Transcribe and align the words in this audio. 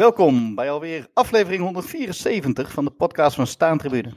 Welkom 0.00 0.54
bij 0.54 0.70
alweer 0.70 1.08
aflevering 1.12 1.62
174 1.62 2.72
van 2.72 2.84
de 2.84 2.90
podcast 2.90 3.36
van 3.36 3.46
Staantribune. 3.46 4.12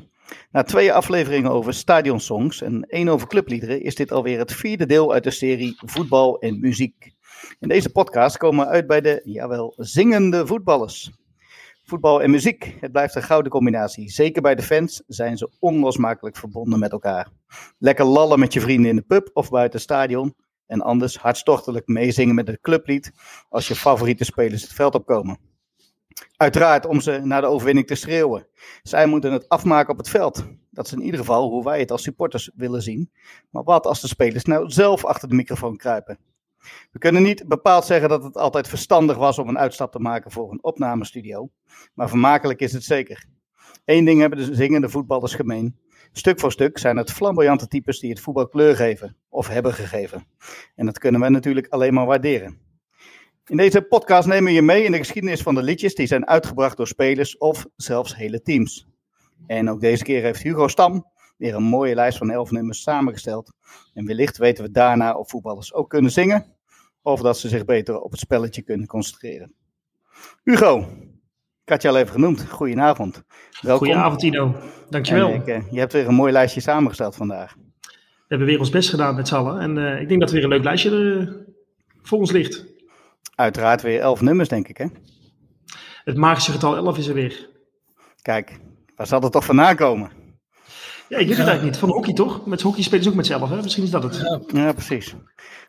Na 0.51 0.63
twee 0.63 0.93
afleveringen 0.93 1.51
over 1.51 1.73
stadionsongs 1.73 2.61
en 2.61 2.83
één 2.83 3.07
over 3.07 3.27
clubliederen 3.27 3.81
is 3.81 3.95
dit 3.95 4.11
alweer 4.11 4.39
het 4.39 4.53
vierde 4.53 4.85
deel 4.85 5.13
uit 5.13 5.23
de 5.23 5.31
serie 5.31 5.77
Voetbal 5.85 6.39
en 6.39 6.59
Muziek. 6.59 7.13
In 7.59 7.67
deze 7.67 7.91
podcast 7.91 8.37
komen 8.37 8.65
we 8.65 8.71
uit 8.71 8.87
bij 8.87 9.01
de, 9.01 9.21
jawel, 9.23 9.73
zingende 9.77 10.47
voetballers. 10.47 11.11
Voetbal 11.83 12.21
en 12.21 12.31
muziek, 12.31 12.75
het 12.79 12.91
blijft 12.91 13.15
een 13.15 13.23
gouden 13.23 13.51
combinatie. 13.51 14.09
Zeker 14.09 14.41
bij 14.41 14.55
de 14.55 14.63
fans 14.63 15.03
zijn 15.07 15.37
ze 15.37 15.51
onlosmakelijk 15.59 16.37
verbonden 16.37 16.79
met 16.79 16.91
elkaar. 16.91 17.29
Lekker 17.77 18.05
lallen 18.05 18.39
met 18.39 18.53
je 18.53 18.61
vrienden 18.61 18.89
in 18.89 18.95
de 18.95 19.01
pub 19.07 19.29
of 19.33 19.49
buiten 19.49 19.79
het 19.79 19.89
stadion. 19.89 20.35
En 20.65 20.81
anders 20.81 21.17
hartstochtelijk 21.17 21.87
meezingen 21.87 22.35
met 22.35 22.47
het 22.47 22.61
clublied 22.61 23.11
als 23.49 23.67
je 23.67 23.75
favoriete 23.75 24.23
spelers 24.23 24.61
het 24.61 24.73
veld 24.73 24.95
opkomen. 24.95 25.51
Uiteraard 26.37 26.85
om 26.85 27.01
ze 27.01 27.19
naar 27.23 27.41
de 27.41 27.47
overwinning 27.47 27.87
te 27.87 27.95
schreeuwen. 27.95 28.47
Zij 28.83 29.05
moeten 29.05 29.31
het 29.31 29.49
afmaken 29.49 29.91
op 29.91 29.97
het 29.97 30.09
veld. 30.09 30.45
Dat 30.69 30.85
is 30.85 30.93
in 30.93 31.01
ieder 31.01 31.19
geval 31.19 31.49
hoe 31.49 31.63
wij 31.63 31.79
het 31.79 31.91
als 31.91 32.03
supporters 32.03 32.51
willen 32.55 32.81
zien. 32.81 33.11
Maar 33.49 33.63
wat 33.63 33.85
als 33.85 34.01
de 34.01 34.07
spelers 34.07 34.43
nou 34.43 34.69
zelf 34.69 35.05
achter 35.05 35.29
de 35.29 35.35
microfoon 35.35 35.77
kruipen? 35.77 36.17
We 36.91 36.99
kunnen 36.99 37.23
niet 37.23 37.47
bepaald 37.47 37.85
zeggen 37.85 38.09
dat 38.09 38.23
het 38.23 38.37
altijd 38.37 38.67
verstandig 38.67 39.17
was 39.17 39.39
om 39.39 39.47
een 39.47 39.57
uitstap 39.57 39.91
te 39.91 39.99
maken 39.99 40.31
voor 40.31 40.51
een 40.51 40.63
opnamestudio. 40.63 41.49
Maar 41.93 42.09
vermakelijk 42.09 42.59
is 42.59 42.73
het 42.73 42.83
zeker. 42.83 43.25
Eén 43.85 44.05
ding 44.05 44.19
hebben 44.19 44.39
de 44.39 44.55
zingende 44.55 44.89
voetballers 44.89 45.35
gemeen. 45.35 45.77
Stuk 46.11 46.39
voor 46.39 46.51
stuk 46.51 46.77
zijn 46.77 46.97
het 46.97 47.11
flamboyante 47.11 47.67
types 47.67 47.99
die 47.99 48.09
het 48.09 48.19
voetbal 48.19 48.47
kleur 48.47 48.75
geven 48.75 49.17
of 49.29 49.47
hebben 49.47 49.73
gegeven. 49.73 50.25
En 50.75 50.85
dat 50.85 50.99
kunnen 50.99 51.21
we 51.21 51.29
natuurlijk 51.29 51.67
alleen 51.67 51.93
maar 51.93 52.05
waarderen. 52.05 52.62
In 53.47 53.57
deze 53.57 53.81
podcast 53.81 54.27
nemen 54.27 54.43
we 54.43 54.51
je 54.51 54.61
mee 54.61 54.83
in 54.83 54.91
de 54.91 54.97
geschiedenis 54.97 55.41
van 55.41 55.55
de 55.55 55.63
liedjes 55.63 55.95
die 55.95 56.07
zijn 56.07 56.27
uitgebracht 56.27 56.77
door 56.77 56.87
spelers 56.87 57.37
of 57.37 57.65
zelfs 57.75 58.15
hele 58.15 58.41
teams. 58.41 58.87
En 59.47 59.69
ook 59.69 59.81
deze 59.81 60.03
keer 60.03 60.21
heeft 60.21 60.41
Hugo 60.41 60.67
Stam 60.67 61.05
weer 61.37 61.55
een 61.55 61.63
mooie 61.63 61.95
lijst 61.95 62.17
van 62.17 62.31
elf 62.31 62.51
nummers 62.51 62.81
samengesteld. 62.81 63.53
En 63.93 64.05
wellicht 64.05 64.37
weten 64.37 64.63
we 64.63 64.71
daarna 64.71 65.13
of 65.13 65.29
voetballers 65.29 65.73
ook 65.73 65.89
kunnen 65.89 66.11
zingen 66.11 66.45
of 67.01 67.21
dat 67.21 67.37
ze 67.37 67.49
zich 67.49 67.65
beter 67.65 67.99
op 67.99 68.11
het 68.11 68.19
spelletje 68.19 68.61
kunnen 68.61 68.87
concentreren. 68.87 69.53
Hugo, 70.43 70.79
ik 71.63 71.69
had 71.69 71.81
je 71.81 71.89
al 71.89 71.97
even 71.97 72.11
genoemd. 72.11 72.49
Goedenavond. 72.49 73.23
Welkom. 73.61 73.87
Goedenavond 73.87 74.19
Tino, 74.19 74.55
dankjewel. 74.89 75.33
Ik, 75.33 75.47
uh, 75.47 75.71
je 75.71 75.79
hebt 75.79 75.93
weer 75.93 76.07
een 76.07 76.15
mooi 76.15 76.31
lijstje 76.31 76.61
samengesteld 76.61 77.15
vandaag. 77.15 77.55
We 77.81 78.39
hebben 78.39 78.47
weer 78.47 78.59
ons 78.59 78.69
best 78.69 78.89
gedaan 78.89 79.15
met 79.15 79.27
z'n 79.27 79.35
allen. 79.35 79.59
En 79.59 79.77
uh, 79.77 80.01
ik 80.01 80.07
denk 80.07 80.19
dat 80.19 80.29
er 80.29 80.35
weer 80.35 80.43
een 80.43 80.49
leuk 80.49 80.63
lijstje 80.63 80.89
uh, 80.91 81.31
voor 82.01 82.19
ons 82.19 82.31
ligt. 82.31 82.72
Uiteraard 83.35 83.81
weer 83.81 83.99
elf 83.99 84.21
nummers, 84.21 84.49
denk 84.49 84.67
ik, 84.67 84.77
hè? 84.77 84.85
Het 86.03 86.17
magische 86.17 86.51
getal 86.51 86.75
11 86.75 86.97
is 86.97 87.07
er 87.07 87.13
weer. 87.13 87.49
Kijk, 88.21 88.59
waar 88.95 89.07
zal 89.07 89.21
het 89.21 89.31
toch 89.31 89.45
vandaan 89.45 89.75
komen? 89.75 90.11
Ja, 91.09 91.17
ik 91.17 91.27
weet 91.27 91.37
het 91.37 91.47
eigenlijk 91.47 91.63
niet. 91.63 91.77
Van 91.77 91.89
hockey 91.89 92.13
toch? 92.13 92.45
Met 92.45 92.61
hockey 92.61 92.83
spelen 92.83 93.03
ze 93.03 93.09
ook 93.09 93.15
met 93.15 93.25
zelf, 93.25 93.49
hè? 93.49 93.55
Misschien 93.55 93.83
is 93.83 93.89
dat 93.89 94.03
het. 94.03 94.15
Ja, 94.15 94.41
ja 94.61 94.71
precies. 94.71 95.15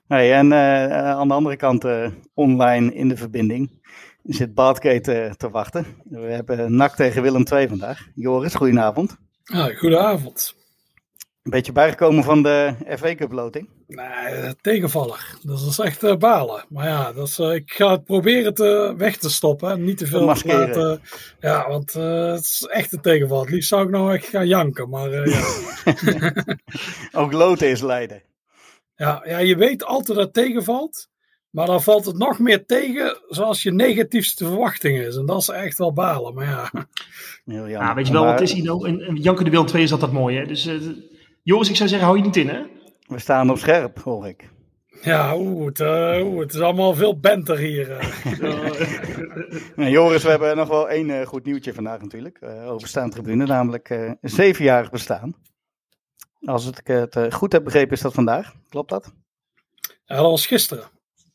Nee, 0.09 0.33
en 0.33 0.47
uh, 0.47 0.91
aan 0.91 1.29
de 1.29 1.35
andere 1.35 1.57
kant, 1.57 1.85
uh, 1.85 2.09
online 2.35 2.95
in 2.95 3.09
de 3.09 3.17
verbinding, 3.17 3.83
zit 4.23 4.55
Baardgate 4.55 5.35
te 5.37 5.51
wachten. 5.51 5.87
We 6.05 6.19
hebben 6.19 6.77
NAC 6.77 6.95
tegen 6.97 7.23
Willem 7.23 7.45
II 7.53 7.69
vandaag. 7.69 8.09
Joris, 8.15 8.55
goedenavond. 8.55 9.17
Ah, 9.45 9.79
goedenavond. 9.79 10.55
Een 11.45 11.51
beetje 11.51 11.73
bijgekomen 11.73 12.25
van 12.25 12.43
de 12.43 12.75
FA 12.99 13.15
Cup 13.15 13.33
loting? 13.33 13.69
Nee, 13.87 14.55
tegenvallig. 14.61 15.39
Dat 15.43 15.61
is 15.61 15.79
echt 15.79 16.03
uh, 16.03 16.17
balen. 16.17 16.65
Maar 16.69 16.87
ja, 16.87 17.13
dat 17.13 17.29
is, 17.29 17.39
uh, 17.39 17.55
ik 17.55 17.73
ga 17.73 17.91
het 17.91 18.05
proberen 18.05 18.55
te, 18.55 18.95
weg 18.97 19.17
te 19.17 19.31
stoppen. 19.31 19.85
Niet 19.85 19.99
te 19.99 20.07
veel 20.07 20.25
laten. 20.25 21.01
Ja, 21.41 21.69
want 21.69 21.95
uh, 21.97 22.33
het 22.33 22.45
is 22.45 22.67
echt 22.71 22.93
een 22.93 23.01
tegenval. 23.01 23.41
Het 23.41 23.51
liefst 23.51 23.69
zou 23.69 23.85
ik 23.85 23.91
nou 23.91 24.15
echt 24.15 24.27
gaan 24.27 24.47
janken. 24.47 24.89
Maar 24.89 25.29
ja. 25.29 25.43
Ook 27.21 27.33
loten 27.33 27.69
is 27.69 27.81
lijden. 27.81 28.23
Ja, 28.97 29.23
ja, 29.27 29.39
je 29.39 29.57
weet 29.57 29.85
altijd 29.85 30.19
dat 30.19 30.27
het 30.27 30.35
tegenvalt. 30.35 31.09
Maar 31.51 31.67
dan 31.67 31.83
valt 31.83 32.05
het 32.05 32.19
nog 32.19 32.39
meer 32.39 32.67
tegen 32.67 33.19
zoals 33.29 33.63
je 33.63 33.73
negatiefste 33.73 34.45
verwachting 34.45 34.99
is. 34.99 35.17
En 35.17 35.27
dat 35.27 35.41
is 35.41 35.49
echt 35.49 35.79
wel 35.79 35.93
balen. 35.93 36.35
Maar 36.35 36.47
ja. 36.47 36.71
Heel 37.45 37.67
ja 37.67 37.95
weet 37.95 38.07
je 38.07 38.13
wel, 38.13 38.25
wat 38.25 38.41
is 38.41 38.53
hier 38.53 38.65
nou? 38.65 38.89
En, 38.89 39.17
Janken 39.17 39.45
de 39.45 39.51
Wil 39.51 39.65
2 39.65 39.83
is 39.83 39.93
altijd 39.93 40.13
mooi. 40.13 40.37
Hè? 40.37 40.47
Dus 40.47 40.69
Joris, 41.45 41.69
ik 41.69 41.77
zou 41.77 41.89
zeggen, 41.89 42.07
hou 42.07 42.19
je 42.19 42.25
niet 42.25 42.37
in, 42.37 42.49
hè? 42.49 42.63
We 43.07 43.19
staan 43.19 43.51
op 43.51 43.59
scherp, 43.59 43.99
hoor 43.99 44.29
ik. 44.29 44.51
Ja, 45.03 45.37
oeh, 45.37 45.67
het, 45.67 45.81
uh, 45.81 46.39
het 46.39 46.55
is 46.55 46.61
allemaal 46.61 46.95
veel 46.95 47.19
benter 47.19 47.59
hier. 47.59 47.89
nee, 49.77 49.91
Joris, 49.91 50.23
we 50.23 50.29
hebben 50.31 50.57
nog 50.57 50.69
wel 50.69 50.89
één 50.89 51.09
uh, 51.09 51.27
goed 51.27 51.45
nieuwtje 51.45 51.75
vandaag 51.75 52.01
natuurlijk. 52.01 52.39
Uh, 52.41 52.71
over 52.71 52.89
staantribune, 52.89 53.47
namelijk 53.47 54.17
zevenjarig 54.21 54.91
bestaan. 54.91 55.35
Als 56.45 56.69
ik 56.69 56.87
het 56.87 57.35
goed 57.35 57.53
heb 57.53 57.65
begrepen, 57.65 57.93
is 57.93 58.01
dat 58.01 58.15
vandaag. 58.15 58.55
Klopt 58.69 58.91
dat? 58.91 59.13
Ja, 60.05 60.17
dat 60.17 60.31
was 60.31 60.47
gisteren. 60.47 60.85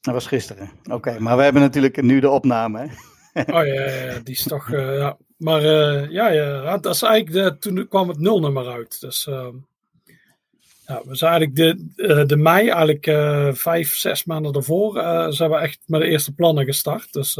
Dat 0.01 0.13
was 0.13 0.27
gisteren. 0.27 0.71
Oké, 0.91 1.19
maar 1.19 1.37
we 1.37 1.43
hebben 1.43 1.61
natuurlijk 1.61 2.01
nu 2.01 2.19
de 2.19 2.29
opname. 2.29 2.79
Hè? 3.33 3.41
oh 3.41 3.65
ja, 3.65 3.89
ja, 3.89 4.19
die 4.19 4.35
is 4.35 4.43
toch. 4.43 4.71
ja. 4.71 5.17
Maar 5.37 5.61
ja, 6.11 6.29
ja, 6.29 6.77
dat 6.77 6.95
is 6.95 7.01
eigenlijk 7.01 7.33
de, 7.45 7.57
toen 7.57 7.87
kwam 7.87 8.07
het 8.07 8.19
nulnummer 8.19 8.67
uit. 8.67 9.01
Dus 9.01 9.27
ehm, 9.27 9.55
ja, 10.89 11.01
we 11.05 11.15
zijn 11.15 11.31
eigenlijk 11.31 11.55
de, 11.55 12.03
eh, 12.07 12.25
de 12.25 12.37
mei, 12.37 12.67
eigenlijk 12.67 13.07
uh, 13.07 13.53
vijf, 13.53 13.95
zes 13.95 14.23
maanden 14.23 14.53
daarvoor, 14.53 14.97
uh, 14.97 15.27
zijn 15.29 15.49
we 15.49 15.57
echt 15.57 15.79
met 15.85 16.01
de 16.01 16.07
eerste 16.07 16.33
plannen 16.33 16.65
gestart. 16.65 17.13
Dus 17.13 17.33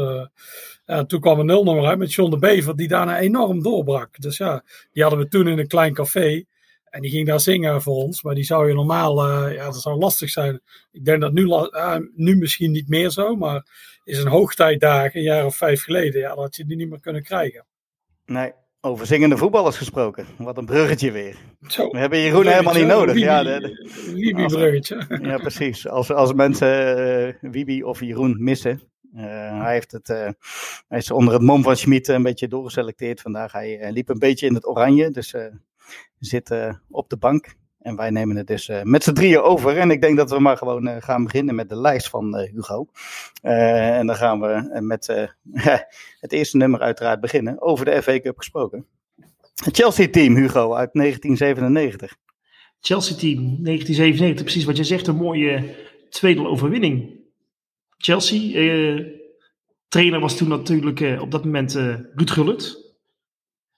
toen 1.06 1.20
kwam 1.20 1.40
een 1.40 1.46
nulnummer 1.46 1.86
uit 1.86 1.98
met 1.98 2.12
John 2.12 2.30
de 2.30 2.38
Bever, 2.38 2.76
die 2.76 2.88
daarna 2.88 3.18
enorm 3.18 3.62
doorbrak. 3.62 4.20
Dus 4.20 4.36
ja, 4.36 4.64
die 4.92 5.02
hadden 5.02 5.20
we 5.20 5.28
toen 5.28 5.48
in 5.48 5.58
een 5.58 5.66
klein 5.66 5.94
café. 5.94 6.44
En 6.84 7.02
die 7.02 7.10
ging 7.10 7.26
daar 7.26 7.40
zingen 7.40 7.82
voor 7.82 7.94
ons. 7.94 8.22
Maar 8.22 8.34
die 8.34 8.44
zou 8.44 8.68
je 8.68 8.74
normaal, 8.74 9.28
ja, 9.50 9.64
dat 9.64 9.80
zou 9.80 9.98
lastig 9.98 10.30
zijn. 10.30 10.60
Ik 10.92 11.04
denk 11.04 11.20
dat 11.20 11.32
nu, 11.32 11.48
nu 12.14 12.36
misschien 12.36 12.70
niet 12.70 12.88
meer 12.88 13.10
zo, 13.10 13.36
maar 13.36 13.66
is 14.04 14.18
een 14.18 14.28
hoogtijdagen, 14.28 15.18
een 15.18 15.26
jaar 15.26 15.44
of 15.44 15.56
vijf 15.56 15.82
geleden, 15.82 16.20
ja, 16.20 16.28
dat 16.28 16.38
had 16.38 16.56
je 16.56 16.64
die 16.64 16.76
niet 16.76 16.90
meer 16.90 17.00
kunnen 17.00 17.22
krijgen. 17.22 17.66
Nee, 18.24 18.52
over 18.80 19.06
zingende 19.06 19.36
voetballers 19.36 19.76
gesproken. 19.76 20.26
Wat 20.38 20.56
een 20.56 20.66
bruggetje 20.66 21.10
weer. 21.10 21.36
Zo, 21.68 21.88
we 21.88 21.98
hebben 21.98 22.18
Jeroen 22.18 22.46
helemaal 22.46 22.74
niet 22.74 22.86
nodig. 22.86 23.14
Wiebe, 23.14 23.26
ja, 23.26 23.60
Wiebe-bruggetje. 24.14 25.18
Ja, 25.22 25.36
precies. 25.36 25.88
Als, 25.88 26.12
als 26.12 26.32
mensen 26.32 26.98
uh, 27.42 27.50
Wiebe 27.50 27.86
of 27.86 28.00
Jeroen 28.00 28.36
missen. 28.38 28.82
Uh, 29.16 29.22
hij, 29.62 29.72
heeft 29.72 29.92
het, 29.92 30.08
uh, 30.08 30.28
hij 30.88 30.98
is 30.98 31.10
onder 31.10 31.34
het 31.34 31.42
mom 31.42 31.62
van 31.62 31.76
Schmid 31.76 32.08
een 32.08 32.22
beetje 32.22 32.48
doorgeselecteerd 32.48 33.20
vandaag. 33.20 33.52
Hij 33.52 33.92
liep 33.92 34.08
een 34.08 34.18
beetje 34.18 34.46
in 34.46 34.54
het 34.54 34.66
oranje, 34.66 35.10
dus 35.10 35.34
zit 36.18 36.54
op 36.90 37.08
de 37.08 37.16
bank. 37.16 37.54
En 37.80 37.96
wij 37.96 38.10
nemen 38.10 38.36
het 38.36 38.46
dus 38.46 38.68
uh, 38.68 38.82
met 38.82 39.02
z'n 39.02 39.12
drieën 39.12 39.40
over. 39.40 39.78
En 39.78 39.90
ik 39.90 40.00
denk 40.00 40.16
dat 40.16 40.30
we 40.30 40.38
maar 40.38 40.56
gewoon 40.56 40.88
uh, 40.88 40.96
gaan 40.98 41.24
beginnen 41.24 41.54
met 41.54 41.68
de 41.68 41.80
lijst 41.80 42.08
van 42.08 42.38
uh, 42.38 42.50
Hugo. 42.52 42.86
en 43.42 44.06
dan 44.06 44.16
gaan 44.16 44.40
we 44.40 44.78
met 44.80 45.06
het 46.20 46.32
eerste 46.32 46.56
nummer 46.56 46.80
uiteraard 46.80 47.20
beginnen. 47.20 47.62
Over 47.62 47.84
de 47.84 48.02
FA 48.02 48.20
Cup 48.20 48.38
gesproken. 48.38 48.86
Het 49.64 49.76
Chelsea-team, 49.76 50.36
Hugo, 50.36 50.74
uit 50.74 50.90
1997. 50.92 52.16
Chelsea-team, 52.80 53.38
1997. 53.38 54.44
Precies 54.44 54.64
wat 54.64 54.76
je 54.76 54.84
zegt, 54.84 55.06
een 55.06 55.16
mooie 55.16 55.74
tweede 56.10 56.46
overwinning. 56.46 57.18
Chelsea, 57.98 59.04
trainer 59.88 60.20
was 60.20 60.36
toen 60.36 60.48
natuurlijk 60.48 61.20
op 61.20 61.30
dat 61.30 61.44
moment 61.44 61.74
Ruud 62.14 62.30
Gullit. 62.30 62.89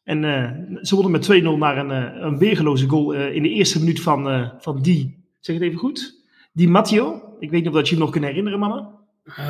En 0.05 0.23
uh, 0.23 0.51
ze 0.83 0.95
wonnen 0.95 1.13
met 1.13 1.43
2-0 1.43 1.59
naar 1.59 1.79
een, 1.79 1.91
uh, 1.91 2.23
een 2.23 2.39
weergeloze 2.39 2.89
goal 2.89 3.15
uh, 3.15 3.35
in 3.35 3.43
de 3.43 3.49
eerste 3.49 3.79
minuut 3.79 4.01
van, 4.01 4.53
van 4.59 4.83
die, 4.83 5.25
zeg 5.41 5.57
het 5.57 5.65
even 5.65 5.79
goed, 5.79 6.25
Di 6.53 6.69
Matteo. 6.69 7.37
Ik 7.39 7.51
weet 7.51 7.61
niet 7.61 7.69
of 7.69 7.75
dat 7.75 7.89
je 7.89 7.95
hem 7.95 8.05
nog 8.05 8.13
kunt 8.13 8.25
herinneren, 8.25 8.59
mannen. 8.59 8.89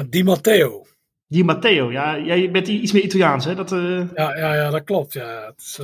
Di 0.08 0.24
Matteo. 0.24 0.86
Di 1.26 1.44
Matteo, 1.44 1.92
ja. 1.92 2.18
Jij 2.18 2.50
bent 2.50 2.68
iets 2.68 2.92
meer 2.92 3.02
Italiaans, 3.02 3.44
hè? 3.44 3.54
Dat, 3.54 3.70
ja, 3.70 4.36
ja, 4.36 4.54
ja, 4.54 4.70
dat 4.70 4.84
klopt. 4.84 5.12
Ja. 5.12 5.44
Het 5.46 5.60
is, 5.60 5.80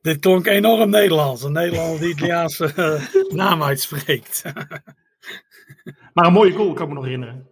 dit 0.00 0.18
klonk 0.18 0.46
enorm 0.46 0.90
Nederlands. 0.90 1.42
Een 1.42 1.52
Nederlander 1.52 2.00
die 2.00 2.08
Italiaanse 2.08 3.00
naam 3.28 3.62
uitspreekt. 3.62 4.42
maar 6.14 6.26
een 6.26 6.32
mooie 6.32 6.52
goal, 6.52 6.72
kan 6.72 6.82
ik 6.82 6.88
me 6.88 6.94
nog 6.94 7.04
herinneren. 7.04 7.46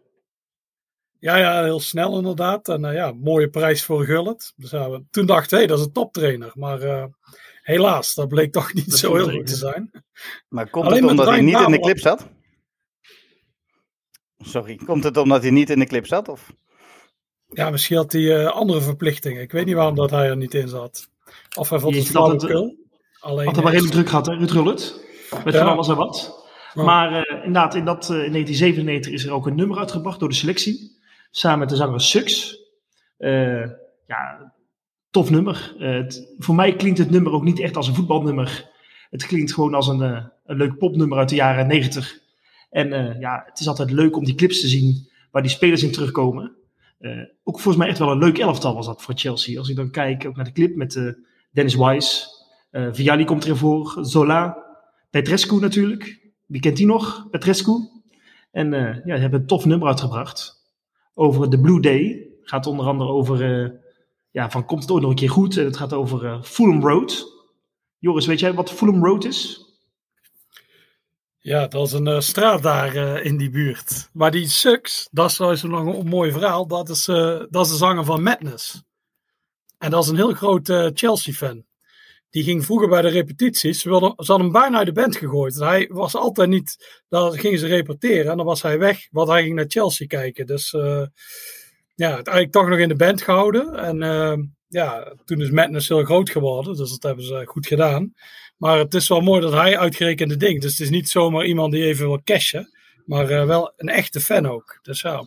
Ja, 1.18 1.36
ja, 1.36 1.62
heel 1.62 1.80
snel 1.80 2.16
inderdaad. 2.16 2.68
En 2.68 2.84
uh, 2.84 2.94
ja, 2.94 3.12
mooie 3.12 3.48
prijs 3.48 3.84
voor 3.84 4.04
Gullit. 4.04 4.52
Dus, 4.56 4.72
uh, 4.72 4.96
toen 5.10 5.26
dacht 5.26 5.44
ik, 5.44 5.58
hey, 5.58 5.66
dat 5.66 5.78
is 5.78 5.84
een 5.84 5.92
toptrainer. 5.92 6.50
Maar 6.54 6.82
uh, 6.82 7.04
helaas, 7.62 8.14
dat 8.14 8.28
bleek 8.28 8.52
toch 8.52 8.72
niet 8.74 8.92
zo 8.92 9.14
heel 9.14 9.30
goed 9.30 9.46
te 9.46 9.56
zijn. 9.56 9.90
Maar 10.48 10.70
komt 10.70 10.86
Alleen 10.86 11.02
het 11.02 11.10
omdat 11.10 11.26
hij 11.26 11.40
niet 11.40 11.60
in 11.60 11.70
de 11.70 11.80
clip 11.80 11.98
zat? 11.98 12.28
Sorry, 14.38 14.80
komt 14.84 15.04
het 15.04 15.16
omdat 15.16 15.42
hij 15.42 15.50
niet 15.50 15.70
in 15.70 15.78
de 15.78 15.86
clip 15.86 16.06
zat? 16.06 16.28
Of? 16.28 16.52
Ja, 17.46 17.70
misschien 17.70 17.96
had 17.96 18.12
hij 18.12 18.46
andere 18.46 18.80
verplichtingen. 18.80 19.42
Ik 19.42 19.52
weet 19.52 19.66
niet 19.66 19.74
waarom 19.74 19.94
dat 19.94 20.10
hij 20.10 20.28
er 20.28 20.36
niet 20.36 20.54
in 20.54 20.69
zat. 20.69 21.08
Of 21.56 21.70
hij 21.70 21.78
vond 21.78 21.94
het 21.94 22.06
flauwekul. 22.06 22.76
Alleen, 23.20 23.46
had 23.46 23.54
hij 23.54 23.64
wel 23.64 23.72
redelijk 23.72 23.94
druk 23.94 24.08
gehad, 24.08 24.26
hè, 24.26 24.34
Ruud 24.34 24.50
Gullit? 24.50 25.04
Met 25.44 25.54
ja. 25.54 25.60
van 25.60 25.72
alles 25.72 25.88
en 25.88 25.96
wat. 25.96 26.44
Maar 26.74 27.28
inderdaad, 27.28 27.74
in, 27.74 27.84
dat, 27.84 28.04
in 28.04 28.32
1997 28.32 29.12
is 29.12 29.24
er 29.24 29.32
ook 29.32 29.46
een 29.46 29.54
nummer 29.54 29.78
uitgebracht 29.78 30.20
door 30.20 30.28
de 30.28 30.34
selectie 30.34 30.95
samen 31.36 31.58
met 31.58 31.68
de 31.68 31.76
zanger 31.76 32.00
Sux. 32.00 32.58
Uh, 33.18 33.70
ja, 34.06 34.52
tof 35.10 35.30
nummer. 35.30 35.74
Het, 35.78 36.34
voor 36.38 36.54
mij 36.54 36.76
klinkt 36.76 36.98
het 36.98 37.10
nummer 37.10 37.32
ook 37.32 37.44
niet 37.44 37.60
echt 37.60 37.76
als 37.76 37.88
een 37.88 37.94
voetbalnummer. 37.94 38.70
Het 39.10 39.26
klinkt 39.26 39.52
gewoon 39.52 39.74
als 39.74 39.88
een, 39.88 40.00
een 40.44 40.56
leuk 40.56 40.78
popnummer 40.78 41.18
uit 41.18 41.28
de 41.28 41.34
jaren 41.34 41.66
90. 41.66 42.18
En 42.70 43.16
ja, 43.18 43.42
het 43.46 43.60
is 43.60 43.68
altijd 43.68 43.90
leuk 43.90 44.16
om 44.16 44.24
die 44.24 44.34
clips 44.34 44.60
te 44.60 44.68
zien 44.68 45.08
waar 45.30 45.42
die 45.42 45.50
spelers 45.50 45.82
in 45.82 45.92
terugkomen. 45.92 46.56
ook 47.44 47.60
volgens 47.60 47.76
mij 47.76 47.88
echt 47.88 47.98
wel 47.98 48.10
een 48.10 48.18
leuk 48.18 48.38
elftal 48.38 48.74
was 48.74 48.86
dat 48.86 49.02
voor 49.02 49.14
Chelsea. 49.16 49.58
Als 49.58 49.68
ik 49.68 49.76
dan 49.76 49.90
kijk 49.90 50.26
ook 50.26 50.36
naar 50.36 50.44
de 50.44 50.52
clip 50.52 50.76
met 50.76 51.14
Dennis 51.50 51.74
Wise. 51.74 52.26
Viali 52.70 53.24
komt 53.24 53.44
erin 53.44 53.56
voor, 53.56 53.98
Zola, 54.00 54.64
Petrescu 55.10 55.60
natuurlijk. 55.60 56.30
Wie 56.46 56.60
kent 56.60 56.76
die 56.76 56.86
nog? 56.86 57.26
Petrescu. 57.30 57.72
En 58.50 58.72
uh, 58.72 59.04
ja, 59.04 59.14
ze 59.14 59.20
hebben 59.20 59.40
een 59.40 59.46
tof 59.46 59.64
nummer 59.64 59.88
uitgebracht. 59.88 60.56
Over 61.18 61.50
de 61.50 61.60
Blue 61.60 61.80
Day. 61.80 62.28
Gaat 62.42 62.66
onder 62.66 62.86
andere 62.86 63.10
over, 63.10 63.62
uh, 63.62 63.70
ja, 64.30 64.50
van 64.50 64.64
komt 64.64 64.82
het 64.82 64.90
ooit 64.90 65.02
nog 65.02 65.10
een 65.10 65.16
keer 65.16 65.30
goed? 65.30 65.56
En 65.56 65.64
het 65.64 65.76
gaat 65.76 65.92
over 65.92 66.24
uh, 66.24 66.42
Fulham 66.42 66.80
Road. 66.80 67.32
Joris, 67.98 68.26
weet 68.26 68.40
jij 68.40 68.54
wat 68.54 68.70
Fulham 68.72 69.04
Road 69.04 69.24
is? 69.24 69.64
Ja, 71.38 71.66
dat 71.66 71.86
is 71.86 71.92
een 71.92 72.22
straat 72.22 72.62
daar 72.62 72.96
in 73.22 73.36
die 73.36 73.50
buurt. 73.50 74.10
Maar 74.12 74.30
die 74.30 74.48
Sux, 74.48 75.08
dat 75.10 75.30
is 75.30 75.36
zo 75.36 75.68
lang 75.68 75.94
een 75.94 76.06
mooi 76.06 76.32
verhaal. 76.32 76.66
Dat 76.66 76.88
is, 76.88 77.04
dat 77.50 77.64
is 77.64 77.69
de 77.69 77.76
zanger 77.76 78.04
van 78.04 78.22
Madness. 78.22 78.82
En 79.78 79.90
dat 79.90 80.04
is 80.04 80.10
een 80.10 80.16
heel 80.16 80.32
groot 80.32 80.69
Chelsea-fan. 80.94 81.64
Die 82.36 82.44
ging 82.44 82.64
vroeger 82.64 82.88
bij 82.88 83.02
de 83.02 83.08
repetities. 83.08 83.80
Ze, 83.80 83.88
wilden, 83.88 84.12
ze 84.16 84.32
hadden 84.32 84.50
hem 84.50 84.60
bijna 84.60 84.76
uit 84.76 84.86
de 84.86 84.92
band 84.92 85.16
gegooid. 85.16 85.54
Hij 85.54 85.88
was 85.92 86.14
altijd 86.14 86.48
niet. 86.48 87.02
Dan 87.08 87.38
gingen 87.38 87.58
ze 87.58 87.66
repeteren 87.66 88.30
en 88.30 88.36
dan 88.36 88.46
was 88.46 88.62
hij 88.62 88.78
weg. 88.78 89.08
Want 89.10 89.28
hij 89.28 89.42
ging 89.42 89.54
naar 89.54 89.64
Chelsea 89.68 90.06
kijken. 90.06 90.46
Dus 90.46 90.72
uh, 90.72 91.02
ja, 91.94 92.14
uiteindelijk 92.14 92.52
toch 92.52 92.68
nog 92.68 92.78
in 92.78 92.88
de 92.88 92.96
band 92.96 93.22
gehouden. 93.22 93.74
En 93.74 94.02
uh, 94.02 94.44
ja, 94.68 95.14
toen 95.24 95.40
is 95.40 95.50
Madness 95.50 95.88
heel 95.88 96.04
groot 96.04 96.30
geworden. 96.30 96.76
Dus 96.76 96.90
dat 96.90 97.02
hebben 97.02 97.24
ze 97.24 97.42
goed 97.46 97.66
gedaan. 97.66 98.14
Maar 98.56 98.78
het 98.78 98.94
is 98.94 99.08
wel 99.08 99.20
mooi 99.20 99.40
dat 99.40 99.52
hij 99.52 99.78
uitgerekende 99.78 100.36
ding. 100.36 100.60
Dus 100.60 100.70
het 100.70 100.80
is 100.80 100.90
niet 100.90 101.08
zomaar 101.08 101.44
iemand 101.44 101.72
die 101.72 101.84
even 101.84 102.06
wil 102.06 102.20
cashen. 102.24 102.70
Maar 103.06 103.30
uh, 103.30 103.44
wel 103.44 103.72
een 103.76 103.88
echte 103.88 104.20
fan 104.20 104.46
ook. 104.46 104.78
Dus 104.82 105.00
ja. 105.00 105.26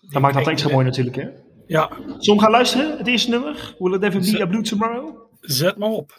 Dat 0.00 0.22
maakt 0.22 0.34
dat 0.34 0.48
extra 0.48 0.70
mooi 0.72 0.84
natuurlijk, 0.84 1.16
hè? 1.16 1.28
Ja. 1.66 1.90
Zullen 2.18 2.38
we 2.38 2.44
gaan 2.44 2.50
luisteren? 2.50 2.98
Het 2.98 3.06
eerste 3.06 3.30
nummer? 3.30 3.74
Will 3.78 3.94
it 3.94 4.02
ever 4.02 4.20
be 4.20 4.42
a 4.42 4.46
blue 4.46 4.62
tomorrow? 4.62 5.28
Zet 5.40 5.76
maar 5.76 5.88
op. 5.88 6.18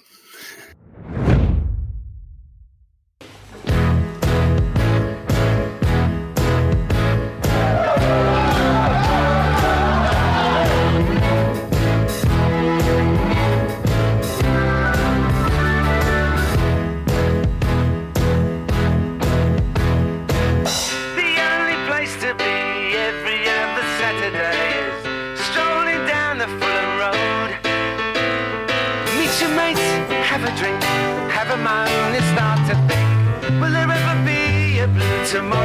Ja, 35.34 35.61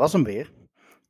was 0.00 0.12
hem 0.12 0.24
weer. 0.24 0.50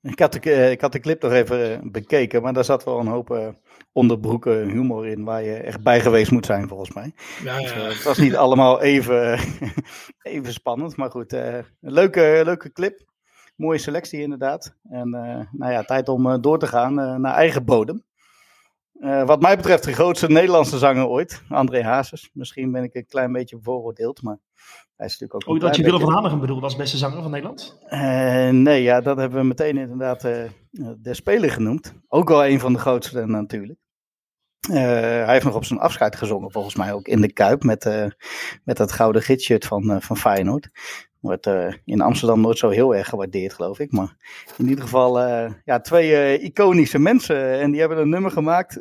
Ik 0.02 0.19
had, 0.19 0.32
de, 0.32 0.40
eh, 0.40 0.70
ik 0.70 0.81
had 0.81 0.92
de 0.92 1.00
clip 1.00 1.22
nog 1.22 1.32
even 1.32 1.72
eh, 1.72 1.78
bekeken, 1.82 2.42
maar 2.42 2.52
daar 2.52 2.64
zat 2.64 2.84
wel 2.84 2.98
een 2.98 3.06
hoop 3.06 3.31
uh, 3.31 3.48
onderbroeken 3.92 4.69
humor 4.69 5.06
in 5.06 5.25
waar 5.25 5.42
je 5.42 5.54
echt 5.54 5.82
bij 5.82 6.00
geweest 6.00 6.31
moet 6.31 6.46
zijn, 6.46 6.69
volgens 6.69 6.92
mij. 6.92 7.12
Ja, 7.44 7.58
ja. 7.58 7.84
Dus, 7.84 7.94
het 7.94 8.02
was 8.02 8.19
niet 8.19 8.37
allemaal 8.37 8.81
even, 8.81 9.38
even 10.22 10.52
spannend, 10.52 10.96
maar 10.96 11.10
goed. 11.10 11.32
een 11.32 11.64
leuke, 11.81 12.40
leuke 12.44 12.72
clip. 12.72 13.08
Mooie 13.56 13.78
selectie 13.78 14.20
inderdaad. 14.20 14.75
En 14.88 15.10
nou 15.52 15.72
ja, 15.72 15.82
tijd 15.82 16.08
om 16.08 16.40
door 16.40 16.58
te 16.58 16.66
gaan 16.66 16.94
naar 16.94 17.34
eigen 17.34 17.64
bodem. 17.64 18.04
wat 19.25 19.40
mij 19.40 19.56
betreft 19.56 19.84
de 19.84 19.93
grootste 19.93 20.28
Nederlandse 20.28 20.78
zanger 20.78 21.06
ooit, 21.06 21.43
André 21.48 21.82
Hazes. 21.82 22.31
Misschien 22.32 22.72
ben 22.72 22.82
ik 22.82 22.94
een 22.94 23.06
klein 23.06 23.32
beetje 23.32 23.56
bevooroordeeld, 23.56 24.22
maar 24.22 24.38
hij 25.00 25.08
is 25.08 25.19
natuurlijk 25.19 25.49
ook. 25.49 25.55
Oh, 25.55 25.61
dat 25.61 25.76
je 25.76 25.82
Willem 25.82 26.00
van 26.00 26.12
Hanegem 26.12 26.41
bedoelt 26.41 26.62
als 26.62 26.76
beste 26.76 26.97
zanger 26.97 27.23
van 27.23 27.31
Nederland? 27.31 27.79
Uh, 27.88 28.49
nee, 28.49 28.82
ja, 28.82 29.00
dat 29.00 29.17
hebben 29.17 29.41
we 29.41 29.47
meteen 29.47 29.79
inderdaad 29.79 30.25
uh, 30.25 30.43
de 30.99 31.14
speler 31.14 31.50
genoemd. 31.50 31.94
Ook 32.08 32.29
wel 32.29 32.47
een 32.47 32.61
van 32.61 32.73
de 32.73 32.79
grootste 32.79 33.26
natuurlijk. 33.26 33.79
Uh, 34.70 34.76
hij 34.76 35.32
heeft 35.32 35.44
nog 35.44 35.55
op 35.55 35.64
zijn 35.64 35.81
afscheid 35.81 36.17
gezongen, 36.17 36.52
volgens 36.52 36.75
mij 36.75 36.93
ook 36.93 37.06
in 37.06 37.20
de 37.20 37.32
Kuip 37.32 37.62
met, 37.62 37.85
met 38.64 38.76
dat 38.76 38.93
gouden 38.93 39.23
gidshirt 39.23 39.67
van, 39.67 40.03
van 40.03 40.17
Feyenoord. 40.17 40.69
Wordt 41.20 41.46
in 41.84 42.01
Amsterdam 42.01 42.41
nooit 42.41 42.58
zo 42.58 42.69
heel 42.69 42.94
erg 42.94 43.08
gewaardeerd, 43.08 43.55
geloof 43.55 43.79
ik. 43.79 43.93
Maar 43.93 44.17
in 44.56 44.69
ieder 44.69 44.84
geval 44.84 45.19
ja, 45.65 45.81
twee 45.81 46.39
iconische 46.39 46.98
mensen. 46.98 47.60
En 47.60 47.70
die 47.70 47.81
hebben 47.81 47.98
een 47.98 48.08
nummer 48.08 48.31
gemaakt 48.31 48.81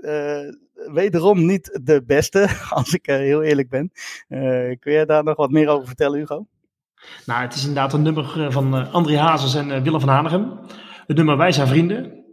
wederom 0.87 1.45
niet 1.45 1.79
de 1.83 2.03
beste, 2.05 2.49
als 2.69 2.93
ik 2.93 3.05
heel 3.05 3.43
eerlijk 3.43 3.69
ben. 3.69 3.91
Uh, 4.29 4.39
kun 4.79 4.93
je 4.93 5.05
daar 5.05 5.23
nog 5.23 5.35
wat 5.35 5.51
meer 5.51 5.67
over 5.67 5.87
vertellen, 5.87 6.19
Hugo? 6.19 6.45
Nou, 7.25 7.41
het 7.41 7.55
is 7.55 7.61
inderdaad 7.61 7.93
een 7.93 8.01
nummer 8.01 8.45
eh, 8.45 8.51
van 8.51 8.75
uh, 8.75 8.93
André 8.93 9.17
Hazes 9.17 9.55
en 9.55 9.83
Willem 9.83 9.99
van 9.99 10.09
Hanegem. 10.09 10.59
Het 11.07 11.17
nummer 11.17 11.37
Wij 11.37 11.51
zijn 11.51 11.67
vrienden. 11.67 12.23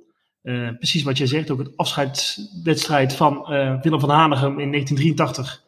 precies 0.78 1.02
wat 1.02 1.18
je 1.18 1.26
zegt, 1.26 1.50
ook 1.50 1.58
het 1.58 1.76
afscheidswedstrijd 1.76 3.14
van 3.14 3.44
Willem 3.82 4.00
van 4.00 4.10
Hanegem 4.10 4.58
in 4.58 4.70
1983. 4.70 5.62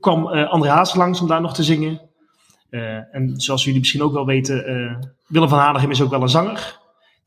kwam 0.00 0.26
André 0.26 0.70
Hazes 0.70 0.94
langs 0.94 1.20
om 1.20 1.28
daar 1.28 1.40
nog 1.40 1.54
te 1.54 1.62
zingen. 1.62 2.00
en 3.10 3.32
zoals 3.36 3.64
jullie 3.64 3.78
misschien 3.78 4.02
ook 4.02 4.12
wel 4.12 4.26
weten, 4.26 4.56
Willem 5.26 5.48
van 5.48 5.58
Hanegem 5.58 5.90
is 5.90 6.02
ook 6.02 6.10
wel 6.10 6.22
een 6.22 6.28
zanger. 6.28 6.78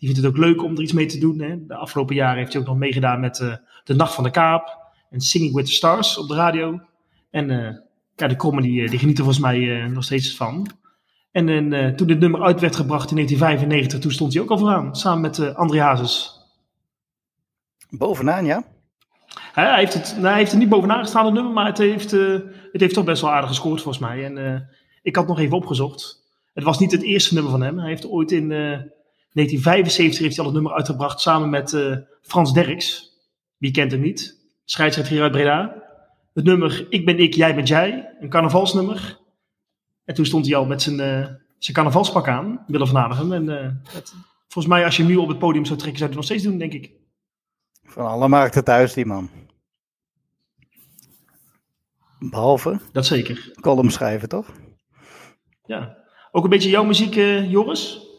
Die 0.02 0.10
vindt 0.10 0.26
het 0.26 0.36
ook 0.36 0.46
leuk 0.46 0.64
om 0.64 0.76
er 0.76 0.82
iets 0.82 0.94
mee 0.94 1.06
te 1.06 1.20
doen. 1.20 1.42
Hè. 1.42 1.66
De 1.66 1.76
afgelopen 1.76 2.16
jaren 2.16 2.38
heeft 2.38 2.54
hij 2.54 2.62
ook 2.62 2.68
nog 2.68 2.78
meegedaan 2.78 3.20
met 3.20 3.40
uh, 3.40 3.54
De 3.84 3.96
Nacht 3.96 4.14
van 4.14 4.24
de 4.24 4.32
Kaap 4.32 4.94
en 5.10 5.22
Singing 5.22 5.54
with 5.54 5.66
the 5.66 5.72
Stars 5.72 6.18
op 6.18 6.28
de 6.28 6.36
radio. 6.36 6.82
En 7.30 7.50
uh, 7.50 7.70
ja, 8.16 8.28
de 8.28 8.36
Kromme 8.36 8.62
die, 8.62 8.90
die 8.90 9.00
genieten 9.00 9.24
volgens 9.24 9.46
mij 9.46 9.58
uh, 9.58 9.86
nog 9.86 10.04
steeds 10.04 10.36
van. 10.36 10.68
En 11.32 11.96
toen 11.96 12.08
dit 12.08 12.20
nummer 12.20 12.42
uit 12.42 12.60
werd 12.60 12.76
gebracht 12.76 13.10
in 13.10 13.16
1995, 13.16 14.00
toen 14.00 14.12
stond 14.12 14.34
hij 14.34 14.42
ook 14.42 14.50
al 14.50 14.58
vooraan, 14.58 14.96
samen 14.96 15.22
met 15.22 15.56
André 15.56 15.80
Hazes. 15.80 16.40
Bovenaan, 17.90 18.46
ja? 18.46 18.64
Hij 19.54 19.80
heeft, 19.80 19.94
het, 19.94 20.14
nou, 20.16 20.28
hij 20.28 20.38
heeft 20.38 20.52
er 20.52 20.58
niet 20.58 20.70
bovenaan 20.70 21.00
gestaan, 21.00 21.26
het 21.26 21.34
nummer, 21.34 21.54
maar 21.54 21.66
het 21.66 21.78
heeft, 21.78 22.12
het 22.12 22.82
heeft 22.82 22.94
toch 22.94 23.04
best 23.04 23.22
wel 23.22 23.32
aardig 23.32 23.50
gescoord 23.50 23.82
volgens 23.82 24.04
mij. 24.04 24.26
En 24.26 24.68
ik 25.02 25.16
had 25.16 25.28
nog 25.28 25.40
even 25.40 25.58
opgezocht. 25.58 26.24
Het 26.54 26.64
was 26.64 26.80
niet 26.80 26.92
het 26.92 27.04
eerste 27.04 27.34
nummer 27.34 27.52
van 27.52 27.62
hem. 27.62 27.80
Hij 27.80 27.90
heeft 27.90 28.08
ooit 28.08 28.32
in 28.32 28.48
1975 28.50 30.22
heeft 30.22 30.36
hij 30.36 30.46
al 30.46 30.52
het 30.52 30.62
nummer 30.62 30.74
uitgebracht 30.78 31.22
samen 31.22 31.50
met 31.50 31.78
Frans 32.22 32.54
Derks. 32.54 33.11
Wie 33.62 33.72
kent 33.72 33.92
hem 33.92 34.02
niet? 34.02 34.38
Scheidsrechter 34.66 35.14
hier 35.14 35.24
uit 35.24 35.32
Breda. 35.32 35.84
Het 36.34 36.44
nummer 36.44 36.86
Ik 36.90 37.06
ben 37.06 37.20
ik, 37.20 37.34
jij 37.34 37.56
bent 37.56 37.68
jij. 37.68 38.16
Een 38.20 38.30
carnavalsnummer. 38.30 39.20
En 40.06 40.16
toen 40.16 40.26
stond 40.26 40.46
hij 40.46 40.56
al 40.56 40.66
met 40.66 40.82
zijn, 40.82 40.96
uh, 40.96 41.28
zijn 41.58 41.76
carnavalspak 41.76 42.28
aan, 42.28 42.64
Willem 42.68 42.88
van 42.88 42.98
Aardigem. 42.98 43.34
En 43.34 43.44
uh, 43.50 43.94
het, 43.94 44.14
volgens 44.48 44.74
mij 44.74 44.86
als 44.86 44.96
je 44.96 45.04
hem 45.04 45.12
nu 45.12 45.18
op 45.18 45.28
het 45.28 45.40
podium 45.40 45.66
zou 45.66 45.80
trekken, 45.80 46.00
zou 46.00 46.12
hij 46.12 46.20
het 46.20 46.30
nog 46.30 46.40
steeds 46.40 46.44
doen, 46.44 46.58
denk 46.58 46.74
ik. 46.74 46.92
Van 47.84 48.06
alle 48.06 48.28
markten 48.28 48.64
thuis, 48.64 48.94
die 48.94 49.06
man. 49.06 49.30
Behalve? 52.20 52.80
Dat 52.92 53.06
zeker. 53.06 53.52
Column 53.60 53.92
schrijven, 53.92 54.30
toch? 54.30 54.52
Ja. 55.66 55.98
Ook 56.32 56.44
een 56.44 56.50
beetje 56.50 56.70
jouw 56.70 56.84
muziek, 56.84 57.14
Joris? 57.50 58.10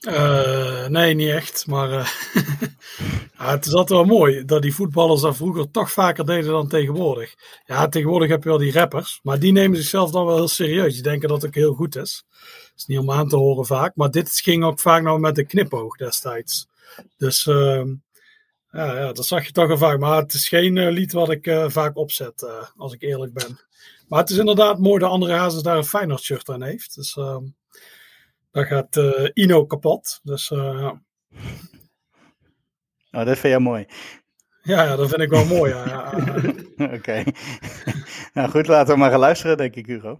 Uh, 0.00 0.86
nee, 0.86 1.14
niet 1.14 1.28
echt. 1.28 1.66
Maar 1.66 1.90
uh, 1.90 2.08
het 3.36 3.66
is 3.66 3.72
altijd 3.72 3.98
wel 3.98 4.18
mooi 4.18 4.44
dat 4.44 4.62
die 4.62 4.74
voetballers 4.74 5.20
dat 5.20 5.36
vroeger 5.36 5.70
toch 5.70 5.92
vaker 5.92 6.26
deden 6.26 6.50
dan 6.50 6.68
tegenwoordig. 6.68 7.34
Ja, 7.64 7.88
tegenwoordig 7.88 8.28
heb 8.28 8.42
je 8.42 8.48
wel 8.48 8.58
die 8.58 8.72
rappers, 8.72 9.20
maar 9.22 9.38
die 9.38 9.52
nemen 9.52 9.76
zichzelf 9.76 10.10
dan 10.10 10.26
wel 10.26 10.36
heel 10.36 10.48
serieus. 10.48 10.94
Die 10.94 11.02
denken 11.02 11.28
dat 11.28 11.42
het 11.42 11.54
heel 11.54 11.74
goed 11.74 11.96
is. 11.96 12.24
Dat 12.30 12.72
is 12.76 12.86
niet 12.86 12.98
om 12.98 13.10
aan 13.10 13.28
te 13.28 13.36
horen 13.36 13.66
vaak. 13.66 13.96
Maar 13.96 14.10
dit 14.10 14.30
ging 14.30 14.64
ook 14.64 14.80
vaak 14.80 15.02
nog 15.02 15.18
met 15.18 15.34
de 15.34 15.44
knipoog 15.44 15.96
destijds. 15.96 16.68
Dus 17.16 17.46
uh, 17.46 17.84
ja, 18.70 18.98
ja, 18.98 19.12
dat 19.12 19.26
zag 19.26 19.46
je 19.46 19.52
toch 19.52 19.70
al 19.70 19.78
vaak. 19.78 19.98
Maar 19.98 20.22
het 20.22 20.32
is 20.32 20.48
geen 20.48 20.76
uh, 20.76 20.90
lied 20.90 21.12
wat 21.12 21.30
ik 21.30 21.64
vaak 21.66 21.96
opzet, 21.96 22.46
als 22.76 22.92
ik 22.92 23.02
eerlijk 23.02 23.32
ben. 23.32 23.60
Maar 24.08 24.20
het 24.20 24.30
is 24.30 24.38
inderdaad 24.38 24.78
mooi 24.78 25.00
dat 25.00 25.10
andere 25.10 25.32
Hazes 25.32 25.62
daar 25.62 25.76
een 25.76 25.84
Feyenoord 25.84 26.22
shirt 26.22 26.48
aan 26.48 26.62
heeft. 26.62 26.94
Dus 26.94 27.16
ehm, 27.16 27.44
daar 28.50 28.66
gaat 28.66 29.00
Ino 29.32 29.66
kapot. 29.66 30.20
Dus 30.22 30.48
ja. 30.48 31.00
Oh, 33.10 33.24
dat 33.24 33.38
vind 33.38 33.52
jij 33.52 33.58
mooi. 33.58 33.86
Ja, 34.62 34.82
ja, 34.82 34.96
dat 34.96 35.08
vind 35.08 35.20
ik 35.20 35.30
wel 35.30 35.44
mooi. 35.44 35.74
Ja. 35.74 36.12
Oké. 36.96 37.24
nou 38.34 38.50
goed, 38.50 38.66
laten 38.66 38.94
we 38.94 39.00
maar 39.00 39.10
gaan 39.10 39.20
luisteren, 39.20 39.56
denk 39.56 39.74
ik, 39.74 39.86
Hugo. 39.86 40.18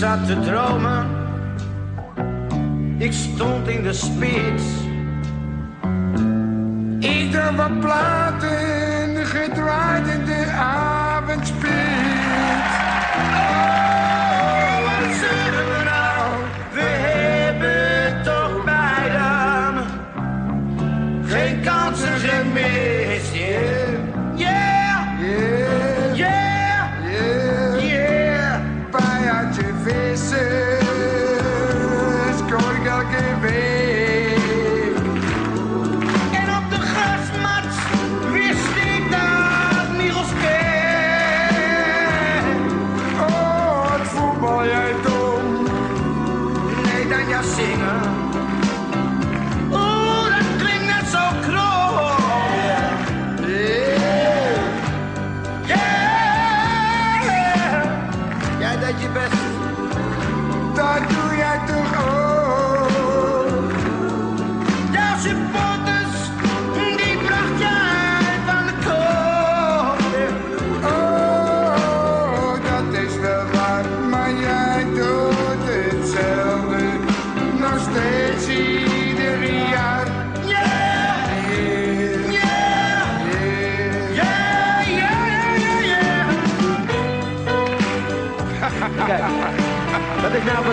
Zat 0.00 0.26
te 0.26 0.40
dromen. 0.40 1.06
Ik 2.98 3.12
stond 3.12 3.68
in 3.68 3.82
de 3.82 3.92
spits. 3.92 4.64
Ik 6.98 7.34
had 7.34 7.56
wat 7.56 7.80
platen 7.80 9.26
gedraaid 9.26 10.06
in 10.06 10.24
de 10.24 10.50
avondspits. 10.58 12.79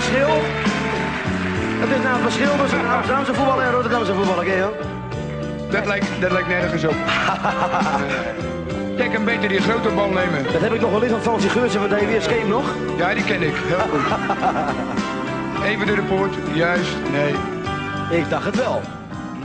Verschil. 0.01 0.27
Dat 1.79 1.89
is 1.89 2.03
nou 2.03 2.15
een 2.15 2.21
verschil 2.29 2.57
tussen 2.57 2.89
Amsterdamse 2.89 3.33
voetballer 3.33 3.65
en 3.65 3.71
Rotterdamse 3.71 4.13
voetballer, 4.13 4.45
ken 4.45 4.53
je 4.53 4.59
wel? 4.59 4.75
Dat 5.69 5.85
lijkt, 5.85 6.21
dat 6.21 6.31
lijkt 6.31 6.47
nergens 6.47 6.83
op. 6.83 6.95
Kijk, 8.97 9.13
een 9.13 9.25
beetje 9.25 9.47
die 9.47 9.61
grote 9.61 9.89
bal 9.89 10.09
nemen. 10.09 10.43
Dat 10.43 10.61
heb 10.61 10.73
ik 10.73 10.81
nog 10.81 10.91
wel 10.91 11.03
eens 11.03 11.11
van 11.11 11.21
Fransie 11.21 11.49
Geurtsen 11.49 11.79
van 11.79 11.89
de 11.89 11.95
HWS 11.95 12.27
Game 12.27 12.47
nog. 12.47 12.75
Ja, 12.97 13.13
die 13.13 13.23
ken 13.23 13.41
ik. 13.41 13.53
Heel 13.55 13.79
goed. 13.79 14.05
Even 15.69 15.87
door 15.87 15.95
de 15.95 16.01
poort. 16.01 16.33
Juist. 16.53 16.95
Nee. 17.11 17.33
Ik 18.19 18.29
dacht 18.29 18.45
het 18.45 18.55
wel. 18.55 18.81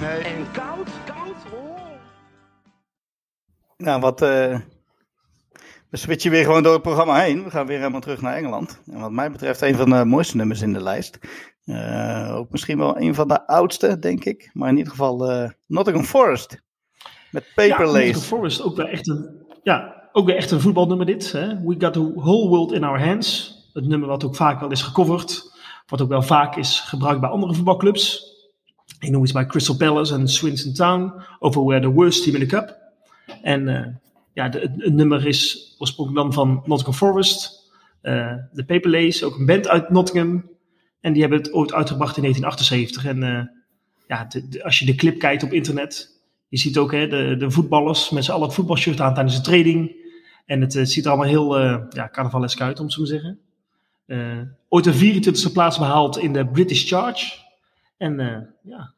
Nee. 0.00 0.18
En 0.18 0.46
koud, 0.52 0.88
koud. 1.04 1.52
Oh. 1.52 1.78
Nou, 3.76 4.00
wat. 4.00 4.22
eh, 4.22 4.54
we 5.92 5.98
switchen 5.98 6.30
weer 6.30 6.44
gewoon 6.44 6.62
door 6.62 6.72
het 6.72 6.82
programma 6.82 7.20
heen. 7.20 7.44
We 7.44 7.50
gaan 7.50 7.66
weer 7.66 7.78
helemaal 7.78 8.00
terug 8.00 8.20
naar 8.20 8.36
Engeland. 8.36 8.82
En 8.90 9.00
wat 9.00 9.10
mij 9.10 9.30
betreft, 9.30 9.60
een 9.60 9.74
van 9.74 9.90
de 9.90 10.04
mooiste 10.04 10.36
nummers 10.36 10.60
in 10.60 10.72
de 10.72 10.82
lijst. 10.82 11.18
Eh, 11.64 12.34
ook 12.36 12.50
misschien 12.50 12.78
wel 12.78 13.00
een 13.00 13.14
van 13.14 13.28
de 13.28 13.46
oudste, 13.46 13.98
denk 13.98 14.24
ik. 14.24 14.50
Maar 14.52 14.68
in 14.68 14.76
ieder 14.76 14.90
geval 14.90 15.30
eh, 15.30 15.50
Nottingham 15.66 16.04
Forest. 16.04 16.62
Met 17.30 17.44
Paper 17.54 17.86
Ja. 17.86 17.92
Nottingham 17.92 18.20
Forest, 18.22 18.62
ook 18.62 18.76
weer 18.76 18.88
echt 18.88 19.08
een, 19.08 19.44
ja, 19.62 20.08
ook 20.12 20.26
weer 20.26 20.36
echt 20.36 20.50
een 20.50 20.60
voetbalnummer 20.60 21.06
dit. 21.06 21.32
Hè? 21.32 21.62
We 21.62 21.74
got 21.78 21.92
the 21.92 22.12
whole 22.14 22.48
world 22.48 22.72
in 22.72 22.84
our 22.84 23.04
hands. 23.04 23.56
Het 23.72 23.86
nummer 23.86 24.08
wat 24.08 24.24
ook 24.24 24.36
vaak 24.36 24.60
wel 24.60 24.70
is 24.70 24.82
gecoverd. 24.82 25.52
Wat 25.86 26.02
ook 26.02 26.08
wel 26.08 26.22
vaak 26.22 26.56
is 26.56 26.80
gebruikt 26.80 27.20
bij 27.20 27.30
andere 27.30 27.54
voetbalclubs. 27.54 28.30
Ik 28.98 29.10
noem 29.10 29.22
iets 29.22 29.32
bij 29.32 29.46
Crystal 29.46 29.76
Palace 29.76 30.14
en 30.14 30.28
Swinton 30.28 30.72
Town. 30.72 31.12
Over 31.38 31.64
we're 31.64 31.80
the 31.80 31.92
worst 31.92 32.22
team 32.22 32.34
in 32.36 32.48
the 32.48 32.56
cup. 32.56 32.78
En 33.42 33.68
eh, 33.68 33.86
ja, 34.34 34.48
de, 34.48 34.58
het, 34.58 34.92
nummer 34.94 35.26
is 35.26 35.74
oorspronkelijk 35.78 36.24
dan 36.24 36.32
van 36.32 36.62
Nottingham 36.66 36.94
Forest. 36.94 37.70
Eh, 38.00 38.34
de 38.52 38.64
Paper 38.64 38.90
Lace, 38.90 39.24
ook 39.24 39.38
een 39.38 39.46
band 39.46 39.68
uit 39.68 39.90
Nottingham. 39.90 40.50
En 41.00 41.12
die 41.12 41.22
hebben 41.22 41.38
het 41.38 41.52
ooit 41.52 41.72
uitgebracht 41.72 42.16
in 42.16 42.22
1978. 42.22 43.04
En 43.04 43.22
eh, 43.22 43.46
ja, 44.08 44.24
de- 44.24 44.48
de- 44.48 44.64
als 44.64 44.78
je 44.78 44.84
de 44.86 44.94
clip 44.94 45.18
kijkt 45.18 45.42
op 45.42 45.52
internet, 45.52 46.20
je 46.48 46.58
ziet 46.58 46.78
ook 46.78 46.92
hè, 46.92 47.08
de, 47.08 47.36
de 47.38 47.50
voetballers 47.50 48.10
met 48.10 48.24
z'n 48.24 48.30
allen 48.32 48.46
het 48.46 48.54
voetbalshirt 48.54 49.00
aan 49.00 49.14
tijdens 49.14 49.36
de 49.36 49.42
training. 49.42 50.00
En 50.46 50.60
het 50.60 50.76
eh, 50.76 50.84
ziet 50.84 51.04
er 51.04 51.10
allemaal 51.10 51.28
heel 51.28 51.58
eh 51.58 51.82
ja, 51.90 52.08
carnavalesk 52.08 52.60
uit, 52.60 52.80
om 52.80 52.90
zo 52.90 53.00
maar 53.00 53.08
te 53.08 53.14
zeggen. 53.14 53.38
Ooit 54.68 54.86
een 54.86 55.22
24e 55.22 55.52
plaats 55.52 55.78
behaald 55.78 56.18
in 56.18 56.32
de 56.32 56.46
British 56.46 56.88
Charge. 56.88 57.38
En 57.96 58.16
ja, 58.62 58.94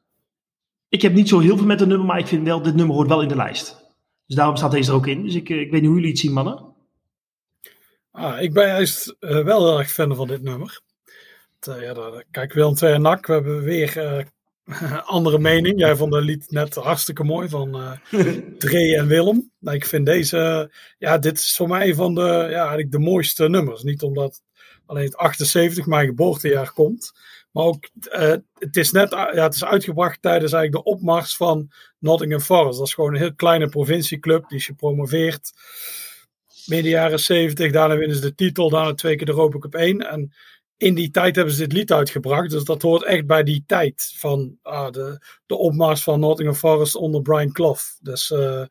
ik 0.88 1.02
heb 1.02 1.12
niet 1.12 1.28
zo 1.28 1.38
heel 1.38 1.56
veel 1.56 1.66
met 1.66 1.80
het 1.80 1.88
nummer, 1.88 2.06
maar 2.06 2.18
ik 2.18 2.26
vind 2.26 2.46
wel, 2.46 2.62
dit 2.62 2.74
nummer 2.74 2.94
hoort 2.96 3.08
wel 3.08 3.22
in 3.22 3.28
de 3.28 3.36
lijst. 3.36 3.83
Dus 4.26 4.36
daarom 4.36 4.56
staat 4.56 4.70
deze 4.70 4.90
er 4.90 4.96
ook 4.96 5.06
in. 5.06 5.22
Dus 5.22 5.34
ik, 5.34 5.50
eh, 5.50 5.60
ik 5.60 5.70
weet 5.70 5.80
niet 5.80 5.84
hoe 5.90 5.94
jullie 5.94 6.10
het 6.10 6.20
zien, 6.20 6.32
mannen. 6.32 6.72
Ah, 8.10 8.42
ik 8.42 8.52
ben 8.52 8.66
juist 8.66 9.16
eh, 9.20 9.44
wel 9.44 9.66
heel 9.68 9.78
erg 9.78 9.90
fan 9.92 10.14
van 10.16 10.26
dit 10.28 10.42
nummer. 10.42 10.80
Het, 11.60 11.76
eh, 11.76 11.82
ja, 11.82 11.94
daar- 11.94 12.24
kijk, 12.30 12.52
Willem 12.52 12.74
2 12.74 12.92
en 12.92 13.02
NAC, 13.02 13.26
we 13.26 13.32
hebben 13.32 13.62
weer 13.62 13.98
eh, 13.98 14.24
andere 15.16 15.38
mening. 15.38 15.78
Jij 15.78 15.96
vond 15.96 16.14
het 16.14 16.24
lied 16.24 16.50
net 16.50 16.74
hartstikke 16.74 17.24
mooi 17.24 17.48
van 17.48 17.74
eh 17.74 17.92
Dre 18.58 18.96
en 18.96 19.06
Willem. 19.06 19.50
Nou, 19.58 19.76
ik 19.76 19.84
vind 19.84 20.06
deze, 20.06 20.70
ja, 20.98 21.18
dit 21.18 21.38
is 21.38 21.56
voor 21.56 21.68
mij 21.68 21.94
van 21.94 22.14
de, 22.14 22.20
ja, 22.50 22.58
eigenlijk 22.58 22.92
de 22.92 22.98
mooiste 22.98 23.48
nummers. 23.48 23.82
Niet 23.82 24.02
omdat 24.02 24.42
alleen 24.86 25.04
het 25.04 25.16
78 25.16 25.86
mijn 25.86 26.06
geboortejaar 26.06 26.72
komt. 26.72 27.12
Maar 27.54 27.64
ook, 27.64 27.88
eh, 28.10 28.34
het 28.54 28.76
is 28.76 28.90
net, 28.90 29.10
ja, 29.10 29.42
het 29.42 29.54
is 29.54 29.64
uitgebracht 29.64 30.22
tijdens 30.22 30.52
eigenlijk 30.52 30.84
de 30.84 30.90
opmars 30.90 31.36
van 31.36 31.72
Nottingham 31.98 32.40
Forest. 32.40 32.78
Dat 32.78 32.86
is 32.86 32.94
gewoon 32.94 33.14
een 33.14 33.20
heel 33.20 33.34
kleine 33.34 33.68
provincieclub, 33.68 34.48
die 34.48 34.58
is 34.58 34.66
gepromoveerd 34.66 35.52
midden 36.66 36.90
jaren 36.90 37.20
70. 37.20 37.72
Daarna 37.72 37.96
winnen 37.96 38.16
ze 38.16 38.22
de 38.22 38.34
titel, 38.34 38.70
daarna 38.70 38.94
twee 38.94 39.16
keer 39.16 39.26
de 39.26 39.32
Europa 39.32 39.58
Cup 39.58 39.74
1. 39.74 40.10
En 40.10 40.32
in 40.76 40.94
die 40.94 41.10
tijd 41.10 41.36
hebben 41.36 41.54
ze 41.54 41.60
dit 41.60 41.72
lied 41.72 41.92
uitgebracht. 41.92 42.50
Dus 42.50 42.64
dat 42.64 42.82
hoort 42.82 43.04
echt 43.04 43.26
bij 43.26 43.42
die 43.42 43.64
tijd 43.66 44.14
van 44.16 44.58
ah, 44.62 44.90
de, 44.90 45.24
de 45.46 45.56
opmars 45.56 46.02
van 46.02 46.20
Nottingham 46.20 46.56
Forest 46.56 46.96
onder 46.96 47.22
Brian 47.22 47.52
Clough. 47.52 47.82
Dus 48.00 48.30
eh, 48.30 48.64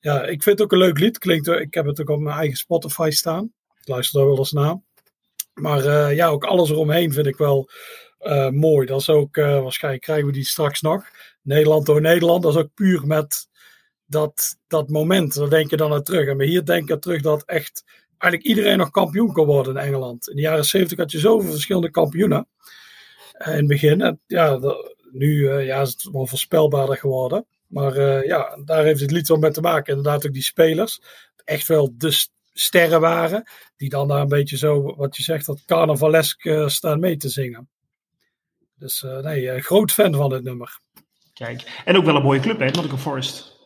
ja, 0.00 0.22
ik 0.22 0.42
vind 0.42 0.58
het 0.58 0.62
ook 0.62 0.72
een 0.72 0.78
leuk 0.78 0.98
lied. 0.98 1.18
Klinkt, 1.18 1.48
ik 1.48 1.74
heb 1.74 1.86
het 1.86 2.00
ook 2.00 2.10
op 2.10 2.20
mijn 2.20 2.36
eigen 2.36 2.56
Spotify 2.56 3.10
staan. 3.10 3.52
Ik 3.80 3.88
luister 3.88 4.18
daar 4.20 4.28
wel 4.28 4.38
eens 4.38 4.52
naar. 4.52 4.80
Maar 5.54 5.84
eh, 5.84 6.16
ja, 6.16 6.28
ook 6.28 6.44
alles 6.44 6.70
eromheen 6.70 7.12
vind 7.12 7.26
ik 7.26 7.36
wel 7.36 7.70
eh, 8.22 8.48
mooi. 8.48 8.86
Dat 8.86 9.00
is 9.00 9.08
ook, 9.08 9.36
eh, 9.36 9.62
waarschijnlijk 9.62 10.04
krijgen 10.04 10.26
we 10.26 10.32
die 10.32 10.44
straks 10.44 10.80
nog. 10.80 11.04
Nederland 11.42 11.86
door 11.86 12.00
Nederland. 12.00 12.42
Dat 12.42 12.54
is 12.54 12.60
ook 12.60 12.74
puur 12.74 13.06
met 13.06 13.48
dat, 14.06 14.56
dat 14.66 14.88
moment. 14.88 15.34
Daar 15.34 15.48
denk 15.48 15.70
je 15.70 15.76
dan 15.76 15.92
aan 15.92 16.02
terug. 16.02 16.28
En 16.28 16.36
we 16.36 16.44
hier 16.44 16.64
denken 16.64 17.00
terug 17.00 17.22
dat 17.22 17.44
echt 17.44 17.84
eigenlijk 18.18 18.54
iedereen 18.54 18.78
nog 18.78 18.90
kampioen 18.90 19.32
kon 19.32 19.46
worden 19.46 19.76
in 19.76 19.82
Engeland. 19.82 20.28
In 20.28 20.36
de 20.36 20.42
jaren 20.42 20.64
70 20.64 20.98
had 20.98 21.10
je 21.10 21.18
zoveel 21.18 21.50
verschillende 21.50 21.90
kampioenen. 21.90 22.48
Eh, 23.32 23.52
in 23.52 23.58
het 23.58 23.66
begin. 23.66 24.20
Ja, 24.26 24.58
nu 25.12 25.50
ja, 25.50 25.80
is 25.80 25.90
het 25.90 26.08
wel 26.12 26.26
voorspelbaarder 26.26 26.96
geworden. 26.96 27.46
Maar 27.66 28.26
ja, 28.26 28.58
daar 28.64 28.84
heeft 28.84 29.00
het 29.00 29.10
lied 29.10 29.28
wel 29.28 29.38
mee 29.38 29.50
te 29.50 29.60
maken. 29.60 29.96
Inderdaad 29.96 30.26
ook 30.26 30.32
die 30.32 30.42
spelers. 30.42 31.00
Echt 31.44 31.68
wel 31.68 31.94
de 31.96 32.10
sterren 32.52 33.00
waren. 33.00 33.50
Die 33.76 33.88
dan 33.88 34.08
daar 34.08 34.20
een 34.20 34.28
beetje 34.28 34.56
zo, 34.56 34.96
wat 34.96 35.16
je 35.16 35.22
zegt, 35.22 35.46
dat 35.46 35.64
carnavalesk 35.66 36.44
eh, 36.44 36.68
staan 36.68 37.00
mee 37.00 37.16
te 37.16 37.28
zingen. 37.28 37.68
Dus 38.82 39.02
eh, 39.02 39.18
nee, 39.18 39.50
eh, 39.50 39.62
groot 39.62 39.92
fan 39.92 40.14
van 40.14 40.30
dit 40.30 40.42
nummer. 40.42 40.78
Kijk. 41.32 41.82
En 41.84 41.96
ook 41.96 42.04
wel 42.04 42.16
een 42.16 42.22
mooie 42.22 42.40
club, 42.40 42.58
hè, 42.58 42.64
Nottingham 42.64 42.98
Forest. 42.98 43.58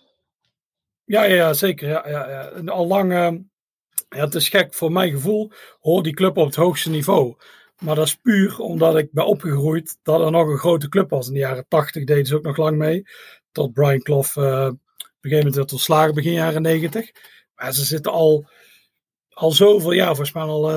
Ja, 1.04 1.22
ja, 1.24 1.34
ja 1.34 1.52
zeker. 1.52 1.88
Ja, 1.88 2.08
ja, 2.08 2.28
ja. 2.28 2.70
Al 2.70 2.86
lang, 2.86 3.12
eh, 3.12 3.32
ja, 4.08 4.24
het 4.24 4.34
is 4.34 4.48
gek 4.48 4.74
voor 4.74 4.92
mijn 4.92 5.10
gevoel, 5.10 5.52
hoort 5.80 6.04
die 6.04 6.14
club 6.14 6.36
op 6.36 6.46
het 6.46 6.54
hoogste 6.54 6.90
niveau. 6.90 7.36
Maar 7.78 7.94
dat 7.94 8.06
is 8.06 8.14
puur 8.16 8.58
omdat 8.58 8.96
ik 8.96 9.12
ben 9.12 9.26
opgegroeid 9.26 9.98
dat 10.02 10.20
er 10.20 10.30
nog 10.30 10.48
een 10.48 10.58
grote 10.58 10.88
club 10.88 11.10
was. 11.10 11.26
In 11.26 11.32
de 11.32 11.38
jaren 11.38 11.68
tachtig 11.68 12.04
deden 12.04 12.26
ze 12.26 12.36
ook 12.36 12.42
nog 12.42 12.56
lang 12.56 12.76
mee. 12.76 13.02
Tot 13.52 13.72
Brian 13.72 14.02
Clough 14.02 14.36
op 14.36 14.42
een 14.42 14.78
gegeven 15.20 15.38
moment 15.38 15.54
werd 15.54 15.72
ontslagen 15.72 16.14
begin 16.14 16.32
jaren 16.32 16.62
negentig. 16.62 17.10
Maar 17.54 17.72
ze 17.72 17.84
zitten 17.84 18.12
al, 18.12 18.48
al 19.28 19.52
zoveel 19.52 19.92
jaar, 19.92 20.06
volgens 20.06 20.32
mij 20.32 20.42
al 20.42 20.70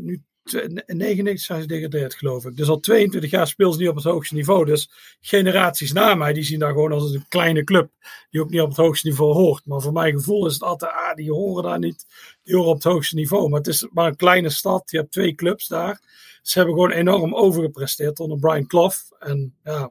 nu 0.00 0.22
99 0.42 1.40
zijn 1.40 1.62
ze 1.62 1.68
gedegradeerd, 1.68 2.14
geloof 2.14 2.44
ik. 2.44 2.56
Dus 2.56 2.68
al 2.68 2.80
22 2.80 3.30
jaar 3.30 3.46
spelen 3.46 3.72
ze 3.72 3.78
niet 3.78 3.88
op 3.88 3.94
het 3.94 4.04
hoogste 4.04 4.34
niveau. 4.34 4.64
Dus 4.64 4.90
generaties 5.20 5.92
na 5.92 6.14
mij, 6.14 6.32
die 6.32 6.42
zien 6.42 6.58
daar 6.58 6.72
gewoon 6.72 6.92
als 6.92 7.14
een 7.14 7.24
kleine 7.28 7.64
club. 7.64 7.90
Die 8.30 8.40
ook 8.40 8.50
niet 8.50 8.60
op 8.60 8.68
het 8.68 8.76
hoogste 8.76 9.08
niveau 9.08 9.32
hoort. 9.32 9.66
Maar 9.66 9.80
voor 9.80 9.92
mijn 9.92 10.12
gevoel 10.12 10.46
is 10.46 10.52
het 10.52 10.62
altijd, 10.62 10.92
ah, 10.92 11.14
die 11.14 11.32
horen 11.32 11.62
daar 11.62 11.78
niet. 11.78 12.06
Die 12.42 12.54
horen 12.54 12.70
op 12.70 12.76
het 12.76 12.84
hoogste 12.84 13.14
niveau. 13.14 13.48
Maar 13.48 13.58
het 13.58 13.68
is 13.68 13.88
maar 13.92 14.06
een 14.06 14.16
kleine 14.16 14.50
stad. 14.50 14.90
Je 14.90 14.96
hebt 14.96 15.12
twee 15.12 15.34
clubs 15.34 15.68
daar. 15.68 16.00
Ze 16.42 16.58
hebben 16.58 16.74
gewoon 16.74 16.90
enorm 16.90 17.34
overgepresteerd 17.34 18.20
onder 18.20 18.38
Brian 18.38 18.66
Clough. 18.66 18.96
En 19.18 19.54
ja, 19.64 19.90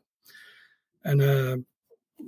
en, 1.01 1.20
eh, 1.20 1.55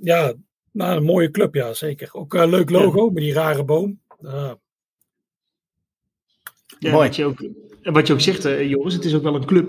ja 0.00 0.34
nou, 0.70 0.96
een 0.96 1.04
mooie 1.04 1.30
club, 1.30 1.54
ja, 1.54 1.72
zeker. 1.72 2.08
Ook 2.12 2.34
een 2.34 2.50
leuk 2.50 2.70
logo 2.70 3.10
met 3.10 3.22
die 3.22 3.32
rare 3.32 3.64
boom. 3.64 4.00
Ja. 4.20 4.58
Ja, 6.78 6.90
Mooi. 6.90 7.06
Wat 7.06 7.16
je 7.16 7.24
ook, 7.24 7.48
wat 7.92 8.06
je 8.06 8.12
ook 8.12 8.20
zegt, 8.20 8.44
eh, 8.44 8.68
Joris, 8.68 8.94
het 8.94 9.04
is 9.04 9.14
ook 9.14 9.22
wel 9.22 9.34
een 9.34 9.44
club 9.44 9.68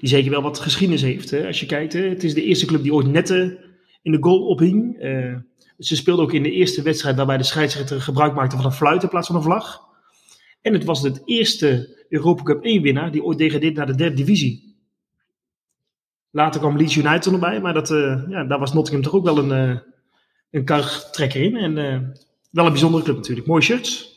die 0.00 0.08
zeker 0.08 0.30
wel 0.30 0.42
wat 0.42 0.58
geschiedenis 0.58 1.02
heeft. 1.02 1.30
Hè? 1.30 1.46
Als 1.46 1.60
je 1.60 1.66
kijkt, 1.66 1.92
hè, 1.92 2.08
het 2.08 2.24
is 2.24 2.34
de 2.34 2.42
eerste 2.42 2.66
club 2.66 2.82
die 2.82 2.94
ooit 2.94 3.06
netten 3.06 3.58
in 4.02 4.12
de 4.12 4.22
goal 4.22 4.46
ophing. 4.46 4.98
Eh, 4.98 5.34
ze 5.78 5.96
speelden 5.96 6.24
ook 6.24 6.32
in 6.32 6.42
de 6.42 6.50
eerste 6.50 6.82
wedstrijd 6.82 7.16
waarbij 7.16 7.36
de 7.36 7.42
scheidsrechter 7.42 8.00
gebruik 8.00 8.34
maakte 8.34 8.56
van 8.56 8.64
een 8.64 8.72
fluit 8.72 9.02
in 9.02 9.08
plaats 9.08 9.26
van 9.26 9.36
een 9.36 9.42
vlag. 9.42 9.80
En 10.60 10.72
het 10.72 10.84
was 10.84 11.02
het 11.02 11.22
eerste 11.24 12.04
Europa 12.08 12.42
Cup 12.42 12.64
1 12.64 12.82
winnaar 12.82 13.10
die 13.10 13.24
ooit 13.24 13.38
degradeerde 13.38 13.76
naar 13.76 13.86
de 13.86 13.94
derde 13.94 14.16
divisie. 14.16 14.76
Later 16.30 16.60
kwam 16.60 16.76
Leeds 16.76 16.96
United 16.96 17.32
erbij, 17.32 17.60
maar 17.60 17.74
dat, 17.74 17.90
eh, 17.90 18.22
ja, 18.28 18.44
daar 18.44 18.58
was 18.58 18.72
Nottingham 18.72 19.04
toch 19.04 19.14
ook 19.14 19.24
wel 19.24 19.38
een, 19.38 19.52
eh 19.52 19.78
een 20.50 20.64
kartrekker 20.64 21.42
in. 21.42 21.56
En 21.56 21.74
wel 22.50 22.66
een 22.66 22.72
bijzondere 22.72 23.04
club 23.04 23.16
natuurlijk. 23.16 23.46
Mooie 23.46 23.62
shirts. 23.62 24.15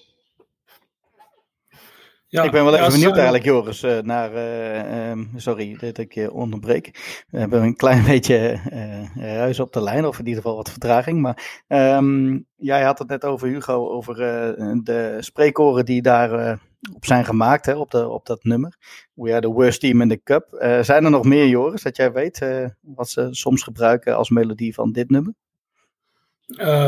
Ja, 2.32 2.44
ik 2.44 2.52
ben 2.52 2.64
wel 2.64 2.74
even 2.74 2.86
ja, 2.86 2.92
benieuwd 2.92 3.14
eigenlijk, 3.14 3.44
Joris, 3.46 3.84
eh, 3.84 4.00
naar. 4.00 4.34
eh, 4.34 5.10
ehm, 5.10 5.26
sorry 5.36 5.78
dat 5.78 5.98
ik 5.98 6.14
je 6.14 6.32
onderbreek. 6.32 6.92
We 7.30 7.40
hebben 7.40 7.62
een 7.64 7.76
klein 7.76 8.06
beetje 8.12 8.62
eh 8.70 9.36
ruis 9.36 9.60
op 9.60 9.74
de 9.74 9.82
lijn, 9.82 10.06
of 10.06 10.20
in 10.20 10.26
ieder 10.26 10.42
geval 10.42 10.58
wat 10.58 10.70
vertraging. 10.70 11.22
Maar 11.22 11.64
ehm, 11.68 12.40
jij 12.56 12.84
had 12.84 13.00
het 13.00 13.08
net 13.08 13.26
over 13.26 13.48
Hugo, 13.48 13.90
over 13.90 14.16
de 14.84 15.18
spreekoren 15.20 15.86
die 15.86 16.02
daar 16.02 16.60
op 16.94 17.06
zijn 17.06 17.26
gemaakt, 17.26 17.66
hè, 17.66 17.76
op, 17.76 17.92
de, 17.92 18.08
op 18.08 18.26
dat 18.26 18.44
nummer. 18.44 18.76
We 19.14 19.32
are 19.32 19.42
the 19.42 19.48
worst 19.52 19.80
team 19.80 20.02
in 20.02 20.10
the 20.10 20.22
cup. 20.24 20.48
Zijn 20.82 21.06
er 21.06 21.12
nog 21.12 21.26
meer, 21.26 21.48
Joris, 21.48 21.82
dat 21.82 21.96
jij 21.96 22.12
weet 22.12 22.46
wat 22.82 23.10
ze 23.10 23.28
soms 23.32 23.64
gebruiken 23.64 24.16
als 24.16 24.30
melodie 24.30 24.74
van 24.74 24.92
dit 24.92 25.10
nummer? 25.10 25.34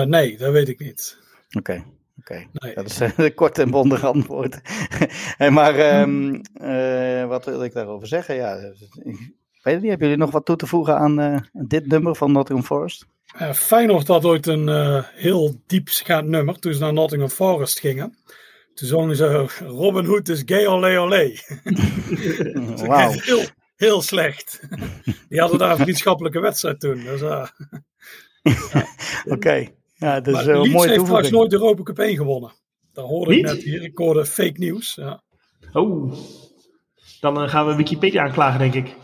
Nee, 0.08 0.38
dat 0.38 0.52
weet 0.52 0.70
ik 0.70 0.80
niet. 0.80 1.18
Oké. 1.58 1.84
Oké, 2.20 2.46
Nee. 2.52 2.74
dat 2.74 2.86
is 2.86 3.00
eh, 3.00 3.10
een 3.18 3.34
kort 3.34 3.58
en 3.58 3.70
bondig 3.72 4.06
antwoord. 4.06 4.60
hey, 5.38 5.52
maar 5.52 5.76
ehm, 5.76 6.34
eh, 6.54 7.28
wat 7.28 7.46
wil 7.46 7.64
ik 7.64 7.74
daarover 7.74 8.08
zeggen? 8.08 8.36
Ja, 8.36 8.56
ik 8.56 9.64
weet 9.64 9.74
het 9.74 9.82
niet. 9.82 9.90
Hebben 9.90 10.08
jullie 10.08 10.18
nog 10.24 10.32
wat 10.32 10.46
toe 10.46 10.56
te 10.56 10.68
voegen 10.68 10.98
aan 10.98 11.20
eh, 11.20 11.38
dit 11.52 11.88
nummer 11.88 12.16
van 12.16 12.32
Nottingham 12.32 12.66
Forest? 12.66 13.06
Uh, 13.42 13.54
Feyenoord 13.54 14.08
had 14.08 14.26
ooit 14.26 14.48
een 14.48 14.70
eh, 14.70 15.04
heel 15.14 15.62
diepgaand 15.66 16.28
nummer 16.28 16.60
toen 16.60 16.74
ze 16.74 16.80
naar 16.80 16.94
Nottingham 16.94 17.30
Forest 17.30 17.80
gingen. 17.80 18.18
Toen 18.74 18.88
zongen 18.88 19.16
ze 19.16 19.46
Robin 19.60 20.06
Hood 20.06 20.30
is 20.30 20.42
gay 20.46 20.68
olé 20.68 21.00
olé. 21.00 21.36
Wauw. 22.88 23.12
Heel, 23.12 23.44
heel 23.76 24.02
slecht. 24.02 24.60
Die 25.30 25.40
hadden 25.40 25.60
daar 25.60 25.72
een 25.72 25.78
vriendschappelijke 25.78 26.40
wedstrijd 26.40 26.80
toen. 26.80 27.04
Dus, 27.04 27.22
eh, 27.22 27.48
Oké, 29.26 29.68
ja, 30.02 30.22
dat 30.22 30.28
is 30.28 30.34
maar 30.34 30.56
een 30.56 30.62
Leeds 30.62 30.74
mooie 30.74 30.90
heeft 30.90 31.06
trouwens 31.06 31.30
toevoeging. 31.30 31.32
nooit 31.32 31.50
de 31.50 31.58
Europa 31.58 31.84
Cup 31.84 32.00
1 32.00 32.16
gewonnen. 32.16 32.52
Dat 32.94 33.06
hoorde 33.06 33.38
ik 33.38 33.46
net 33.46 33.64
hier. 33.64 33.82
Ik 33.82 33.98
hoorde 33.98 34.26
fake 34.26 34.60
nieuws. 34.60 34.96
Ja. 34.96 35.24
Oh, 35.74 36.14
dan 37.20 37.42
eh, 37.42 37.50
gaan 37.50 37.68
we 37.68 37.76
Wikipedia 37.76 38.24
aanklagen, 38.24 38.60
denk 38.60 38.74
ik. 38.74 38.96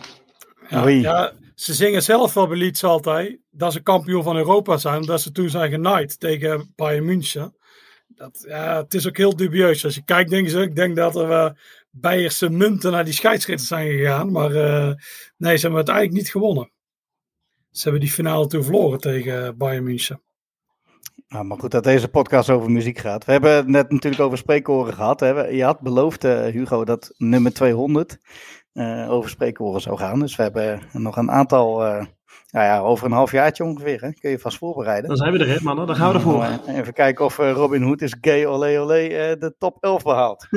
Ja, 0.70 0.84
Oei. 0.84 1.02
ja, 1.02 1.34
ze 1.56 1.74
zingen 1.74 2.04
zelf 2.04 2.34
wel 2.34 2.48
bij 2.48 2.58
Leeds 2.58 2.84
altijd 2.84 3.40
dat 3.52 3.74
ze 3.74 3.82
kampioen 3.82 4.24
van 4.24 4.38
Europa 4.38 4.78
zijn. 4.78 5.00
Omdat 5.02 5.22
ze 5.22 5.32
toen 5.32 5.50
zijn 5.50 5.72
genaaid 5.72 6.20
tegen 6.20 6.74
Bayern 6.76 7.06
München. 7.06 7.56
Dat, 8.08 8.46
ja, 8.48 8.78
het 8.82 8.94
is 8.94 9.08
ook 9.08 9.18
heel 9.18 9.36
dubieus. 9.36 9.86
Als 9.86 9.96
je 9.96 10.04
kijkt, 10.04 10.30
denken 10.30 10.52
ze, 10.52 10.62
ik 10.62 10.76
denk 10.76 10.96
dat 10.96 11.16
er 11.16 11.30
uh, 11.30 11.50
Beierse 11.90 12.50
munten 12.50 12.92
naar 12.92 13.06
die 13.06 13.14
scheidsrechters 13.14 13.70
zijn 13.70 13.90
gegaan. 13.90 14.32
Maar 14.32 14.52
uh, 14.52 14.94
nee, 15.38 15.56
ze 15.56 15.62
hebben 15.62 15.80
het 15.80 15.90
eigenlijk 15.90 16.20
niet 16.22 16.32
gewonnen. 16.32 16.72
Ze 17.72 17.84
hebben 17.84 18.02
die 18.02 18.12
finale 18.12 18.48
toen 18.48 18.64
verloren 18.64 19.00
tegen 19.00 19.58
Bayern 19.58 19.84
München. 19.84 20.22
Nou, 21.30 21.46
maar 21.46 21.60
goed 21.60 21.72
dat 21.72 21.84
deze 21.84 22.08
podcast 22.08 22.50
over 22.50 22.72
muziek 22.72 22.98
gaat. 22.98 23.26
We 23.26 23.32
hebben 23.32 23.56
het 23.56 23.68
net 23.68 23.92
natuurlijk 23.92 24.22
over 24.22 24.38
spreekkoren 24.38 24.94
gehad. 24.94 25.20
Hè. 25.20 25.48
Je 25.48 25.64
had 25.64 25.80
beloofd, 25.80 26.26
uh, 26.26 26.46
Hugo, 26.46 26.86
dat 26.86 27.14
nummer 27.18 27.54
200 27.54 28.18
uh, 28.74 29.12
over 29.12 29.30
spreekkoren 29.30 29.82
zou 29.82 29.98
gaan. 29.98 30.20
Dus 30.20 30.36
we 30.36 30.44
hebben 30.44 30.82
nog 30.92 31.18
een 31.18 31.32
aantal, 31.32 31.86
uh, 31.86 32.06
nou 32.52 32.66
ja, 32.66 32.80
over 32.80 33.06
een 33.06 33.12
halfjaartje 33.12 33.64
ongeveer. 33.64 34.02
Hè. 34.02 34.14
Kun 34.14 34.30
je 34.30 34.40
vast 34.40 34.58
voorbereiden. 34.58 35.08
Dan 35.08 35.18
zijn 35.18 35.32
we 35.32 35.40
er, 35.40 35.48
hè, 35.48 35.58
mannen. 35.62 35.88
Dan 35.88 35.96
gaan 35.96 36.10
we 36.10 36.16
ervoor. 36.16 36.44
Uh, 36.44 36.78
even 36.78 36.94
kijken 36.94 37.26
of 37.26 37.38
Robin 37.38 37.82
Hood 37.82 38.02
is 38.02 38.16
gay 38.22 38.46
olé 38.46 38.80
olé 38.80 39.04
uh, 39.04 39.40
de 39.40 39.56
top 39.58 39.78
11 39.80 40.04
behaalt. 40.04 40.48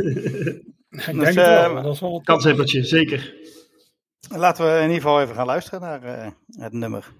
Ik 0.90 1.04
dus, 1.04 1.04
denk 1.04 1.26
het 1.26 1.34
wel. 1.34 1.82
Dat 1.82 1.94
is 1.94 2.00
wel 2.00 2.14
een 2.14 2.22
Kanshebbertje, 2.22 2.84
zeker. 2.84 3.34
Laten 4.28 4.64
we 4.64 4.76
in 4.76 4.82
ieder 4.82 5.02
geval 5.02 5.20
even 5.20 5.34
gaan 5.34 5.46
luisteren 5.46 5.80
naar 5.80 6.04
uh, 6.04 6.26
het 6.62 6.72
nummer. 6.72 7.12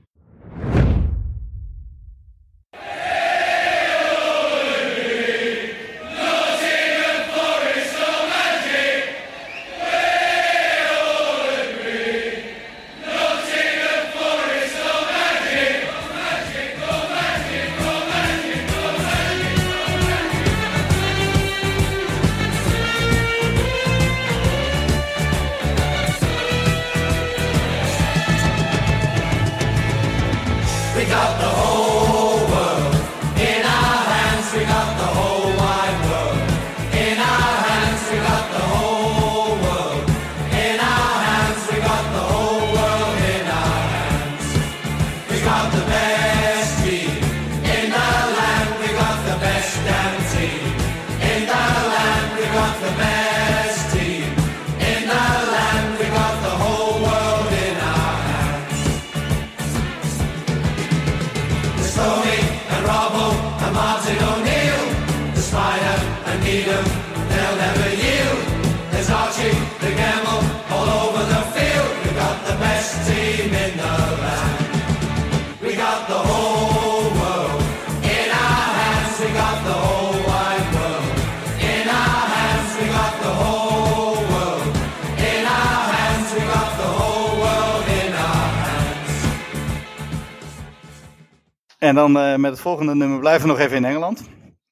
En 91.91 91.97
dan 91.97 92.19
eh, 92.19 92.37
met 92.37 92.51
het 92.51 92.61
volgende 92.61 92.95
nummer 92.95 93.19
blijven 93.19 93.43
we 93.43 93.49
nog 93.49 93.59
even 93.59 93.77
in 93.77 93.85
Engeland. 93.85 94.21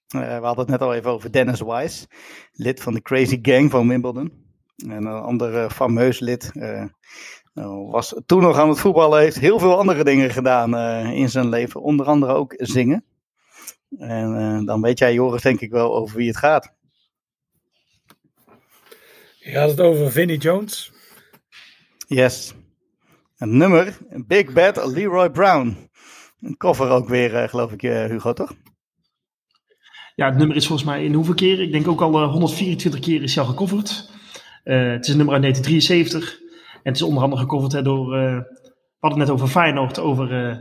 Eh, 0.09 0.20
we 0.20 0.44
hadden 0.44 0.59
het 0.59 0.68
net 0.68 0.83
al 0.83 0.94
even 0.94 1.11
over 1.11 1.33
Dennis 1.33 1.61
Wise, 1.61 2.07
lid 2.52 2.83
van 2.83 2.94
de 2.94 3.02
Crazy 3.02 3.38
Gang 3.42 3.70
van 3.70 3.88
Wimbledon. 3.88 4.33
En 4.76 5.04
een 5.07 5.22
ander 5.22 5.57
eh, 5.57 5.70
fameus 5.70 6.20
lid. 6.20 6.50
nou, 7.54 7.90
was 7.90 8.20
toen 8.26 8.42
nog 8.42 8.59
aan 8.59 8.68
het 8.68 8.78
voetballen, 8.78 9.20
heeft 9.20 9.38
heel 9.38 9.59
veel 9.59 9.78
andere 9.78 10.04
dingen 10.04 10.31
gedaan 10.31 10.76
in 11.12 11.28
zijn 11.28 11.48
leven. 11.48 11.83
Onder 11.83 12.07
andere 12.07 12.33
ook 12.33 12.54
zingen. 12.57 13.04
En 13.98 14.64
dan 14.64 14.83
weet 14.83 14.98
jij, 14.98 15.12
Joris, 15.12 15.42
denk 15.42 15.61
ik 15.61 15.70
wel 15.70 15.96
over 15.96 16.16
wie 16.16 16.28
het 16.28 16.37
gaat. 16.37 16.72
Je 19.38 19.50
gaat 19.50 19.70
het 19.70 19.81
over 19.81 20.11
Vinnie 20.12 20.38
Jones. 20.38 20.92
Yes. 22.07 22.54
Het 23.37 23.50
nummer, 23.50 23.98
Big 24.26 24.52
Bad 24.52 24.87
Leroy 24.87 25.31
Brown. 25.31 25.88
Een 26.40 26.57
cover 26.57 26.90
ook 26.90 27.09
weer, 27.09 27.35
eh, 27.37 27.48
geloof 27.48 27.72
ik, 27.72 27.83
eh, 27.83 28.05
Hugo, 28.05 28.33
toch? 28.33 28.53
Ja, 30.14 30.27
het 30.27 30.37
nummer 30.37 30.57
is 30.57 30.66
volgens 30.66 30.88
mij 30.88 31.05
in 31.05 31.14
hoeveel 31.14 31.35
keer? 31.35 31.61
Ik 31.61 31.72
denk 31.72 31.88
ook 31.88 32.01
al 32.01 32.22
eh, 32.22 32.31
124 32.31 33.01
keer 33.01 33.22
is 33.22 33.35
hij 33.35 33.44
al 33.44 33.51
gecoverd. 33.51 34.11
Eh, 34.64 34.90
het 34.90 35.05
is 35.05 35.11
een 35.11 35.16
nummer 35.16 35.35
uit 35.35 35.42
1973. 35.42 36.38
En 36.72 36.81
het 36.92 36.96
is 36.96 37.03
onder 37.03 37.22
andere 37.22 37.42
gecoverd 37.42 37.72
hè, 37.72 37.83
door... 37.83 38.14
eh, 38.16 38.37
we 38.37 39.07
hadden 39.07 39.20
het 39.20 39.29
net 39.29 39.31
over 39.38 39.48
Feyenoord, 39.48 39.98
over 39.98 40.48
eh 40.48 40.57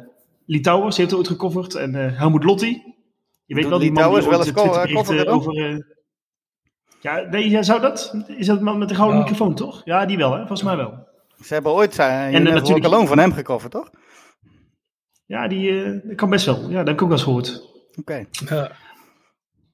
Lee 0.45 0.61
Towers. 0.61 0.95
Die 0.95 1.05
heeft 1.05 1.17
het 1.17 1.19
ooit 1.19 1.27
gecoverd. 1.27 1.75
En 1.75 1.95
eh 1.95 2.17
Helmut 2.19 2.43
Lotti. 2.43 2.83
Je 3.45 3.53
weet 3.55 3.63
Doet 3.63 3.71
wel, 3.71 3.79
die 3.79 3.91
man 3.91 4.13
die 4.19 4.29
wel 4.29 4.39
eens 4.39 4.51
coveren 4.51 5.27
over... 5.27 5.65
eh, 5.71 5.77
ja, 7.01 7.19
nee, 7.29 7.63
zou 7.63 7.81
dat? 7.81 8.15
Is 8.27 8.45
dat 8.45 8.61
man 8.61 8.77
met 8.77 8.89
de 8.89 8.95
gouden 8.95 9.17
Ja. 9.17 9.23
microfoon, 9.23 9.55
toch? 9.55 9.81
Ja, 9.85 10.05
die 10.05 10.17
wel, 10.17 10.31
hè? 10.31 10.37
Volgens 10.37 10.63
mij 10.63 10.75
wel. 10.77 11.07
Ze 11.43 11.53
hebben 11.53 11.71
ooit 11.71 11.93
zijn 11.93 12.33
En, 12.33 12.47
eh, 12.47 12.53
natuurlijk- 12.53 12.85
Alone 12.85 13.07
van 13.07 13.17
hem 13.19 13.31
gecoverd, 13.33 13.71
toch? 13.71 13.89
Ja, 15.27 15.47
die 15.47 15.83
eh, 15.83 15.99
dat 16.03 16.15
kan 16.15 16.29
best 16.29 16.45
wel. 16.45 16.69
Ja, 16.69 16.77
dat 16.77 16.87
heb 16.87 16.95
ik 16.95 17.01
ook 17.01 17.09
wel 17.09 17.17
eens 17.17 17.23
gehoord. 17.23 17.63
Oké. 17.99 18.25
Ja. 18.49 18.71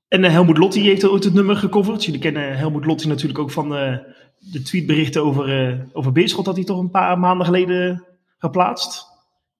En 0.07 0.23
eh, 0.23 0.31
Helmoet 0.31 0.57
Lotti 0.57 0.81
heeft 0.81 1.07
ooit 1.07 1.23
het 1.23 1.33
nummer 1.33 1.55
gecoverd. 1.55 2.05
Jullie 2.05 2.19
kennen 2.19 2.57
Helmoet 2.57 2.85
Lotti 2.85 3.07
natuurlijk 3.07 3.39
ook 3.39 3.51
van 3.51 3.75
eh, 3.75 3.97
de 4.37 4.61
tweetberichten 4.61 5.23
over, 5.23 5.69
eh 5.69 5.79
over 5.93 6.11
Beerschot 6.11 6.45
dat 6.45 6.55
hij 6.55 6.65
toch 6.65 6.79
een 6.79 6.89
paar 6.89 7.19
maanden 7.19 7.45
geleden 7.45 8.05
geplaatst. 8.37 9.05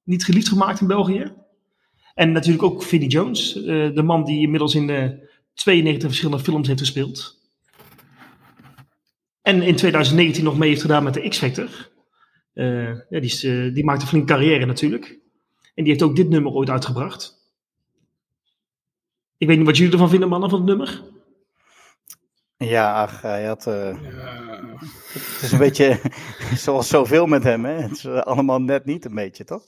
Niet 0.03 0.25
geliefd 0.25 0.47
gemaakt 0.47 0.81
in 0.81 0.87
België. 0.87 1.33
En 2.13 2.31
natuurlijk 2.31 2.63
ook 2.63 2.83
Vinnie 2.83 3.09
Jones, 3.09 3.55
eh, 3.55 3.93
de 3.93 4.03
man 4.03 4.23
die 4.23 4.41
inmiddels 4.41 4.75
in 4.75 4.87
de 4.87 5.29
92 5.53 6.07
verschillende 6.07 6.43
films 6.43 6.67
heeft 6.67 6.79
gespeeld. 6.79 7.41
En 9.41 9.61
in 9.61 9.75
2019 9.75 10.43
nog 10.43 10.57
mee 10.57 10.69
heeft 10.69 10.81
gedaan 10.81 11.03
met 11.03 11.13
de 11.13 11.27
X-Factor. 11.29 11.91
Eh, 12.53 12.85
ja, 12.85 13.19
die, 13.19 13.21
is, 13.21 13.43
eh, 13.43 13.73
die 13.73 13.83
maakt 13.83 14.01
een 14.01 14.07
flinke 14.07 14.33
carrière 14.33 14.65
natuurlijk. 14.65 15.19
En 15.73 15.83
die 15.83 15.87
heeft 15.93 16.03
ook 16.03 16.15
dit 16.15 16.29
nummer 16.29 16.51
ooit 16.51 16.69
uitgebracht. 16.69 17.41
Ik 19.37 19.47
weet 19.47 19.57
niet 19.57 19.65
wat 19.65 19.77
jullie 19.77 19.91
ervan 19.93 20.09
vinden, 20.09 20.29
mannen, 20.29 20.49
van 20.49 20.59
het 20.59 20.67
nummer. 20.67 21.01
Ja, 22.57 23.01
ach, 23.01 23.21
hij 23.21 23.45
had... 23.45 23.67
eh, 23.67 24.01
Ja. 24.03 24.77
het 25.13 25.41
is 25.41 25.51
een 25.51 25.57
beetje 25.57 25.99
zoals 26.65 26.87
zoveel 26.87 27.25
met 27.25 27.43
hem, 27.43 27.65
hè? 27.65 27.73
Het 27.73 27.91
is 27.91 28.05
eh, 28.05 28.19
allemaal 28.19 28.61
net 28.61 28.85
niet 28.85 29.05
een 29.05 29.15
beetje, 29.15 29.43
toch? 29.43 29.67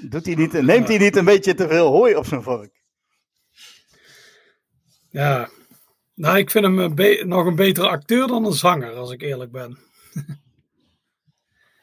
Doet 0.00 0.26
hij 0.26 0.34
niet, 0.34 0.52
neemt 0.52 0.88
hij 0.88 0.98
niet 0.98 1.16
een 1.16 1.24
beetje 1.24 1.54
te 1.54 1.68
veel 1.68 1.86
hooi 1.86 2.16
op 2.16 2.26
zijn 2.26 2.42
vork? 2.42 2.82
Ja. 5.08 5.48
Nou, 6.14 6.38
ik 6.38 6.50
vind 6.50 6.64
hem 6.64 6.78
een 6.78 6.94
be- 6.94 7.22
nog 7.26 7.46
een 7.46 7.56
betere 7.56 7.88
acteur 7.88 8.26
dan 8.26 8.44
een 8.44 8.52
zanger, 8.52 8.92
als 8.94 9.10
ik 9.10 9.22
eerlijk 9.22 9.50
ben. 9.52 9.78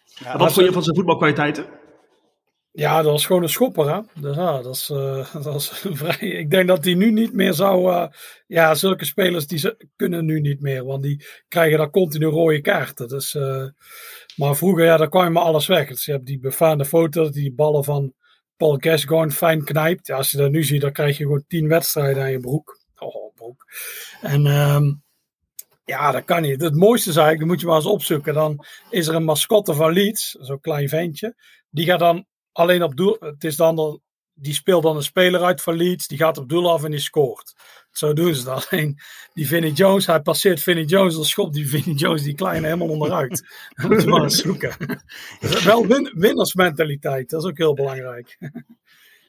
Ja, 0.04 0.38
wat 0.38 0.54
vond 0.54 0.66
je 0.66 0.72
van 0.74 0.84
zijn 0.84 0.96
voetbalkwaliteiten? 0.96 1.79
Ja, 2.80 3.02
dat 3.02 3.12
was 3.12 3.26
gewoon 3.26 3.44
een 3.44 3.50
schopper, 3.50 3.94
hè. 3.94 4.22
Dus 4.22 4.36
ja, 4.36 4.62
dat 4.62 4.76
is, 4.76 4.90
eh, 4.90 5.36
dat 5.44 5.56
is 5.56 5.70
vrij... 5.70 6.18
Ik 6.18 6.50
denk 6.50 6.68
dat 6.68 6.84
hij 6.84 6.94
nu 6.94 7.12
niet 7.12 7.34
meer 7.34 7.54
zou... 7.54 7.92
eh, 7.94 8.08
ja, 8.48 8.76
zulke 8.76 9.06
spelers 9.06 9.48
die 9.48 9.58
ze, 9.58 9.88
kunnen 9.96 10.26
nu 10.26 10.40
niet 10.42 10.62
meer, 10.62 10.86
want 10.86 11.04
die 11.04 11.26
krijgen 11.48 11.78
daar 11.78 11.90
continu 11.90 12.26
rode 12.26 12.62
kaarten. 12.62 13.08
Dus, 13.08 13.36
eh, 13.36 13.66
maar 14.36 14.56
vroeger, 14.56 14.86
ja, 14.86 14.98
daar 14.98 15.10
kwam 15.10 15.24
je 15.24 15.30
maar 15.30 15.44
alles 15.44 15.68
weg. 15.68 15.88
Dus 15.88 16.06
je 16.06 16.12
hebt 16.12 16.26
die 16.26 16.40
befaamde 16.40 16.86
foto, 16.86 17.30
die 17.30 17.54
ballen 17.54 17.84
van 17.84 18.14
Paul 18.58 18.78
Gascoigne 18.80 19.32
fijn 19.32 19.64
knijpt. 19.64 20.12
Als 20.12 20.32
je 20.32 20.38
dat 20.38 20.52
nu 20.52 20.64
ziet, 20.64 20.82
dan 20.82 20.92
krijg 20.92 21.18
je 21.18 21.24
gewoon 21.24 21.46
tien 21.48 21.68
wedstrijden 21.68 22.24
aan 22.24 22.32
je 22.32 22.40
broek. 22.40 22.80
Oh, 22.96 23.36
broek. 23.36 23.66
En... 24.22 24.46
ehm, 24.46 24.94
ja, 25.86 26.12
dat 26.12 26.24
kan 26.26 26.42
niet. 26.42 26.62
Het 26.62 26.76
mooiste 26.76 27.10
is 27.10 27.16
eigenlijk, 27.16 27.40
dat 27.40 27.50
moet 27.50 27.60
je 27.60 27.66
maar 27.66 27.76
eens 27.76 27.94
opzoeken. 27.94 28.34
Dan 28.34 28.66
is 28.90 29.08
er 29.08 29.16
een 29.16 29.24
mascotte 29.24 29.74
van 29.74 29.94
Leeds, 29.94 30.32
zo'n 30.32 30.60
klein 30.60 30.90
ventje. 30.90 31.36
Die 31.70 31.86
gaat 31.86 32.00
dan 32.00 32.26
alleen 32.52 32.84
op 32.84 32.96
doel. 32.96 33.18
Het 33.20 33.44
is 33.44 33.56
dan, 33.56 33.76
dan 33.76 34.02
die 34.34 34.54
speelt 34.54 34.84
dan 34.84 34.96
een 34.96 35.04
speler 35.04 35.44
uit 35.44 35.62
van 35.62 35.76
Leeds. 35.76 36.08
Die 36.08 36.18
gaat 36.18 36.38
op 36.38 36.50
doel 36.50 36.72
af 36.72 36.84
en 36.84 36.92
die 36.92 37.00
scoort. 37.00 37.56
Zo 37.92 38.14
doen 38.14 38.36
ze 38.36 38.44
dat. 38.44 38.68
Alleen 38.70 39.00
die 39.34 39.48
Vinnie 39.48 39.74
Jones, 39.74 40.06
hij 40.06 40.22
passeert 40.22 40.62
Vinnie 40.62 40.86
Jones. 40.86 41.16
Dan 41.16 41.26
schopt 41.26 41.54
die 41.54 41.70
Vinnie 41.70 41.96
Jones 41.96 42.24
die 42.24 42.36
kleine 42.36 42.66
helemaal 42.66 42.90
onderuit. 42.90 43.48
Dat 43.76 43.90
moet 43.90 44.02
je 44.02 44.08
maar 44.08 44.24
eens 44.24 44.42
zoeken. 44.42 44.76
Is 45.40 45.64
Wel 45.70 45.88
win, 45.88 46.12
winnersmentaliteit, 46.16 47.30
dat 47.30 47.44
is 47.44 47.50
ook 47.50 47.58
heel 47.58 47.74
belangrijk. 47.74 48.38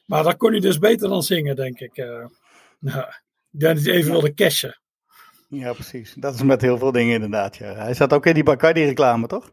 Maar 0.05 0.23
dat 0.23 0.37
kon 0.37 0.51
hij 0.51 0.59
dus 0.59 0.77
beter 0.77 1.09
dan 1.09 1.23
zingen, 1.23 1.55
denk 1.55 1.79
ik. 1.79 1.97
Eh, 1.97 2.25
ja. 2.79 3.21
Ik 3.51 3.59
denk 3.59 3.75
dat 3.75 3.85
hij 3.85 3.93
even 3.93 4.11
wilde 4.11 4.33
cashen. 4.33 4.79
Ja, 5.47 5.73
precies. 5.73 6.13
Dat 6.13 6.33
is 6.33 6.43
met 6.43 6.61
heel 6.61 6.77
veel 6.77 6.91
dingen 6.91 7.13
inderdaad. 7.13 7.55
Ja. 7.57 7.73
Hij 7.73 7.93
zat 7.93 8.13
ook 8.13 8.25
in 8.25 8.33
die 8.33 8.43
Bacardi-reclame, 8.43 9.27
toch? 9.27 9.51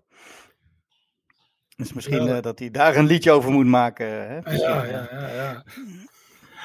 Dus 1.78 1.92
misschien 1.92 2.24
Ja. 2.24 2.36
eh, 2.36 2.42
dat 2.42 2.58
hij 2.58 2.70
daar 2.70 2.96
een 2.96 3.06
liedje 3.06 3.30
over 3.30 3.50
moet 3.50 3.66
maken. 3.66 4.06
Hè? 4.06 4.56
Ja, 4.56 4.84
ja, 4.84 5.08
ja, 5.12 5.28
ja. 5.34 5.64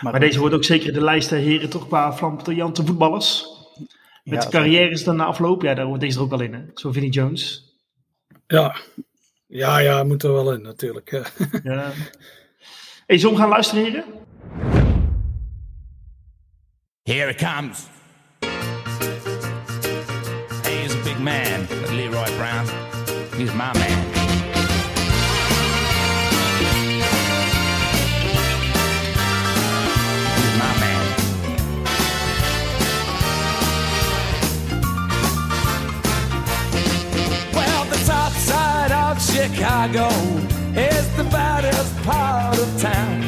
Maar 0.01 0.19
deze 0.19 0.39
hoort 0.39 0.53
ook 0.53 0.63
zeker 0.63 0.93
de 0.93 1.01
lijst 1.03 1.29
der 1.29 1.39
heren 1.39 1.69
toch 1.69 1.87
qua 1.87 2.13
flamboyante 2.13 2.85
voetballers. 2.85 3.45
Met 4.23 4.43
ja, 4.43 4.49
de 4.49 4.57
carrières 4.57 5.03
dan 5.03 5.15
na 5.15 5.25
afloop. 5.25 5.61
Ja, 5.61 5.73
daar 5.73 5.85
hoort 5.85 5.99
deze 5.99 6.17
er 6.17 6.23
ook 6.23 6.29
wel 6.29 6.41
in. 6.41 6.53
Hè? 6.53 6.59
Zo 6.73 6.91
Vinnie 6.91 7.11
Jones. 7.11 7.73
Ja, 8.47 8.75
ja, 9.47 9.77
ja 9.77 10.03
moet 10.03 10.23
er 10.23 10.33
wel 10.33 10.53
in 10.53 10.61
natuurlijk. 10.61 11.11
eh. 11.11 11.25
Ja. 11.63 11.91
Hey, 13.05 13.17
zullen 13.17 13.35
we 13.35 13.41
gaan 13.41 13.49
luisteren, 13.49 13.83
heren? 13.83 14.03
Here 17.03 17.29
it 17.29 17.37
comes. 17.37 17.85
He's 20.63 20.93
a 20.95 21.03
big 21.03 21.19
man, 21.19 21.67
Leroy 21.95 22.31
Brown. 22.37 22.65
He's 23.37 23.51
my 23.51 23.71
man. 23.73 24.12
Chicago 39.63 40.09
is 40.75 41.07
the 41.15 41.23
baddest 41.31 41.95
part 42.03 42.59
of 42.59 42.81
town. 42.81 43.23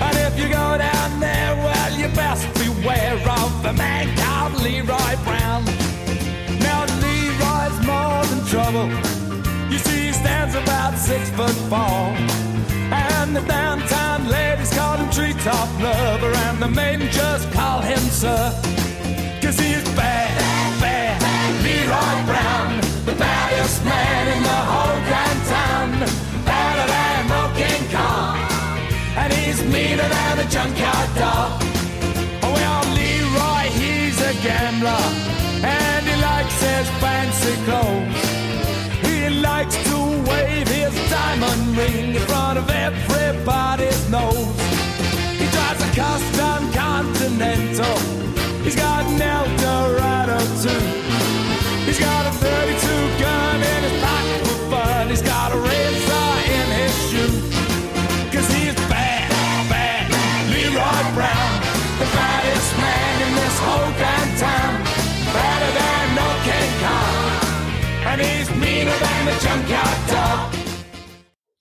And 0.00 0.16
if 0.16 0.38
you 0.40 0.48
go 0.48 0.78
down 0.78 1.20
there, 1.20 1.54
well, 1.54 1.92
you 1.98 2.08
best 2.16 2.48
beware 2.54 3.20
of 3.28 3.64
a 3.66 3.74
man 3.74 4.08
called 4.16 4.54
Leroy 4.62 5.14
Brown. 5.22 5.62
Now, 6.64 6.86
Leroy's 7.04 7.78
more 7.84 8.24
than 8.32 8.40
trouble. 8.48 8.88
You 9.70 9.76
see, 9.76 10.06
he 10.06 10.12
stands 10.14 10.54
about 10.54 10.96
six 10.96 11.28
foot 11.28 11.56
four. 11.68 12.16
And 12.96 13.36
the 13.36 13.42
downtown 13.42 14.28
ladies 14.28 14.72
call 14.72 14.96
him 14.96 15.10
treetop 15.10 15.68
lover, 15.78 16.32
and 16.48 16.62
the 16.62 16.68
men 16.68 17.00
just 17.12 17.52
call 17.52 17.82
him 17.82 18.00
sir. 18.08 18.50
Cause 19.42 19.58
he's 19.60 19.84
bad, 19.94 20.32
bad, 20.80 21.20
Leroy 21.62 22.16
Brown, 22.24 22.80
the 23.04 23.12
baddest 23.12 23.84
man 23.84 24.36
in 24.36 24.42
the 24.42 24.60
whole 24.72 25.09
dog. 30.68 31.62
Oh, 32.42 32.52
well, 32.52 32.84
Leroy, 32.94 33.70
he's 33.80 34.20
a 34.20 34.34
gambler, 34.42 35.04
and 35.64 36.06
he 36.06 36.16
likes 36.20 36.60
his 36.60 36.88
fancy 37.00 37.54
clothes. 37.64 38.20
He 39.06 39.40
likes 39.40 39.76
to 39.88 39.96
wave 40.28 40.68
his 40.68 40.94
diamond 41.10 41.76
ring 41.76 42.14
in 42.14 42.22
front 42.22 42.58
of 42.58 42.68
everybody's 42.70 44.10
nose. 44.10 44.60
He 45.38 45.46
drives 45.50 45.82
a 45.82 45.90
custom 45.94 46.72
Continental. 46.72 47.98
He's 48.62 48.76
got 48.76 49.06
an 49.06 49.22
Eldorado 49.22 50.38
too. 50.62 51.09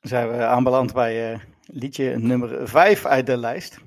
Zijn 0.10 0.30
we 0.30 0.46
aanbeland 0.46 0.94
bij 0.94 1.32
eh, 1.32 1.40
Liedje 1.66 2.18
nummer 2.18 2.68
5 2.68 3.06
uit 3.06 3.26
de 3.26 3.38
lijst. 3.38 3.80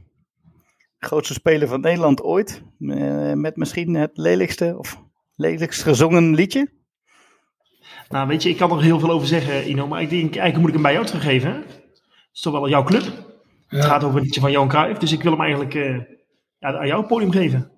Grootste 0.98 1.34
speler 1.34 1.68
van 1.68 1.80
Nederland 1.80 2.22
ooit. 2.22 2.62
eh, 2.78 3.32
met 3.32 3.56
misschien 3.56 3.94
het 3.94 4.10
lelijkste 4.16 4.74
of 4.78 5.02
lelijkst 5.34 5.82
gezongen 5.82 6.34
liedje. 6.34 6.68
Nou, 8.08 8.28
weet 8.28 8.42
je, 8.42 8.48
ik 8.48 8.56
kan 8.56 8.70
er 8.70 8.82
heel 8.82 9.00
veel 9.00 9.10
over 9.10 9.26
zeggen, 9.26 9.68
Ino, 9.68 9.86
maar 9.86 10.02
ik 10.02 10.10
denk, 10.10 10.36
eigenlijk 10.36 10.58
moet 10.58 10.68
ik 10.68 10.74
hem 10.74 10.82
bij 10.82 10.92
jou 10.92 11.06
teruggeven. 11.06 11.50
Hè? 11.50 11.56
Het 11.56 12.30
is 12.32 12.40
toch 12.40 12.52
wel 12.52 12.68
jouw 12.68 12.84
club. 12.84 13.02
Het 13.66 13.84
gaat 13.84 14.04
over 14.04 14.16
een 14.16 14.24
liedje 14.24 14.40
van 14.40 14.50
Johan 14.50 14.68
Cruijff, 14.68 14.98
dus 14.98 15.12
ik 15.12 15.22
wil 15.22 15.32
hem 15.32 15.40
eigenlijk 15.40 15.74
eh, 15.74 15.98
ja, 16.58 16.78
aan 16.78 16.86
jou 16.86 16.98
het 16.98 17.08
podium 17.08 17.30
geven. 17.30 17.70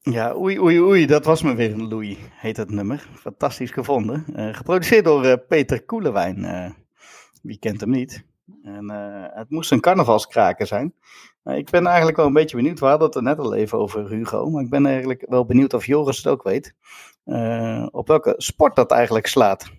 Ja, 0.00 0.34
oei, 0.36 0.60
oei, 0.60 0.80
oei, 0.80 1.06
dat 1.06 1.24
was 1.24 1.42
me 1.42 1.54
weer 1.54 1.72
een 1.72 1.88
Louis, 1.88 2.16
heet 2.30 2.56
het 2.56 2.70
nummer. 2.70 3.08
Fantastisch 3.14 3.70
gevonden. 3.70 4.24
Eh, 4.34 4.54
geproduceerd 4.54 5.04
door 5.04 5.24
eh, 5.24 5.36
Peter 5.48 5.84
Koelewijn. 5.84 6.44
Wie 7.42 7.58
kent 7.58 7.80
hem 7.80 7.90
niet? 7.90 8.24
En 8.62 8.90
eh, 8.90 9.36
het 9.36 9.50
moest 9.50 9.70
een 9.72 9.80
carnavalskraker 9.80 10.66
zijn. 10.66 10.94
Ik 11.44 11.70
ben 11.70 11.86
eigenlijk 11.86 12.16
wel 12.16 12.26
een 12.26 12.32
beetje 12.32 12.56
benieuwd. 12.56 12.78
We 12.80 12.86
hadden 12.86 13.06
het 13.06 13.16
er 13.16 13.22
net 13.22 13.38
al 13.38 13.54
even 13.54 13.78
over 13.78 14.08
Hugo. 14.10 14.50
Maar 14.50 14.62
ik 14.62 14.70
ben 14.70 14.86
eigenlijk 14.86 15.24
wel 15.28 15.44
benieuwd 15.44 15.74
of 15.74 15.86
Joris 15.86 16.16
het 16.16 16.26
ook 16.26 16.42
weet. 16.42 16.74
eh, 17.24 17.86
op 17.90 18.08
welke 18.08 18.34
sport 18.36 18.76
dat 18.76 18.90
eigenlijk 18.90 19.26
slaat. 19.26 19.70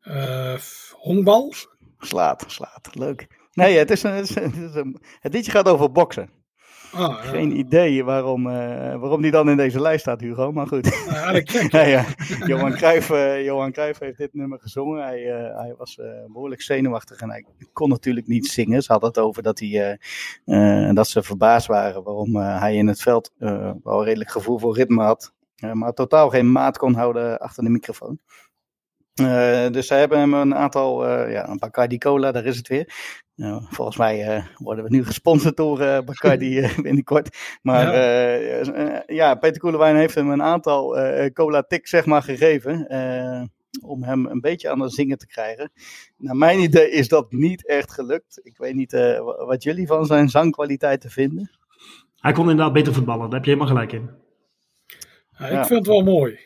Eh, 0.00 0.58
honkbal? 0.92 1.52
Slaat, 1.98 2.44
slaat. 2.46 2.88
Leuk. 2.94 3.48
Nee, 3.52 3.78
het, 3.78 3.90
is 3.90 4.02
een, 4.02 4.12
het, 4.12 4.28
is 4.28 4.34
een- 4.36 4.42
het, 4.52 4.70
is 4.70 4.74
een- 4.74 5.02
het 5.20 5.32
liedje 5.32 5.50
gaat 5.50 5.68
over 5.68 5.92
boksen. 5.92 6.30
Ah, 6.92 7.24
ja. 7.24 7.30
Geen 7.30 7.58
idee 7.58 8.04
waarom, 8.04 8.46
eh, 8.46 8.96
waarom 8.96 9.22
die 9.22 9.30
dan 9.30 9.50
in 9.50 9.56
deze 9.56 9.80
lijst 9.80 10.00
staat, 10.00 10.20
Hugo. 10.20 10.52
Maar 10.52 10.66
goed. 10.66 11.06
Eigenlijk 11.08 11.50
gek. 11.50 11.72
Ja, 11.72 11.80
ja. 11.96 12.04
Johan, 12.46 12.72
Cruijff, 12.72 13.10
eh, 13.10 13.44
Johan 13.44 13.72
Cruijff 13.72 13.98
heeft 13.98 14.18
dit 14.18 14.34
nummer 14.34 14.58
gezongen. 14.58 15.02
Hij, 15.02 15.32
eh, 15.32 15.58
hij 15.58 15.74
was 15.76 15.98
eh, 15.98 16.06
behoorlijk 16.26 16.62
zenuwachtig 16.62 17.20
en 17.20 17.30
hij 17.30 17.44
kon 17.72 17.88
natuurlijk 17.88 18.26
niet 18.26 18.46
zingen. 18.46 18.82
Ze 18.82 18.92
hadden 18.92 19.08
het 19.08 19.18
over 19.18 19.42
dat, 19.42 19.58
hij, 19.58 19.98
dat 20.94 21.08
ze 21.08 21.22
verbaasd 21.22 21.66
waren 21.66 22.02
waarom 22.02 22.36
hij 22.36 22.74
in 22.74 22.86
het 22.86 23.02
veld 23.02 23.32
wel 23.82 24.04
redelijk 24.04 24.30
gevoel 24.30 24.58
voor 24.58 24.76
ritme 24.76 25.02
had. 25.02 25.32
maar 25.72 25.92
totaal 25.92 26.28
geen 26.28 26.52
maat 26.52 26.78
kon 26.78 26.94
houden 26.94 27.38
achter 27.38 27.64
de 27.64 27.70
microfoon. 27.70 28.20
Dus 29.72 29.86
ze 29.86 29.94
hebben 29.94 30.18
hem 30.18 30.34
een 30.34 30.54
aantal, 30.54 31.06
eh, 31.06 31.32
ja, 31.32 31.48
een 31.48 31.58
Bacardi 31.58 31.98
Cola, 31.98 32.32
daar 32.32 32.44
is 32.44 32.56
het 32.56 32.68
weer. 32.68 32.94
Nou, 33.40 33.62
volgens 33.70 33.96
mij 33.96 34.26
eh, 34.36 34.44
worden 34.56 34.84
we 34.84 34.90
nu 34.90 35.04
gesponsord 35.04 35.56
door 35.56 35.80
eh, 35.80 36.00
Bacardi 36.04 36.58
eh, 36.60 36.78
binnenkort. 36.78 37.36
Maar 37.62 37.94
Ja. 37.94 38.34
ja. 38.34 39.02
ja, 39.06 39.34
Peter 39.34 39.60
Koelewijn 39.60 39.96
heeft 39.96 40.14
hem 40.14 40.30
een 40.30 40.42
aantal 40.42 40.98
eh, 40.98 41.30
cola 41.32 41.62
tik 41.62 41.88
zeg 41.88 42.06
maar 42.06 42.22
gegeven. 42.22 42.88
eh, 42.88 43.42
om 43.82 44.02
hem 44.02 44.26
een 44.26 44.40
beetje 44.40 44.70
aan 44.70 44.80
het 44.80 44.92
zingen 44.92 45.18
te 45.18 45.26
krijgen. 45.26 45.72
Naar 46.16 46.36
mijn 46.36 46.58
idee 46.60 46.90
is 46.90 47.08
dat 47.08 47.32
niet 47.32 47.66
echt 47.66 47.92
gelukt. 47.92 48.40
Ik 48.42 48.56
weet 48.58 48.74
niet 48.74 48.92
eh, 48.92 49.18
wa- 49.20 49.44
wat 49.44 49.62
jullie 49.62 49.86
van 49.86 50.06
zijn 50.06 50.28
zangkwaliteiten 50.28 51.10
vinden. 51.10 51.50
Hij 52.16 52.32
kon 52.32 52.50
inderdaad 52.50 52.72
beter 52.72 52.92
voetballen, 52.94 53.24
daar 53.24 53.34
heb 53.40 53.44
je 53.44 53.50
helemaal 53.50 53.72
gelijk 53.74 53.92
in. 53.92 54.10
Ja, 55.38 55.46
ik 55.46 55.52
Ja. 55.52 55.64
vind 55.64 55.78
het 55.78 55.86
wel 55.88 56.02
mooi. 56.02 56.38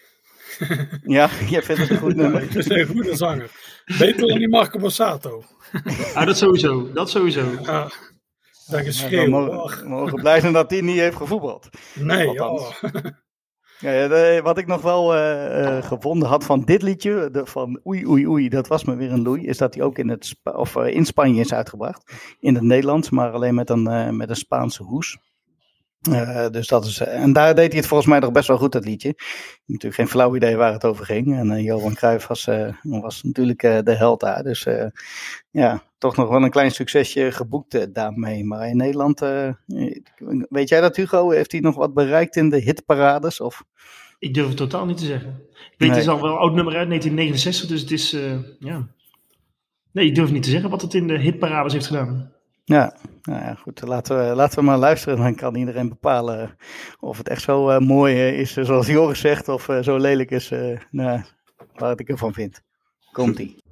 Ja, 1.03 1.29
jij 1.51 1.62
vindt 1.62 1.81
het 1.81 1.90
een 1.90 1.99
goed 1.99 2.14
Ja, 2.14 2.23
nummer. 2.23 2.43
ik 2.43 2.51
vind 2.51 2.64
het 2.64 2.79
een 2.79 2.87
goede 2.87 3.17
zanger. 3.17 3.51
Beter 3.99 4.27
dan 4.29 4.38
die 4.38 4.49
Marco 4.49 4.79
Borsato. 4.79 5.43
Ah, 6.14 6.27
dat 6.27 6.37
sowieso, 6.38 6.93
dat 6.93 7.11
sowieso. 7.11 7.40
Ja, 7.62 7.83
dat 7.83 7.93
Ja, 8.67 8.77
we 8.77 8.85
geschreeuw. 8.85 9.29
mogen, 9.29 9.83
we 9.83 9.88
mogen 9.88 10.21
blij 10.21 10.40
zijn 10.40 10.53
dat 10.53 10.71
hij 10.71 10.81
niet 10.81 10.99
heeft 10.99 11.17
gevoetbald. 11.17 11.69
Nee, 11.95 12.29
Althans. 12.29 12.81
Ja, 13.79 13.90
ja, 13.93 14.09
de- 14.09 14.40
wat 14.43 14.59
ik 14.59 14.67
nog 14.67 14.83
wel 14.83 15.14
eh, 15.14 15.77
eh, 15.79 15.85
gevonden 15.85 16.29
had 16.29 16.45
van 16.45 16.64
dit 16.64 16.83
liedje, 16.83 17.29
de, 17.33 17.47
van 17.47 17.81
Oei 17.87 18.07
Oei 18.07 18.27
Oei, 18.29 18.49
dat 18.49 18.67
was 18.67 18.85
me 18.85 18.95
weer 18.97 19.12
een 19.12 19.23
loei, 19.23 19.47
is 19.47 19.59
dat 19.59 19.75
hij 19.75 19.85
ook 19.85 19.99
in, 19.99 20.09
het 20.09 20.35
of, 20.43 20.77
eh, 20.77 20.95
in 20.95 21.05
Spanje 21.05 21.40
is 21.40 21.53
uitgebracht. 21.53 22.12
In 22.40 22.55
het 22.55 22.64
Nederlands, 22.64 23.11
maar 23.11 23.31
alleen 23.33 23.55
met 23.55 23.71
een, 23.71 23.87
eh, 23.87 24.09
met 24.11 24.29
een 24.31 24.37
Spaanse 24.37 24.83
hoes. 24.83 25.19
Eh, 26.11 26.49
dus 26.51 26.67
dat 26.69 26.85
is, 26.85 27.01
en 27.01 27.33
daar 27.33 27.55
deed 27.55 27.69
hij 27.69 27.79
het 27.79 27.87
volgens 27.87 28.09
mij 28.09 28.19
nog 28.19 28.33
best 28.33 28.49
wel 28.49 28.59
goed, 28.59 28.73
dat 28.73 28.85
liedje. 28.85 29.09
Ik 29.09 29.17
heb 29.17 29.62
natuurlijk 29.67 29.95
geen 29.95 30.09
flauw 30.09 30.37
idee 30.37 30.57
waar 30.57 30.73
het 30.73 30.85
over 30.85 31.05
ging. 31.05 31.37
En 31.37 31.51
eh, 31.51 31.64
Johan 31.64 31.95
Cruijff 31.95 32.27
was, 32.27 32.47
eh, 32.47 32.69
was 32.83 33.23
natuurlijk 33.23 33.62
eh, 33.62 33.79
de 33.85 33.95
held 33.95 34.21
daar. 34.21 34.43
Dus 34.43 34.67
eh, 34.67 34.87
ja, 35.51 35.83
toch 35.99 36.17
nog 36.17 36.29
wel 36.29 36.43
een 36.43 36.51
klein 36.51 36.71
succesje 36.71 37.33
geboekt 37.33 37.75
eh, 37.75 37.83
daarmee. 37.93 38.45
Maar 38.45 38.69
in 38.69 38.77
Nederland, 38.77 39.23
eh, 39.23 39.49
weet 40.49 40.69
jij 40.69 40.81
dat 40.81 40.97
Hugo, 40.97 41.31
heeft 41.31 41.53
hij 41.53 41.61
nog 41.61 41.77
wat 41.77 41.95
bereikt 41.95 42.37
in 42.37 42.49
de 42.51 42.59
hitparades? 42.59 43.40
Of... 43.40 43.64
Ik 44.19 44.35
durf 44.35 44.49
het 44.49 44.57
totaal 44.57 44.87
niet 44.87 44.97
te 44.97 45.05
zeggen. 45.05 45.43
Ik 45.55 45.75
weet, 45.79 45.88
het 45.90 45.99
is 45.99 46.09
al 46.09 46.21
wel 46.21 46.31
een 46.31 46.38
oud 46.38 46.55
nummer 46.55 46.77
uit 46.77 46.88
1969, 46.88 47.69
dus 47.69 47.81
het 47.81 47.90
is, 47.90 48.12
eh, 48.12 48.38
ja. 48.59 48.88
Nee, 49.93 50.07
ik 50.07 50.14
durf 50.14 50.31
niet 50.31 50.43
te 50.43 50.51
zeggen 50.51 50.71
wat 50.71 50.83
het 50.83 50.95
in 50.95 51.07
de 51.07 51.19
hitparades 51.19 51.73
heeft 51.73 51.87
gedaan. 51.87 52.33
Ja, 52.64 52.96
nou 53.22 53.42
ja, 53.42 53.55
goed. 53.55 53.83
Laten 53.83 54.29
we, 54.29 54.35
laten 54.35 54.59
we 54.59 54.64
maar 54.64 54.79
luisteren. 54.79 55.18
Dan 55.18 55.35
kan 55.35 55.55
iedereen 55.55 55.88
bepalen 55.88 56.57
of 57.00 57.18
het 57.18 57.29
echt 57.29 57.42
zo 57.42 57.68
eh, 57.70 57.79
mooi 57.79 58.14
eh, 58.14 58.38
is 58.38 58.57
eh, 58.57 58.64
zoals 58.64 58.87
Joris 58.87 59.20
zegt. 59.20 59.48
Of 59.48 59.68
zo 59.81 59.96
lelijk 59.96 60.31
is 60.31 60.50
eh 60.50 60.79
nou, 60.90 61.22
wat 61.74 62.00
ik 62.00 62.09
ervan 62.09 62.33
vind. 62.33 62.62
Komt-ie. 63.12 63.63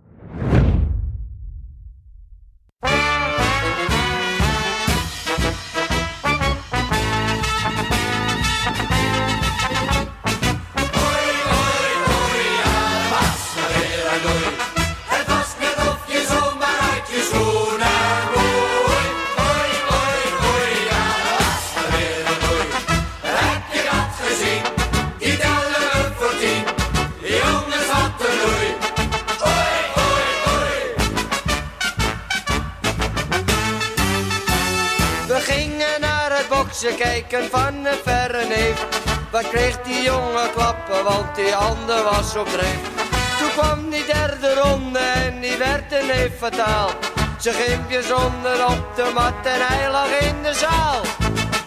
Zijn 48.03 48.19
gimpjes 48.19 48.27
onder 48.27 48.67
op 48.67 48.97
de 48.97 49.11
mat 49.15 49.47
en 49.47 49.61
hij 49.67 49.91
lag 49.91 50.11
in 50.29 50.43
de 50.43 50.55
zaal. 50.55 51.01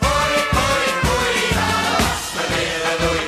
Hoi, 0.05 0.33
hoi, 0.57 0.85
hoi, 1.07 1.37
dat 1.57 1.81
was 1.97 2.23
maar 2.35 2.49
weer 2.53 2.81
een 2.91 3.01
oei. 3.09 3.23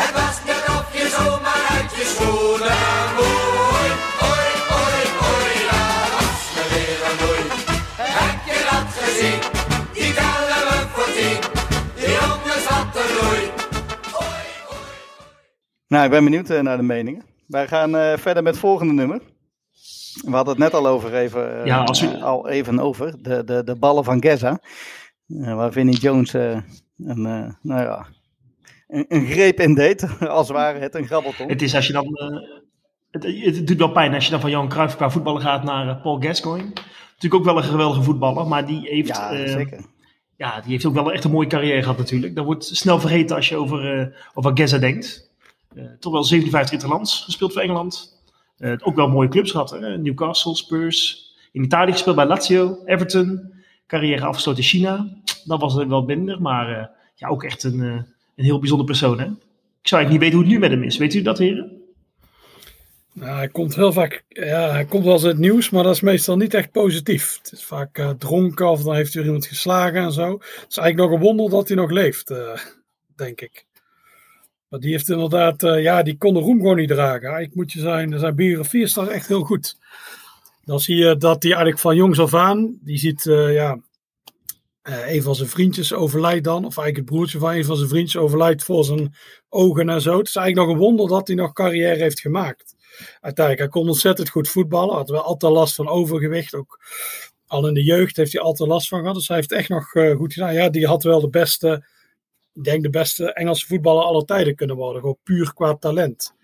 Het 0.00 0.12
was 0.18 0.36
net 0.48 0.64
of 0.76 0.86
je 0.98 1.04
zomaar 1.16 1.64
uit 1.76 1.90
je 1.96 2.04
schoenen 2.12 2.78
groeit. 3.16 3.98
Hoi, 4.22 4.48
hoi, 4.72 5.00
hoi, 5.22 5.52
dat 5.70 6.08
was 6.14 6.40
maar 6.54 6.68
weer 6.74 7.00
een 7.08 7.20
oei. 7.28 7.42
Heb 8.20 8.38
je 8.48 8.58
dat 8.70 8.88
gezien? 9.00 9.40
Die 9.96 10.12
tellen 10.18 10.62
we 10.68 10.78
voor 10.94 11.10
tien. 11.16 11.40
Die 11.98 12.12
jongens 12.20 12.66
hadden 12.72 13.10
oei. 13.28 13.42
Hoi, 14.18 14.44
hoi. 14.68 14.92
Nou, 15.88 16.04
ik 16.04 16.10
ben 16.10 16.24
benieuwd 16.24 16.50
eh, 16.50 16.60
naar 16.60 16.76
de 16.76 16.82
meningen. 16.82 17.22
Wij 17.46 17.68
gaan 17.68 17.96
eh, 17.96 18.18
verder 18.18 18.42
met 18.42 18.52
het 18.52 18.62
volgende 18.62 18.92
nummer. 18.92 19.20
We 20.24 20.30
hadden 20.30 20.54
het 20.54 20.62
net 20.62 20.74
al 20.74 20.86
over 20.86 21.14
even, 21.14 21.60
eh, 21.60 21.66
Ja, 21.66 21.82
als 21.84 22.02
u- 22.02 22.20
al 22.20 22.48
even 22.48 22.78
over. 22.80 23.22
De, 23.22 23.44
de, 23.44 23.64
de 23.64 23.76
ballen 23.76 24.04
van 24.04 24.22
Geza. 24.22 24.60
Eh, 25.40 25.54
waar 25.54 25.72
Vinnie 25.72 25.98
Jones 25.98 26.34
eh, 26.34 26.56
een, 27.04 27.22
nou 27.62 27.82
ja, 27.82 28.06
een, 28.88 29.04
een 29.08 29.26
greep 29.26 29.60
in 29.60 29.74
deed. 29.74 30.18
Als 30.28 30.48
ware 30.50 30.78
het 30.78 30.94
een 30.94 31.06
grabbelton. 31.06 31.48
Het 31.48 31.62
is 31.62 31.74
als 31.74 31.86
je 31.86 31.92
dan. 31.92 32.06
het, 33.10 33.24
het 33.56 33.66
doet 33.66 33.78
wel 33.78 33.92
pijn 33.92 34.14
als 34.14 34.24
je 34.24 34.30
dan 34.30 34.40
van 34.40 34.50
Johan 34.50 34.68
Cruijff 34.68 34.96
qua 34.96 35.10
voetballen 35.10 35.42
gaat 35.42 35.64
naar 35.64 35.96
Paul 35.96 36.20
Gascoigne. 36.20 36.68
Natuurlijk 37.12 37.34
ook 37.34 37.44
wel 37.44 37.56
een 37.56 37.70
geweldige 37.70 38.02
voetballer, 38.02 38.46
maar 38.46 38.66
die 38.66 38.80
heeft, 38.88 39.08
Ja, 39.08 39.46
zeker. 39.46 39.84
ja, 40.36 40.60
die 40.60 40.70
heeft 40.72 40.84
ook 40.86 40.94
wel 40.94 41.12
echt 41.12 41.24
een 41.24 41.30
mooie 41.30 41.46
carrière 41.46 41.82
gehad 41.82 41.98
natuurlijk. 41.98 42.34
Dat 42.34 42.44
wordt 42.44 42.64
snel 42.64 43.00
vergeten 43.00 43.36
als 43.36 43.48
je 43.48 43.56
over, 43.56 44.00
eh 44.00 44.06
over 44.34 44.50
Geza 44.54 44.78
denkt. 44.78 45.30
Toch 46.00 46.12
wel 46.12 46.24
57 46.24 46.72
interlands 46.74 47.20
gespeeld 47.24 47.52
voor 47.52 47.62
Engeland. 47.62 48.11
Eh, 48.62 48.72
ook 48.82 48.96
wel 48.96 49.08
mooie 49.08 49.28
clubs 49.28 49.50
gehad. 49.50 49.80
Newcastle, 49.80 50.56
Spurs. 50.56 51.30
In 51.52 51.64
Italië 51.64 51.92
gespeeld 51.92 52.16
bij 52.16 52.26
Lazio, 52.26 52.78
Everton. 52.84 53.52
Carrière 53.92 54.24
afgesloten 54.24 54.62
in 54.62 54.68
China. 54.68 55.08
Dat 55.44 55.60
was 55.60 55.76
er 55.76 55.88
wel 55.88 56.02
minder, 56.02 56.42
maar 56.42 56.78
eh, 56.78 56.86
ja, 57.14 57.28
ook 57.28 57.44
echt 57.44 57.62
een, 57.62 57.80
eh, 57.80 58.02
een 58.36 58.44
heel 58.44 58.58
bijzonder 58.58 58.86
persoon. 58.86 59.18
Hè? 59.20 59.24
Ik 59.24 59.88
zou 59.88 60.02
eigenlijk 60.02 60.10
niet 60.10 60.20
weten 60.20 60.34
hoe 60.34 60.44
het 60.44 60.52
nu 60.52 60.58
met 60.58 60.70
hem 60.70 60.82
is. 60.82 60.96
Weet 60.96 61.14
u 61.14 61.22
dat, 61.22 61.38
heren? 61.38 61.80
Nou, 63.12 63.36
hij 63.36 63.48
komt 63.48 63.74
heel 63.74 63.92
vaak, 63.92 64.24
ja, 64.28 64.70
hij 64.70 64.84
komt 64.84 65.04
wel 65.04 65.12
eens 65.12 65.22
het 65.22 65.38
nieuws, 65.38 65.70
maar 65.70 65.82
dat 65.82 65.94
is 65.94 66.00
meestal 66.00 66.36
niet 66.36 66.54
echt 66.54 66.70
positief. 66.70 67.38
Het 67.42 67.52
is 67.52 67.64
vaak 67.64 67.98
eh, 67.98 68.10
dronken 68.10 68.70
of 68.70 68.82
dan 68.82 68.94
heeft 68.94 69.14
hij 69.14 69.24
iemand 69.24 69.46
geslagen 69.46 70.02
en 70.02 70.12
zo. 70.12 70.32
Het 70.32 70.66
is 70.68 70.76
eigenlijk 70.76 70.96
nog 70.96 71.10
een 71.10 71.26
wonder 71.26 71.50
dat 71.50 71.68
hij 71.68 71.76
nog 71.76 71.90
leeft, 71.90 72.32
denk 73.16 73.40
ik. 73.40 73.66
Maar 74.72 74.80
die 74.80 74.90
heeft 74.90 75.08
inderdaad, 75.08 75.62
eh, 75.62 75.82
ja, 75.82 76.02
die 76.02 76.16
kon 76.16 76.34
de 76.34 76.40
roem 76.40 76.60
gewoon 76.60 76.76
niet 76.76 76.88
dragen. 76.88 77.40
Ik 77.40 77.54
moet 77.54 77.72
je 77.72 77.80
zijn, 77.80 78.18
zijn 78.18 78.34
biografie 78.34 78.82
is 78.82 78.92
toch 78.92 79.08
echt 79.08 79.28
heel 79.28 79.42
goed. 79.42 79.76
dan 80.64 80.80
zie 80.80 80.96
je 80.96 81.16
dat 81.16 81.42
hij 81.42 81.52
eigenlijk 81.52 81.80
van 81.80 81.96
jongs 81.96 82.18
af 82.18 82.34
aan, 82.34 82.78
die 82.80 82.98
ziet, 82.98 83.26
eh, 83.26 83.54
ja, 83.54 83.78
eh, 84.82 85.14
een 85.14 85.22
van 85.22 85.34
zijn 85.34 85.48
vriendjes 85.48 85.92
overlijdt 85.92 86.44
dan, 86.44 86.64
of 86.64 86.76
eigenlijk 86.76 86.96
het 86.96 87.04
broertje 87.04 87.38
van 87.38 87.52
een 87.52 87.64
van 87.64 87.76
zijn 87.76 87.88
vriendjes 87.88 88.22
overlijdt 88.22 88.64
voor 88.64 88.84
zijn 88.84 89.14
ogen 89.48 89.88
en 89.88 90.00
zo. 90.00 90.18
Het 90.18 90.28
is 90.28 90.36
eigenlijk 90.36 90.66
nog 90.66 90.76
een 90.76 90.82
wonder 90.86 91.08
dat 91.08 91.26
hij 91.26 91.36
nog 91.36 91.52
carrière 91.52 92.02
heeft 92.02 92.20
gemaakt. 92.20 92.74
Uiteindelijk, 93.20 93.58
hij 93.58 93.80
kon 93.80 93.88
ontzettend 93.88 94.28
goed 94.28 94.48
voetballen, 94.48 94.94
had 94.94 95.10
wel 95.10 95.22
altijd 95.22 95.52
last 95.52 95.74
van 95.74 95.88
overgewicht, 95.88 96.54
ook 96.54 96.78
al 97.46 97.68
in 97.68 97.74
de 97.74 97.84
jeugd 97.84 98.16
heeft 98.16 98.32
hij 98.32 98.42
altijd 98.42 98.68
last 98.68 98.88
van 98.88 99.00
gehad. 99.00 99.14
Dus 99.14 99.28
hij 99.28 99.36
heeft 99.36 99.52
echt 99.52 99.68
nog 99.68 99.90
goed 100.16 100.32
gedaan. 100.32 100.54
Ja, 100.54 100.68
die 100.68 100.86
had 100.86 101.02
wel 101.02 101.20
de 101.20 101.28
beste, 101.28 101.84
ik 102.54 102.64
denk 102.64 102.82
de 102.82 102.90
beste 102.90 103.32
Engelse 103.32 103.66
voetballer 103.66 104.02
aller 104.04 104.24
tijden 104.24 104.54
kunnen 104.54 104.76
worden, 104.76 105.00
gewoon 105.00 105.18
puur 105.22 105.52
qua 105.54 105.74
talent. 105.76 106.34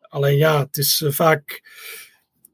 Alleen 0.00 0.36
ja, 0.36 0.58
het 0.58 0.76
is 0.76 1.00
eh, 1.02 1.10
vaak. 1.10 1.62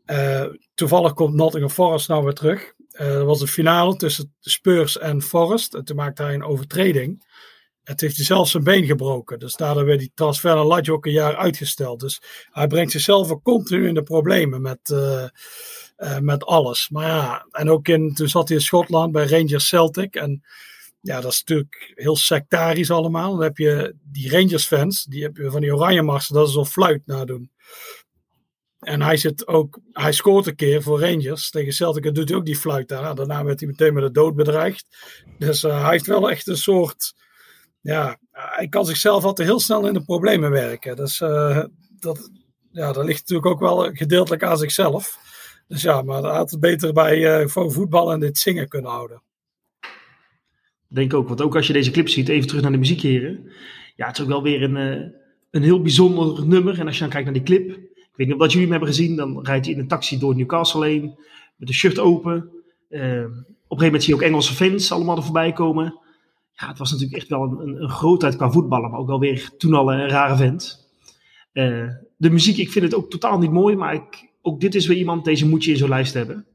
eh, 0.05 0.45
toevallig 0.75 1.13
komt 1.15 1.35
Nottingham 1.35 1.71
Forest 1.71 2.09
nou 2.09 2.25
weer 2.25 2.33
terug. 2.33 2.73
Eh, 2.91 3.15
Er 3.15 3.25
was 3.25 3.41
een 3.41 3.47
finale 3.47 3.97
tussen 3.97 4.35
Spurs 4.41 4.99
en 4.99 5.23
Forest. 5.23 5.75
En 5.75 5.85
toen 5.85 5.97
maakte 5.97 6.23
hij 6.23 6.35
een 6.35 6.45
overtreding. 6.45 7.33
Het 7.83 8.01
heeft 8.01 8.17
hij 8.17 8.25
zelf 8.25 8.49
zijn 8.49 8.65
been 8.65 8.85
gebroken. 8.85 9.39
Dus 9.39 9.57
daardoor 9.57 9.85
werd 9.85 9.99
die 9.99 10.13
transfer 10.15 10.55
naar 10.55 10.65
Lazio 10.65 10.95
ook 10.95 11.07
een 11.07 11.13
jaar 11.13 11.37
uitgesteld. 11.37 12.01
Dus 12.01 12.23
hij 12.51 12.67
brengt 12.67 12.93
zichzelf 12.93 13.31
ook 13.31 13.43
continu 13.43 13.89
in 13.89 13.95
de 13.95 14.03
problemen 14.03 14.63
met, 14.63 14.95
met 16.21 16.45
alles. 16.45 16.89
Maar 16.91 17.07
ja, 17.07 17.47
en 17.51 17.71
ook 17.71 17.89
in, 17.89 18.15
toen 18.15 18.29
zat 18.29 18.49
hij 18.49 18.57
in 18.57 18.63
Schotland 18.63 19.13
bij 19.13 19.27
Rangers 19.27 19.69
Celtic. 19.69 20.15
En 20.15 20.43
ja, 21.05 21.21
dat 21.21 21.33
is 21.33 21.39
natuurlijk 21.39 21.93
heel 21.95 22.17
sectarisch 22.17 22.91
allemaal. 22.91 23.31
Dan 23.31 23.43
heb 23.43 23.59
je 23.59 23.97
die 24.03 24.31
Rangers 24.31 24.67
fans, 24.67 25.05
die 25.05 25.23
heb 25.23 25.37
je 25.37 25.51
van 25.51 25.61
die 25.61 25.75
oranje 25.75 26.03
marsen, 26.03 26.35
dat 26.35 26.47
is 26.47 26.53
zo'n 26.53 26.67
fluit 26.67 27.03
nadoen. 27.07 27.51
En 28.79 29.03
hij 29.03 29.17
zit 29.17 29.47
ook, 29.47 29.81
hij 29.93 30.13
scoort 30.13 30.47
een 30.47 30.55
keer 30.55 30.83
voor 30.83 31.01
Rangers 31.01 31.51
tegen 31.51 31.73
Celtic 31.73 32.15
doet 32.15 32.29
hij 32.29 32.39
ook 32.39 32.45
die 32.45 32.57
fluit 32.57 32.89
daar. 32.89 33.03
Nou, 33.03 33.15
daarna 33.15 33.45
werd 33.45 33.61
hij 33.61 33.69
meteen 33.69 33.95
met 33.95 34.03
de 34.03 34.11
dood 34.11 34.35
bedreigd. 34.35 34.87
Dus 35.39 35.65
eh, 35.65 35.83
hij 35.83 35.91
heeft 35.91 36.07
wel 36.07 36.31
echt 36.31 36.47
een 36.47 36.57
soort, 36.57 37.15
ja, 37.81 38.19
hij 38.31 38.69
kan 38.69 38.87
zichzelf 38.87 39.25
altijd 39.25 39.49
heel 39.49 39.61
snel 39.61 39.87
in 39.87 39.95
de 39.95 40.05
problemen 40.05 40.51
werken. 40.51 40.97
Dus 40.97 41.21
eh, 41.21 41.65
dat, 41.99 42.31
ja, 42.71 42.93
dat 42.93 43.05
ligt 43.05 43.21
natuurlijk 43.21 43.47
ook 43.47 43.61
wel 43.61 43.93
gedeeltelijk 43.93 44.43
aan 44.43 44.59
zichzelf. 44.59 45.19
Dus 45.69 45.83
ja, 45.83 46.03
maar 46.03 46.23
hij 46.23 46.37
had 46.37 46.51
het 46.51 46.61
beter 46.61 46.93
bij 46.93 47.41
eh, 47.41 47.49
voor 47.49 47.73
voetbal 47.73 48.13
en 48.13 48.21
dit 48.21 48.39
zingen 48.39 48.69
kunnen 48.69 48.91
houden. 48.91 49.23
Denk 50.95 51.15
ook, 51.15 51.29
want 51.29 51.43
ook 51.43 51.57
als 51.57 51.67
je 51.67 51.73
deze 51.73 51.91
clip 51.91 52.09
ziet, 52.09 52.29
even 52.29 52.47
terug 52.47 52.63
naar 52.63 52.73
de 52.73 52.79
muziekheren. 52.79 53.51
Ja, 53.97 54.07
het 54.07 54.17
is 54.17 54.23
ook 54.23 54.29
wel 54.29 54.43
weer 54.43 54.63
een, 54.63 54.77
eh, 54.77 55.11
een 55.51 55.63
heel 55.63 55.83
bijzonder 55.83 56.47
nummer. 56.47 56.79
En 56.79 56.87
als 56.87 56.95
je 56.95 57.01
dan 57.01 57.11
kijkt 57.11 57.25
naar 57.25 57.35
die 57.35 57.43
clip, 57.43 57.69
ik 57.71 58.13
weet 58.15 58.27
niet 58.27 58.37
of 58.37 58.43
dat 58.43 58.53
jullie 58.53 58.69
hem 58.69 58.77
hebben 58.77 58.95
gezien, 58.95 59.17
dan 59.17 59.45
rijdt 59.45 59.65
hij 59.65 59.75
in 59.75 59.81
een 59.81 59.89
taxi 59.89 60.19
door 60.19 60.37
Newcastle 60.37 60.87
heen, 60.87 61.19
met 61.57 61.69
de 61.69 61.75
shirt 61.75 61.99
open. 61.99 62.35
Eh, 62.89 63.01
op 63.01 63.01
een 63.01 63.35
gegeven 63.35 63.85
moment 63.85 64.03
zie 64.03 64.15
je 64.15 64.21
ook 64.21 64.27
Engelse 64.27 64.55
fans 64.55 64.93
allemaal 64.93 65.17
er 65.17 65.23
voorbij 65.23 65.53
komen. 65.53 65.99
Ja, 66.53 66.69
het 66.69 66.79
was 66.79 66.91
natuurlijk 66.91 67.19
echt 67.21 67.29
wel 67.29 67.43
een, 67.43 67.59
een, 67.59 67.83
een 67.83 67.91
grootheid 67.91 68.37
qua 68.37 68.51
voetballen, 68.51 68.91
maar 68.91 69.01
ook 69.01 69.09
wel 69.09 69.21
weer 69.21 69.51
toen 69.57 69.75
al 69.75 69.93
een 69.93 70.09
rare 70.09 70.37
vent. 70.37 70.89
Eh, 71.53 71.89
de 72.17 72.31
muziek, 72.31 72.57
ik 72.57 72.73
vind 72.73 72.85
het 72.85 72.95
ook 72.95 73.11
totaal 73.11 73.39
niet 73.39 73.53
mooi, 73.53 73.77
maar 73.77 73.95
ik, 73.95 74.29
ook 74.43 74.61
dit 74.61 74.75
is 74.75 74.87
weer 74.87 74.97
iemand, 74.97 75.25
deze 75.25 75.49
moet 75.49 75.65
je 75.65 75.71
in 75.71 75.77
zo'n 75.77 75.89
lijst 75.89 76.15
hebben. 76.15 76.47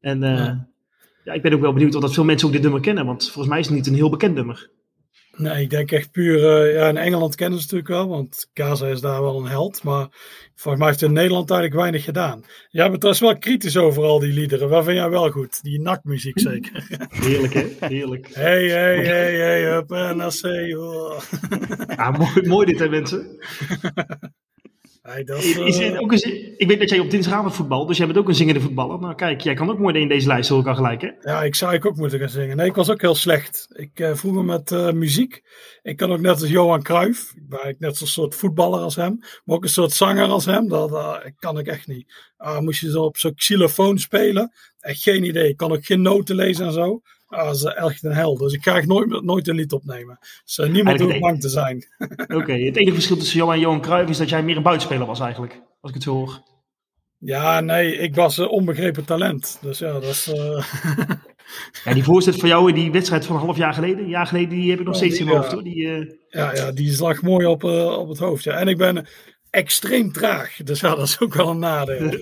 En. 0.00 0.68
Ja, 1.24 1.32
ik 1.32 1.42
ben 1.42 1.52
ook 1.52 1.60
wel 1.60 1.72
benieuwd 1.72 1.94
of 1.94 2.00
dat 2.00 2.14
veel 2.14 2.24
mensen 2.24 2.46
ook 2.46 2.52
dit 2.52 2.62
nummer 2.62 2.80
kennen, 2.80 3.06
want 3.06 3.24
volgens 3.24 3.48
mij 3.48 3.58
is 3.58 3.66
het 3.66 3.74
niet 3.74 3.86
een 3.86 3.94
heel 3.94 4.10
bekend 4.10 4.34
nummer. 4.34 4.70
Nee, 5.36 5.62
ik 5.62 5.70
denk 5.70 5.92
echt 5.92 6.10
puur. 6.10 6.36
eh, 6.36 6.74
ja, 6.74 6.88
in 6.88 6.96
Engeland 6.96 7.34
kennen 7.34 7.58
ze 7.58 7.64
het 7.64 7.72
natuurlijk 7.72 8.02
wel, 8.02 8.16
want 8.16 8.48
Gaza 8.54 8.86
is 8.86 9.00
daar 9.00 9.22
wel 9.22 9.38
een 9.38 9.46
held. 9.46 9.82
Maar 9.82 10.08
volgens 10.54 10.78
mij 10.78 10.86
heeft 10.86 11.00
het 11.00 11.08
in 11.08 11.14
Nederland 11.14 11.50
eigenlijk 11.50 11.80
weinig 11.80 12.04
gedaan. 12.04 12.44
Ja, 12.68 12.84
maar 12.84 12.92
het 12.92 13.02
was 13.02 13.20
wel 13.20 13.38
kritisch 13.38 13.76
over 13.76 14.02
al 14.02 14.18
die 14.18 14.32
liederen. 14.32 14.68
Waar 14.68 14.84
vind 14.84 14.96
jij 14.96 15.10
wel 15.10 15.30
goed? 15.30 15.62
Die 15.62 15.80
nakmuziek 15.80 16.38
zeker. 16.38 16.86
Heerlijk, 17.10 17.54
hè? 17.54 17.86
Heerlijk. 17.86 18.28
hey, 18.34 18.68
hey, 18.68 19.04
hey, 19.04 19.34
hey, 19.34 19.76
up 19.76 19.90
en 19.90 20.18
I 20.20 20.30
say, 20.30 20.72
oh. 20.74 21.20
Ja, 21.96 22.10
mooi, 22.10 22.48
mooi 22.48 22.66
dit, 22.66 22.78
hè, 22.78 22.88
mensen. 22.88 23.26
Hey, 25.02 25.24
dat 25.24 25.38
is, 25.38 25.56
Is 25.56 25.78
eh, 25.78 26.00
ook 26.00 26.12
een, 26.12 26.54
ik 26.58 26.68
weet 26.68 26.78
dat 26.78 26.90
jij 26.90 26.98
op 26.98 27.10
dinsdagavond 27.10 27.54
voetbal, 27.54 27.86
dus 27.86 27.96
jij 27.96 28.06
bent 28.06 28.18
ook 28.18 28.28
een 28.28 28.34
zingende 28.34 28.60
voetballer. 28.60 29.00
Nou, 29.00 29.14
kijk, 29.14 29.40
jij 29.40 29.54
kan 29.54 29.70
ook 29.70 29.78
mooi 29.78 30.00
in 30.00 30.08
deze 30.08 30.26
lijst, 30.26 30.48
hoor 30.48 30.60
ik 30.60 30.66
al 30.66 30.74
gelijk, 30.74 31.00
hè? 31.00 31.10
Ja, 31.20 31.42
ik 31.42 31.54
zou 31.54 31.74
ik 31.74 31.86
ook 31.86 31.96
moeten 31.96 32.18
gaan 32.18 32.28
zingen. 32.28 32.56
Nee, 32.56 32.66
ik 32.66 32.74
was 32.74 32.90
ook 32.90 33.00
heel 33.00 33.14
slecht. 33.14 33.66
Ik 33.72 34.00
eh 34.00 34.14
vroeger 34.14 34.44
met 34.44 34.72
eh, 34.72 34.92
muziek. 34.92 35.42
Ik 35.82 35.96
kan 35.96 36.12
ook 36.12 36.20
net 36.20 36.40
als 36.40 36.50
Johan 36.50 36.82
Cruijff. 36.82 37.32
Ik 37.34 37.48
ben 37.48 37.76
net 37.78 37.96
zo'n 37.96 38.06
soort 38.06 38.34
voetballer 38.34 38.80
als 38.80 38.96
hem. 38.96 39.18
Maar 39.44 39.56
ook 39.56 39.62
een 39.62 39.68
soort 39.68 39.92
zanger 39.92 40.28
als 40.28 40.44
hem. 40.44 40.68
Dat 40.68 41.22
kan 41.38 41.58
ik 41.58 41.66
echt 41.66 41.86
niet. 41.86 42.30
Ah, 42.36 42.58
moest 42.58 42.80
je 42.80 42.90
zo 42.90 43.02
op 43.02 43.16
zo'n 43.16 43.34
xylofoon 43.34 43.98
spelen. 43.98 44.52
Echt 44.80 45.02
geen 45.02 45.24
idee. 45.24 45.48
Ik 45.48 45.56
kan 45.56 45.72
ook 45.72 45.84
geen 45.84 46.02
noten 46.02 46.34
lezen 46.36 46.66
en 46.66 46.72
zo. 46.72 47.00
Ah, 47.30 47.44
dat 47.46 47.54
is 47.54 47.64
echt 47.64 48.04
een 48.04 48.12
hel. 48.12 48.36
Dus 48.36 48.52
ik 48.52 48.62
ga 48.62 48.76
echt 48.76 48.86
nooit, 48.86 49.22
nooit 49.22 49.48
een 49.48 49.54
lied 49.54 49.72
opnemen. 49.72 50.18
Dus 50.44 50.68
niemand 50.68 51.00
hoeft 51.00 51.20
bang 51.20 51.40
te 51.40 51.48
zijn. 51.48 51.86
Oké, 52.28 52.52
het 52.66 52.76
enige 52.76 52.92
verschil 52.94 53.16
tussen 53.16 53.38
jou 53.38 53.52
en 53.54 53.60
Johan 53.60 53.80
Cruijff 53.80 54.10
is 54.10 54.18
dat 54.18 54.28
jij 54.28 54.42
meer 54.42 54.56
een 54.56 54.62
buitenspeler 54.62 55.06
was 55.06 55.20
eigenlijk, 55.20 55.52
als 55.80 55.90
ik 55.90 55.94
het 55.94 56.02
zo 56.02 56.14
hoor. 56.14 56.42
Ja, 57.18 57.60
nee, 57.60 57.96
ik 57.96 58.14
was 58.14 58.36
een 58.38 58.48
onbegrepen 58.48 59.04
talent. 59.04 59.58
Dus 59.60 59.78
ja, 59.78 59.92
dat 59.92 60.02
is... 60.04 60.32
eh, 60.32 60.64
Ja, 61.84 61.94
die 61.94 62.04
voorzet 62.04 62.36
van 62.36 62.48
jou 62.48 62.68
in 62.68 62.74
die 62.74 62.90
wedstrijd 62.92 63.26
van 63.26 63.36
een 63.36 63.42
half 63.42 63.56
jaar 63.56 63.74
geleden, 63.74 63.98
een 63.98 64.08
jaar 64.08 64.26
geleden, 64.26 64.48
die 64.48 64.70
heb 64.70 64.78
ik 64.80 64.86
nog 64.86 64.94
Ja, 64.94 65.00
steeds 65.00 65.18
die, 65.18 65.26
in 65.26 65.26
mijn 65.32 65.38
hoofd, 65.38 65.50
ja. 65.50 65.56
hoor. 65.56 65.64
Die, 65.64 65.88
eh, 65.88 66.14
Ja, 66.28 66.54
ja 66.54 66.72
die 66.72 66.92
slag 66.92 67.22
mooi 67.22 67.46
op, 67.46 67.64
eh, 67.64 67.98
op 67.98 68.08
het 68.08 68.18
hoofd. 68.18 68.44
Ja. 68.44 68.52
En 68.52 68.68
ik 68.68 68.76
ben 68.76 69.06
extreem 69.50 70.12
traag. 70.12 70.56
Dus 70.64 70.80
ja, 70.80 70.88
dat 70.94 71.06
is 71.06 71.20
ook 71.20 71.34
wel 71.34 71.48
een 71.48 71.58
nadeel. 71.58 72.18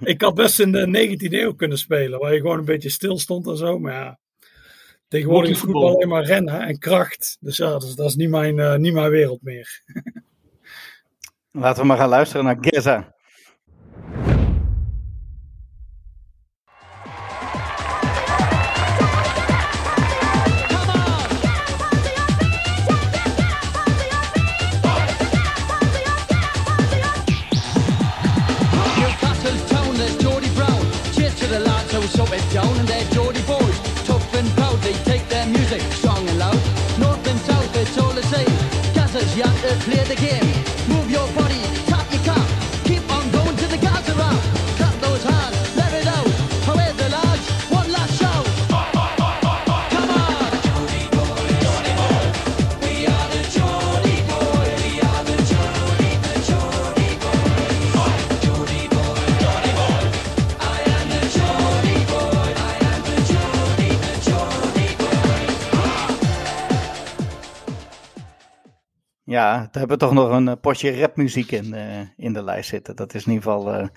ik 0.00 0.20
had 0.22 0.34
best 0.34 0.60
in 0.60 0.72
de 0.72 0.86
19e 1.16 1.32
eeuw 1.32 1.54
kunnen 1.54 1.78
spelen. 1.78 2.18
Waar 2.18 2.32
je 2.34 2.40
gewoon 2.40 2.58
een 2.58 2.64
beetje 2.64 2.90
stil 2.90 3.18
stond 3.18 3.46
en 3.46 3.56
zo. 3.56 3.78
Maar 3.78 3.92
ja, 3.94 4.18
tegenwoordig 5.08 5.50
is 5.50 5.58
voetbal 5.58 5.94
alleen 5.94 6.08
maar 6.08 6.24
rennen 6.24 6.60
en 6.60 6.78
kracht. 6.78 7.36
Dus 7.40 7.56
ja, 7.56 7.70
dat 7.70 7.82
is, 7.82 7.94
dat 7.94 8.08
is 8.08 8.14
niet, 8.14 8.30
mijn, 8.30 8.58
eh, 8.58 8.76
niet 8.76 8.92
mijn 8.92 9.10
wereld 9.10 9.42
meer. 9.42 9.82
Laten 11.50 11.80
we 11.82 11.88
maar 11.88 11.96
gaan 11.96 12.08
luisteren 12.08 12.44
naar 12.44 12.56
Geza. 12.60 13.14
It 32.34 32.52
down, 32.52 32.76
and 32.78 33.03
Clear 39.84 40.02
the 40.04 40.14
game. 40.16 40.53
Ja, 69.34 69.56
daar 69.56 69.68
hebben 69.72 69.98
we 69.98 70.04
toch 70.04 70.12
nog 70.12 70.30
een 70.30 70.48
eh, 70.48 70.54
potje 70.60 71.00
rapmuziek 71.00 71.50
in, 71.50 71.74
eh, 71.74 72.00
in 72.16 72.32
de 72.32 72.42
lijst 72.42 72.68
zitten. 72.68 72.96
Dat 72.96 73.14
is 73.14 73.26
in 73.26 73.32
ieder 73.32 73.52
geval 73.52 73.88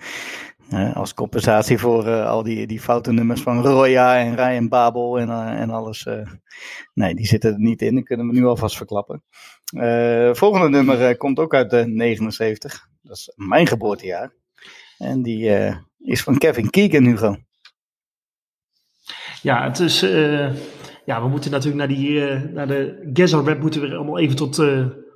eh, 0.70 0.96
als 0.96 1.14
compensatie 1.14 1.78
voor 1.78 2.22
al 2.22 2.42
die, 2.42 2.66
die 2.66 2.80
foute 2.80 3.12
nummers 3.12 3.42
van 3.42 3.62
Roya 3.62 4.18
en 4.18 4.34
Ryan 4.34 4.68
Babel 4.68 5.18
en, 5.18 5.30
en 5.56 5.70
alles. 5.70 6.06
nee, 6.94 7.14
die 7.14 7.26
zitten 7.26 7.52
er 7.52 7.58
niet 7.58 7.82
in. 7.82 7.94
Dat 7.94 8.04
kunnen 8.04 8.26
we 8.26 8.32
nu 8.32 8.46
alvast 8.46 8.76
verklappen. 8.76 9.22
Volgende 10.32 10.68
nummer 10.68 11.16
komt 11.16 11.38
ook 11.38 11.54
uit 11.54 11.70
de 11.70 11.86
79. 11.86 12.88
Dat 13.02 13.16
is 13.16 13.32
mijn 13.36 13.66
geboortejaar. 13.66 14.34
En 14.98 15.22
die 15.22 15.50
is 15.98 16.22
van 16.22 16.38
Kevin 16.38 16.70
Keegan, 16.70 17.04
Hugo. 17.04 17.36
ja, 19.42 19.64
het 19.64 19.78
is, 19.78 20.00
ja, 21.04 21.22
we 21.22 21.28
moeten 21.28 21.50
natuurlijk 21.50 21.78
naar, 21.78 21.98
die, 21.98 22.20
naar 22.52 22.66
de 22.66 23.10
Gaza 23.12 23.38
rap 23.38 23.60
moeten 23.60 23.80
we 23.80 23.94
allemaal 23.94 24.18
even 24.18 24.36
tot, 24.36 24.56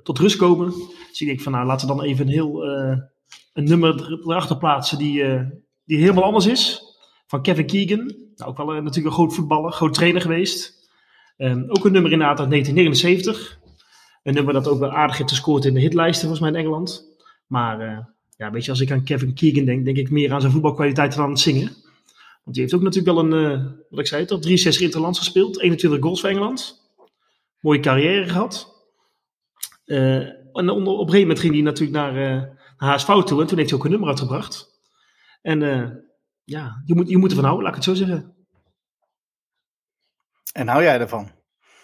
tot 0.03 0.19
rust 0.19 0.35
komen. 0.35 0.73
Dus 1.09 1.21
ik 1.21 1.41
van, 1.41 1.51
nou, 1.51 1.65
laten 1.65 1.87
we 1.87 1.95
dan 1.95 2.03
even 2.03 2.25
een 2.25 2.31
heel, 2.33 2.63
eh, 2.63 2.97
een 3.53 3.63
nummer 3.63 3.95
er- 3.95 4.19
erachter 4.23 4.57
plaatsen 4.57 4.97
die, 4.97 5.23
eh, 5.23 5.41
die 5.85 5.97
helemaal 5.97 6.23
anders 6.23 6.45
is. 6.45 6.81
Van 7.27 7.41
Kevin 7.41 7.65
Keegan. 7.65 8.15
Nou, 8.35 8.49
ook 8.51 8.57
wel 8.57 8.67
eh, 8.69 8.75
natuurlijk 8.75 9.05
een 9.05 9.11
groot 9.11 9.33
voetballer, 9.33 9.71
groot 9.71 9.93
trainer 9.93 10.21
geweest. 10.21 10.89
Ehm, 11.37 11.63
ook 11.67 11.85
een 11.85 11.91
nummer 11.91 12.11
inderdaad 12.11 12.39
uit 12.39 12.49
1979. 12.49 13.59
Een 14.23 14.33
nummer 14.33 14.53
dat 14.53 14.67
ook 14.67 14.79
wel 14.79 14.91
aardig 14.91 15.17
heeft 15.17 15.29
gescoord 15.29 15.65
in 15.65 15.73
de 15.73 15.79
hitlijsten 15.79 16.27
volgens 16.27 16.39
mij 16.41 16.49
in 16.49 16.65
Engeland. 16.65 17.05
Maar 17.47 18.07
ja, 18.37 18.51
weet 18.51 18.65
je, 18.65 18.71
als 18.71 18.79
ik 18.79 18.91
aan 18.91 19.03
Kevin 19.03 19.33
Keegan 19.33 19.65
denk, 19.65 19.85
denk 19.85 19.97
ik 19.97 20.09
meer 20.09 20.33
aan 20.33 20.39
zijn 20.41 20.53
voetbalkwaliteit 20.53 21.15
dan 21.15 21.23
aan 21.23 21.29
het 21.29 21.39
zingen. 21.39 21.71
Want 22.43 22.55
die 22.55 22.61
heeft 22.61 22.73
ook 22.73 22.81
natuurlijk 22.81 23.15
wel 23.15 23.25
een, 23.25 23.51
eh, 23.51 23.65
wat 23.89 23.99
ik 23.99 24.07
zei 24.07 24.25
toch, 24.25 24.39
63 24.41 24.83
interlands 24.83 25.19
gespeeld. 25.19 25.61
21 25.61 26.01
goals 26.01 26.19
voor 26.19 26.29
Engeland. 26.29 26.81
Mooie 27.59 27.79
carrière 27.79 28.29
gehad. 28.29 28.72
Eh, 29.85 30.17
en 30.53 30.69
onder, 30.69 30.93
op 30.93 30.99
een 30.99 31.13
gegeven 31.13 31.19
moment 31.19 31.39
ging 31.39 31.53
hij 31.53 31.63
natuurlijk 31.63 31.97
naar, 31.97 32.15
eh 32.15 32.41
naar 32.77 32.91
HSV 32.91 33.07
toe. 33.07 33.41
En 33.41 33.47
toen 33.47 33.57
heeft 33.57 33.69
hij 33.69 33.79
ook 33.79 33.85
een 33.85 33.91
nummer 33.91 34.09
uitgebracht. 34.09 34.81
En 35.41 35.61
eh, 35.61 35.89
ja, 36.43 36.81
je 36.85 36.95
moet, 36.95 37.09
je 37.09 37.17
moet 37.17 37.29
ervan 37.29 37.45
houden, 37.45 37.65
laat 37.65 37.77
ik 37.77 37.83
het 37.83 37.97
zo 37.97 38.05
zeggen. 38.05 38.35
En 40.53 40.67
hou 40.67 40.83
jij 40.83 40.99
ervan? 40.99 41.31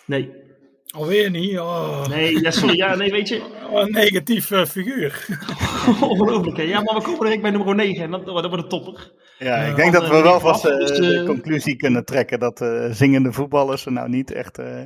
Nee, 0.05 0.49
Alweer 0.89 1.29
niet. 1.29 1.59
Oh, 1.59 2.07
nee, 2.07 2.41
ja, 2.41 2.51
sorry. 2.51 2.75
Ja, 2.75 2.95
nee, 2.95 3.11
weet 3.11 3.27
je. 3.27 3.41
een 3.73 3.91
negatief 3.91 4.45
figuur. 4.45 5.25
Ongelooflijk, 6.01 6.57
hè. 6.57 6.63
Ja, 6.63 6.81
maar 6.81 6.95
we 6.95 7.01
komen 7.01 7.19
direct 7.19 7.41
bij 7.41 7.51
nummer 7.51 7.75
9 7.75 8.03
en 8.03 8.11
dat, 8.11 8.25
dat 8.25 8.49
wordt 8.49 8.63
een 8.63 8.69
topper. 8.69 9.11
Ja, 9.39 9.55
ik 9.55 9.75
denk 9.75 9.93
dan, 9.93 10.01
dat 10.01 10.11
we 10.11 10.21
wel 10.21 10.39
vast 10.39 10.65
eh, 10.65 10.77
dus, 10.77 10.97
de 10.97 11.17
eh, 11.19 11.25
conclusie 11.25 11.75
kunnen 11.75 12.05
trekken 12.05 12.39
dat 12.39 12.61
eh, 12.61 12.91
zingende 12.91 13.31
voetballers 13.31 13.85
er 13.85 13.91
nou 13.91 14.09
niet 14.09 14.31
echt 14.31 14.57
eh, 14.57 14.81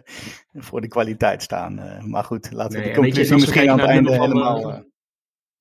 voor 0.53 0.81
de 0.81 0.87
kwaliteit 0.87 1.43
staan. 1.43 1.79
Eh, 1.79 2.03
maar 2.03 2.23
goed, 2.23 2.51
laten 2.51 2.71
we 2.71 2.77
Nee, 2.77 2.87
je, 2.87 2.95
conclusie 2.95 3.33
misschien 3.33 3.69
aan 3.69 3.79
het 3.79 3.89
einde 3.89 4.11
het 4.11 4.21
helemaal... 4.21 4.61
van, 4.61 4.71
eh, 4.71 4.79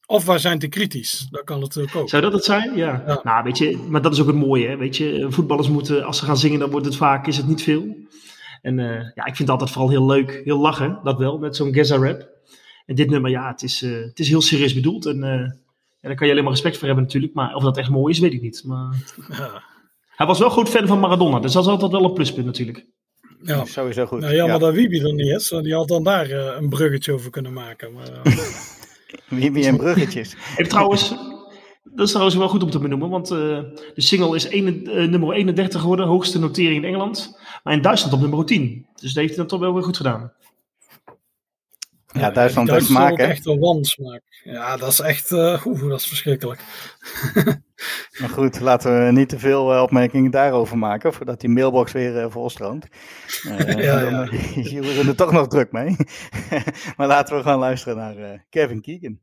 Of 0.06 0.24
wij 0.26 0.38
zijn 0.38 0.58
te 0.58 0.68
kritisch. 0.68 1.26
Dat 1.30 1.44
kan 1.44 1.60
natuurlijk 1.60 1.96
ook. 1.96 2.08
Zou 2.08 2.22
dat 2.22 2.32
het 2.32 2.44
zijn? 2.44 2.76
Ja. 2.76 3.02
Ja. 3.06 3.20
Nou, 3.22 3.44
weet 3.44 3.58
je, 3.58 3.78
maar 3.88 4.02
dat 4.02 4.12
is 4.12 4.20
ook 4.20 4.26
het 4.26 4.36
mooie, 4.36 4.68
hè. 4.68 4.76
Weet 4.76 4.96
je, 4.96 5.26
voetballers 5.28 5.68
moeten, 5.68 6.04
als 6.04 6.18
ze 6.18 6.24
gaan 6.24 6.36
zingen, 6.38 6.58
dan 6.58 6.70
wordt 6.70 6.86
het 6.86 6.96
vaak, 6.96 7.26
is 7.26 7.36
het 7.36 7.46
niet 7.46 7.62
veel. 7.62 7.96
En 8.62 8.78
eh, 8.78 9.10
ja, 9.14 9.24
ik 9.24 9.36
vind 9.36 9.38
het 9.38 9.50
altijd 9.50 9.70
vooral 9.70 9.90
heel 9.90 10.06
leuk, 10.06 10.40
heel 10.44 10.58
lachen, 10.58 11.00
dat 11.02 11.18
wel, 11.18 11.38
met 11.38 11.56
zo'n 11.56 11.74
Gezza 11.74 11.96
rap. 11.96 12.30
En 12.86 12.94
dit 12.94 13.10
nummer, 13.10 13.30
ja, 13.30 13.50
het 13.50 13.62
is, 13.62 13.82
eh, 13.82 13.90
het 13.90 14.18
is 14.18 14.28
heel 14.28 14.42
serieus 14.42 14.74
bedoeld. 14.74 15.06
En 15.06 15.22
eh, 15.22 15.50
ja, 16.02 16.08
daar 16.08 16.14
kan 16.16 16.26
je 16.26 16.32
alleen 16.32 16.44
maar 16.44 16.52
respect 16.52 16.76
voor 16.78 16.86
hebben 16.86 17.04
natuurlijk. 17.04 17.34
Maar 17.34 17.54
of 17.54 17.62
dat 17.62 17.76
echt 17.78 17.90
mooi 17.90 18.12
is, 18.12 18.18
weet 18.18 18.32
ik 18.32 18.42
niet. 18.42 18.62
Maar 18.66 18.94
Ja. 19.28 19.62
hij 20.16 20.26
was 20.26 20.38
wel 20.38 20.50
groot 20.50 20.68
fan 20.68 20.86
van 20.86 21.00
Maradona, 21.00 21.38
dus 21.40 21.52
dat 21.52 21.62
is 21.64 21.68
altijd 21.70 21.92
wel 21.92 22.04
een 22.04 22.12
pluspunt 22.12 22.46
natuurlijk. 22.46 22.86
Ja. 23.42 23.64
Sowieso 23.64 24.06
goed. 24.06 24.20
Nou, 24.20 24.34
jammer 24.34 24.54
Ja. 24.60 24.60
dat 24.66 24.74
Wiebe 24.74 24.98
er 25.08 25.14
niet 25.14 25.26
is. 25.26 25.48
want 25.48 25.64
Die 25.64 25.74
had 25.74 25.88
dan 25.88 26.04
daar 26.04 26.30
eh, 26.30 26.56
een 26.60 26.68
bruggetje 26.68 27.12
over 27.12 27.30
kunnen 27.30 27.52
maken. 27.52 27.92
Maar, 27.92 28.08
eh, 28.22 28.32
Wie, 29.28 29.52
wie 29.52 29.66
en 29.66 29.76
bruggetjes. 29.76 30.36
En 30.56 30.68
trouwens, 30.68 31.08
dat 31.82 32.04
is 32.06 32.10
trouwens 32.10 32.36
wel 32.36 32.48
goed 32.48 32.62
om 32.62 32.70
te 32.70 32.78
benoemen, 32.78 33.08
want 33.08 33.30
eh, 33.30 33.36
de 33.36 33.92
single 33.94 34.36
is 34.36 34.48
eh, 34.48 34.62
nummer 35.08 35.32
31 35.32 35.80
geworden, 35.80 36.06
hoogste 36.06 36.38
notering 36.38 36.76
in 36.76 36.84
Engeland. 36.84 37.40
Maar 37.62 37.74
in 37.74 37.82
Duitsland 37.82 38.14
op 38.14 38.20
nummer 38.20 38.44
10. 38.44 38.86
Dus 38.94 39.12
dat 39.12 39.14
heeft 39.14 39.28
hij 39.28 39.36
dan 39.36 39.46
toch 39.46 39.60
wel 39.60 39.74
weer 39.74 39.82
goed 39.82 39.96
gedaan. 39.96 40.32
Ja, 42.22 42.30
Duitsland 42.30 42.70
heeft 42.70 42.86
smaak, 42.86 43.16
hè? 43.16 43.24
echt 43.24 43.46
een 43.46 43.58
wansmaak. 43.58 44.22
Ja, 44.44 44.76
dat 44.76 44.88
is 44.88 45.00
echt... 45.00 45.30
eh, 45.32 45.66
oeh, 45.66 45.88
dat 45.88 46.00
is 46.00 46.06
verschrikkelijk. 46.06 46.60
Maar 48.20 48.28
goed, 48.28 48.60
laten 48.60 49.06
we 49.06 49.12
niet 49.12 49.28
te 49.28 49.38
veel 49.38 49.74
eh, 49.74 49.82
opmerkingen 49.82 50.30
daarover 50.30 50.78
maken, 50.78 51.12
voordat 51.12 51.40
die 51.40 51.50
mailbox 51.50 51.92
weer 51.92 52.18
eh, 52.18 52.30
volstroomt. 52.30 52.86
Eh, 53.42 53.84
Ja, 53.84 54.28
Jeroen 54.54 55.06
er 55.08 55.16
toch 55.16 55.32
nog 55.32 55.48
druk 55.48 55.72
mee. 55.72 55.96
maar 56.96 57.06
laten 57.06 57.36
we 57.36 57.42
gaan 57.42 57.58
luisteren 57.58 57.96
naar 57.96 58.44
Kevin 58.50 58.80
Keegan. 58.80 59.20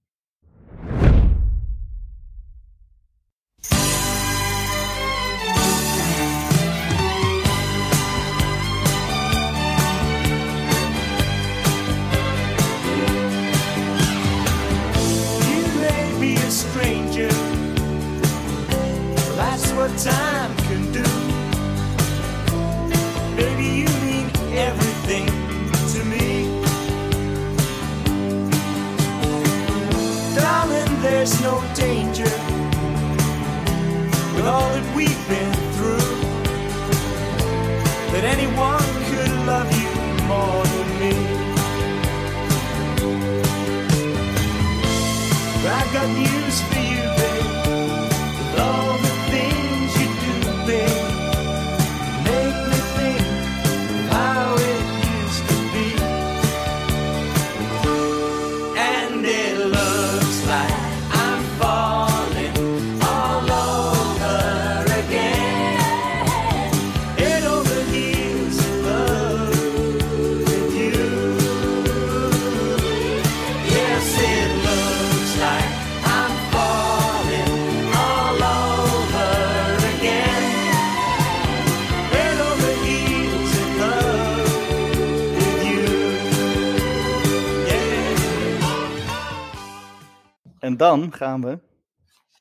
Dan 90.80 91.14
gaan 91.14 91.42
we, 91.42 91.60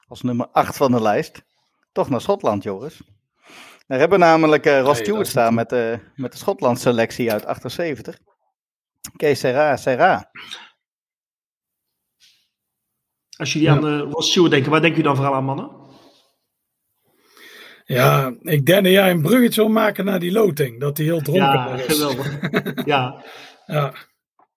als 0.08 0.22
nummer 0.22 0.48
8 0.52 0.76
van 0.76 0.92
de 0.92 1.02
lijst, 1.02 1.42
toch 1.92 2.08
naar 2.08 2.20
Schotland, 2.20 2.62
Joris. 2.62 3.00
Daar 3.86 3.98
hebben 3.98 4.18
we 4.18 4.24
namelijk 4.24 4.66
eh, 4.66 4.80
Ross 4.80 5.00
Stewart 5.00 5.24
is 5.24 5.30
staan 5.30 5.54
met, 5.54 5.68
de 5.68 5.98
met 6.14 6.32
de 6.32 6.38
Schotland 6.38 6.80
selectie 6.80 7.32
uit 7.32 7.46
78. 7.46 8.18
Kees 9.16 9.40
Serra, 9.40 9.76
Serra. 9.76 10.30
Als 13.36 13.52
jullie 13.52 13.70
aan 13.70 13.80
de 13.80 13.98
Ross 13.98 14.30
Stewart 14.30 14.52
denken, 14.52 14.70
waar 14.70 14.80
denken 14.80 14.98
jullie 15.02 15.14
dan 15.14 15.22
vooral 15.22 15.38
aan, 15.40 15.44
mannen? 15.44 15.70
Ja, 17.84 18.34
ik 18.40 18.66
denk 18.66 18.84
dat 18.84 18.92
jij 18.92 19.10
een 19.10 19.22
bruggetje 19.22 19.60
wil 19.60 19.70
maken 19.70 20.04
naar 20.04 20.18
die 20.20 20.32
loting. 20.32 20.80
Dat 20.80 20.96
die 20.96 21.04
heel 21.04 21.20
dronken 21.20 21.44
Ja, 21.44 21.70
was. 21.70 21.82
geweldig. 21.82 22.34
ja. 22.92 23.24
Ja. 23.66 23.94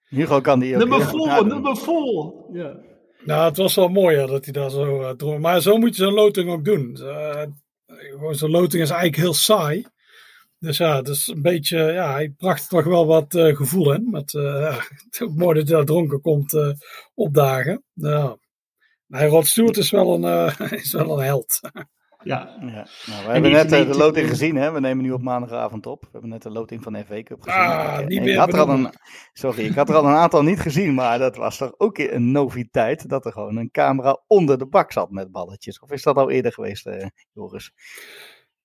Hugo 0.07 0.41
kan 0.41 0.59
die 0.59 0.73
ook 0.73 0.79
Nummer 0.79 1.01
vol, 1.07 1.43
nummer 1.45 1.77
vol. 1.77 2.49
Ja. 2.53 2.89
Nou, 3.23 3.45
het 3.47 3.57
was 3.57 3.75
wel 3.75 3.87
mooi 3.87 4.17
ja, 4.17 4.25
dat 4.25 4.43
hij 4.43 4.53
daar 4.53 4.69
zo 4.69 5.15
dronk. 5.15 5.39
Maar 5.39 5.61
zo 5.61 5.77
moet 5.77 5.95
je 5.95 6.03
zo'n 6.03 6.13
loting 6.13 6.49
ook 6.49 6.65
doen. 6.65 6.97
Gewoon 7.87 8.35
zo'n 8.35 8.49
loting 8.49 8.83
is 8.83 8.89
eigenlijk 8.89 9.21
heel 9.21 9.33
saai. 9.33 9.85
Dus 10.59 10.77
ja, 10.77 11.03
is 11.03 11.27
een 11.27 11.41
beetje, 11.41 11.77
ja, 11.77 12.11
hij 12.11 12.29
bracht 12.29 12.69
toch 12.69 12.83
wel 12.83 13.05
wat 13.05 13.35
eh, 13.35 13.55
gevoel 13.55 13.93
in. 13.93 14.09
Met, 14.09 14.31
ja, 14.31 14.81
het 15.09 15.21
ook 15.21 15.35
mooi 15.35 15.59
dat 15.59 15.67
hij 15.67 15.77
daar 15.77 15.85
dronken 15.85 16.21
komt 16.21 16.55
opdagen. 17.13 17.83
Ja. 17.93 18.37
Nee, 19.07 19.27
Rod 19.27 19.47
Stewart 19.47 19.77
is 19.77 19.91
wel 19.91 20.23
een, 20.23 20.53
is 20.83 20.91
wel 20.91 21.19
een 21.19 21.25
held. 21.25 21.59
ja. 22.23 22.55
Ja, 22.59 22.87
nou, 23.05 23.25
we 23.25 23.27
En 23.27 23.31
hebben 23.31 23.51
net 23.51 23.71
eh, 23.71 23.87
de 23.87 23.97
loting 23.97 24.29
gezien, 24.29 24.55
hè? 24.55 24.71
we 24.71 24.79
nemen 24.79 25.03
nu 25.03 25.11
op 25.11 25.21
maandagavond 25.21 25.85
op. 25.85 26.01
We 26.01 26.09
hebben 26.11 26.29
net 26.29 26.41
de 26.41 26.49
loting 26.49 26.83
van 26.83 26.93
de 26.93 27.05
FA 27.05 27.23
Cup 27.23 27.41
gezien. 27.41 27.59
Ah, 27.59 27.99
ik, 27.99 28.07
niet 28.07 28.17
ik 28.17 28.23
meer 28.23 28.37
had 28.37 28.53
er 28.53 28.59
al 28.59 28.69
een, 28.69 28.93
sorry, 29.33 29.65
ik 29.65 29.75
had 29.75 29.89
er 29.89 29.95
al 29.95 30.05
een 30.05 30.15
aantal 30.15 30.43
niet 30.43 30.59
gezien, 30.59 30.93
maar 30.93 31.19
dat 31.19 31.35
was 31.35 31.57
toch 31.57 31.73
ook 31.77 31.97
een 31.97 32.31
noviteit 32.31 33.09
dat 33.09 33.25
er 33.25 33.31
gewoon 33.31 33.57
een 33.57 33.71
camera 33.71 34.21
onder 34.27 34.57
de 34.57 34.67
bak 34.67 34.91
zat 34.91 35.11
met 35.11 35.31
balletjes. 35.31 35.79
Of 35.79 35.91
is 35.91 36.03
dat 36.03 36.15
al 36.15 36.29
eerder 36.29 36.53
geweest, 36.53 36.85
eh, 36.85 37.07
Joris? 37.33 37.71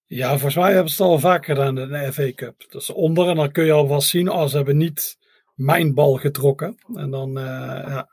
Ja, 0.05 0.29
volgens 0.29 0.55
mij 0.55 0.73
hebben 0.73 0.93
ze 0.93 1.03
het 1.03 1.13
al 1.13 1.19
vaker 1.19 1.57
gedaan 1.57 1.79
in 1.79 1.89
de 1.89 2.13
FA 2.13 2.33
Cup. 2.35 2.67
Dus 2.71 2.93
onder 2.93 3.29
en 3.29 3.37
dan 3.37 3.53
kun 3.53 3.65
je 3.65 3.73
al 3.73 3.89
wel 3.89 4.01
zien, 4.01 4.31
oh, 4.31 4.47
ze 4.47 4.57
hebben 4.57 4.77
niet 4.77 5.19
mijn 5.55 5.95
bal 5.95 6.17
getrokken. 6.17 6.77
En 6.95 7.11
dan, 7.11 7.39
eh, 7.39 7.45
ja. 7.89 8.09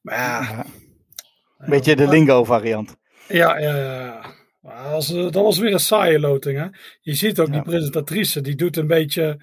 Maar 0.00 0.14
ja, 0.16 0.64
beetje 1.68 1.96
de 1.96 2.08
lingo 2.08 2.44
variant. 2.44 2.96
Ja, 3.28 3.58
ja, 3.58 3.76
ja. 3.76 4.38
Maar 4.60 4.94
eh, 4.94 5.08
dat 5.08 5.34
was 5.34 5.58
weer 5.58 5.72
een 5.72 5.80
saaie 5.80 6.20
loting. 6.20 6.58
Hè? 6.58 6.66
Je 7.00 7.14
ziet 7.14 7.40
ook 7.40 7.46
Ja. 7.46 7.52
die 7.52 7.62
presentatrice, 7.62 8.40
die 8.40 8.54
doet 8.54 8.76
een 8.76 8.86
beetje 8.86 9.40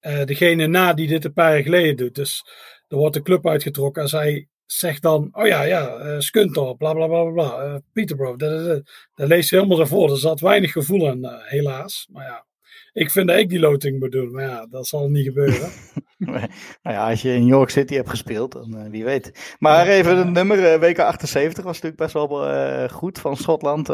eh, 0.00 0.24
degene 0.24 0.66
na 0.66 0.92
die 0.92 1.08
dit 1.08 1.24
een 1.24 1.32
paar 1.32 1.52
jaar 1.54 1.62
geleden 1.62 1.96
doet. 1.96 2.14
Dus 2.14 2.42
er 2.88 2.96
wordt 2.96 3.14
de 3.14 3.22
club 3.22 3.46
uitgetrokken 3.46 4.02
en 4.02 4.08
zij 4.08 4.48
zegt 4.66 5.02
dan, 5.02 5.28
oh 5.32 5.46
ja, 5.46 5.62
ja, 5.62 5.96
eh 5.96 6.18
Skuntor, 6.18 6.76
bla 6.76 6.92
bla 6.92 7.06
bla 7.06 7.24
bla, 7.30 7.80
Peterborough. 7.92 8.38
Dat, 8.38 8.50
dat, 8.50 8.66
dat. 8.66 8.90
Dat 9.14 9.28
leest 9.28 9.48
ze 9.48 9.54
helemaal 9.54 9.80
ervoor. 9.80 10.10
Er 10.10 10.18
zat 10.18 10.40
weinig 10.40 10.72
gevoel 10.72 11.10
in, 11.10 11.24
eh, 11.24 11.32
helaas. 11.42 12.08
Maar 12.12 12.24
ja, 12.24 12.46
ik 12.92 13.10
vind 13.10 13.28
dat 13.28 13.38
ik 13.38 13.48
die 13.48 13.58
loting 13.60 13.98
moet 13.98 14.12
doen. 14.12 14.30
Maar 14.32 14.44
ja, 14.44 14.66
dat 14.66 14.86
zal 14.86 15.08
niet 15.08 15.24
gebeuren. 15.26 15.70
nou 16.18 16.48
ja, 16.82 17.08
als 17.10 17.22
je 17.22 17.32
in 17.34 17.46
York 17.46 17.70
City 17.70 17.94
hebt 17.94 18.08
gespeeld, 18.10 18.52
dan 18.52 18.90
wie 18.90 19.04
weet. 19.04 19.56
Maar 19.58 19.86
even 19.86 20.16
het 20.16 20.30
nummer, 20.30 20.72
eh, 20.72 20.80
WK 20.80 20.98
78 20.98 21.64
was 21.64 21.74
natuurlijk 21.74 22.02
best 22.02 22.12
wel 22.12 22.46
eh, 22.46 22.88
goed 22.88 23.18
van 23.18 23.36
Schotland 23.36 23.88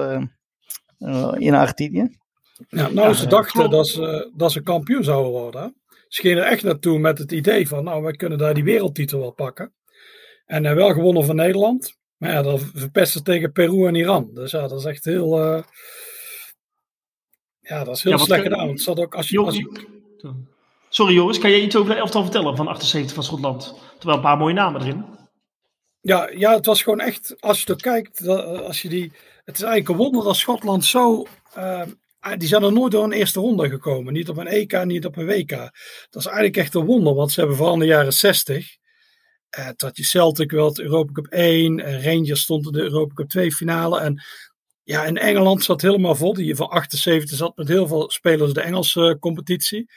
in 1.39 1.55
Argentinië. 1.55 2.17
Ja, 2.69 2.89
nou, 2.89 3.09
Ja, 3.09 3.13
ze 3.13 3.25
eh, 3.25 3.31
dachten 3.31 3.53
klopt. 3.61 3.71
dat 3.71 3.89
ze, 3.89 4.31
dat 4.37 4.53
ze 4.53 4.63
kampioen 4.63 5.05
zouden 5.05 5.31
worden. 5.33 5.63
hè. 5.63 5.69
Ze 6.09 6.21
gingen 6.21 6.39
er 6.39 6.45
echt 6.51 6.63
naartoe 6.63 6.99
met 6.99 7.19
het 7.19 7.33
idee 7.33 7.69
van, 7.69 7.85
nou, 7.85 8.03
wij 8.03 8.13
kunnen 8.13 8.39
daar 8.39 8.55
die 8.55 8.65
wereldtitel 8.65 9.19
wel 9.21 9.31
pakken. 9.33 9.75
En 10.47 10.67
eh, 10.67 10.75
wel 10.75 10.93
gewonnen 10.93 11.25
van 11.25 11.37
Nederland. 11.37 11.97
Maar 12.17 12.31
ja, 12.31 12.43
dan 12.43 12.59
verpesten 12.59 13.23
tegen 13.25 13.53
Peru 13.53 13.87
en 13.87 13.95
Iran. 13.95 14.31
Dus 14.35 14.51
ja, 14.51 14.61
dat 14.69 14.79
is 14.79 14.85
echt 14.85 15.05
heel... 15.05 15.41
eh, 15.41 15.63
ja, 17.61 17.85
dat 17.85 17.97
is 17.97 18.03
heel 18.03 18.13
Ja, 18.13 18.19
slecht 18.19 18.43
gedaan. 18.43 18.69
Het 18.69 18.81
zat 18.81 18.99
ook 19.01 19.15
als 19.15 19.29
je... 19.29 19.35
Joris, 19.35 19.67
Als 19.67 19.77
je 20.19 20.35
Sorry 20.89 21.15
Joris, 21.15 21.39
kan 21.39 21.51
jij 21.51 21.61
iets 21.61 21.77
over 21.77 21.95
de 21.95 21.99
elftal 22.01 22.23
vertellen 22.23 22.57
van 22.57 22.67
78 22.69 23.15
van 23.15 23.25
Schotland? 23.25 23.75
Terwijl 23.99 24.17
een 24.17 24.25
paar 24.25 24.37
mooie 24.37 24.55
namen 24.55 24.81
erin. 24.81 25.05
Ja, 26.01 26.29
ja, 26.35 26.55
het 26.55 26.67
was 26.67 26.83
gewoon 26.83 27.01
echt, 27.01 27.35
als 27.41 27.63
je 27.63 27.67
er 27.73 27.81
kijkt, 27.81 28.25
dat, 28.25 28.45
eh, 28.45 28.61
als 28.61 28.83
je 28.83 28.89
die, 28.89 29.13
het 29.45 29.57
is 29.57 29.63
eigenlijk 29.63 29.89
een 29.89 30.05
wonder 30.05 30.25
dat 30.25 30.37
Schotland 30.37 30.85
zo, 30.85 31.27
eh, 31.55 31.83
die 32.37 32.49
zijn 32.49 32.63
er 32.63 32.73
nooit 32.73 32.93
door 32.93 33.05
een 33.05 33.13
eerste 33.13 33.41
ronde 33.41 33.69
gekomen. 33.69 34.13
Niet 34.13 34.29
op 34.29 34.37
een 34.37 34.47
EK, 34.47 34.85
niet 34.85 35.07
op 35.07 35.17
een 35.17 35.27
WK. 35.27 35.51
Dat 36.11 36.23
is 36.23 36.27
eigenlijk 36.27 36.57
echt 36.57 36.75
een 36.75 36.85
wonder, 36.85 37.15
want 37.15 37.33
ze 37.33 37.39
hebben 37.39 37.57
vooral 37.57 37.75
in 37.75 37.81
de 37.81 37.87
jaren 37.87 38.13
60, 38.13 38.77
eh, 39.49 39.65
toen 39.65 39.89
had 39.89 39.97
je 39.97 40.05
Celtic 40.05 40.51
wel 40.51 40.81
Europa 40.81 41.13
Cup 41.13 41.27
1, 41.31 41.81
en 41.81 42.03
Rangers 42.03 42.41
stond 42.41 42.67
in 42.67 42.73
de 42.73 42.81
Europa 42.81 43.15
Cup 43.15 43.29
2 43.29 43.53
finale. 43.53 44.01
En 44.01 44.23
ja, 44.83 45.05
in 45.05 45.17
Engeland 45.17 45.65
zat 45.65 45.81
helemaal 45.81 46.15
vol, 46.15 46.35
die 46.35 46.57
van 46.57 46.69
78 46.69 47.37
zat 47.37 47.57
met 47.57 47.69
heel 47.69 47.87
veel 47.87 48.11
spelers 48.11 48.53
de 48.53 48.61
Engelse 48.61 49.09
eh, 49.09 49.19
competitie. 49.19 49.91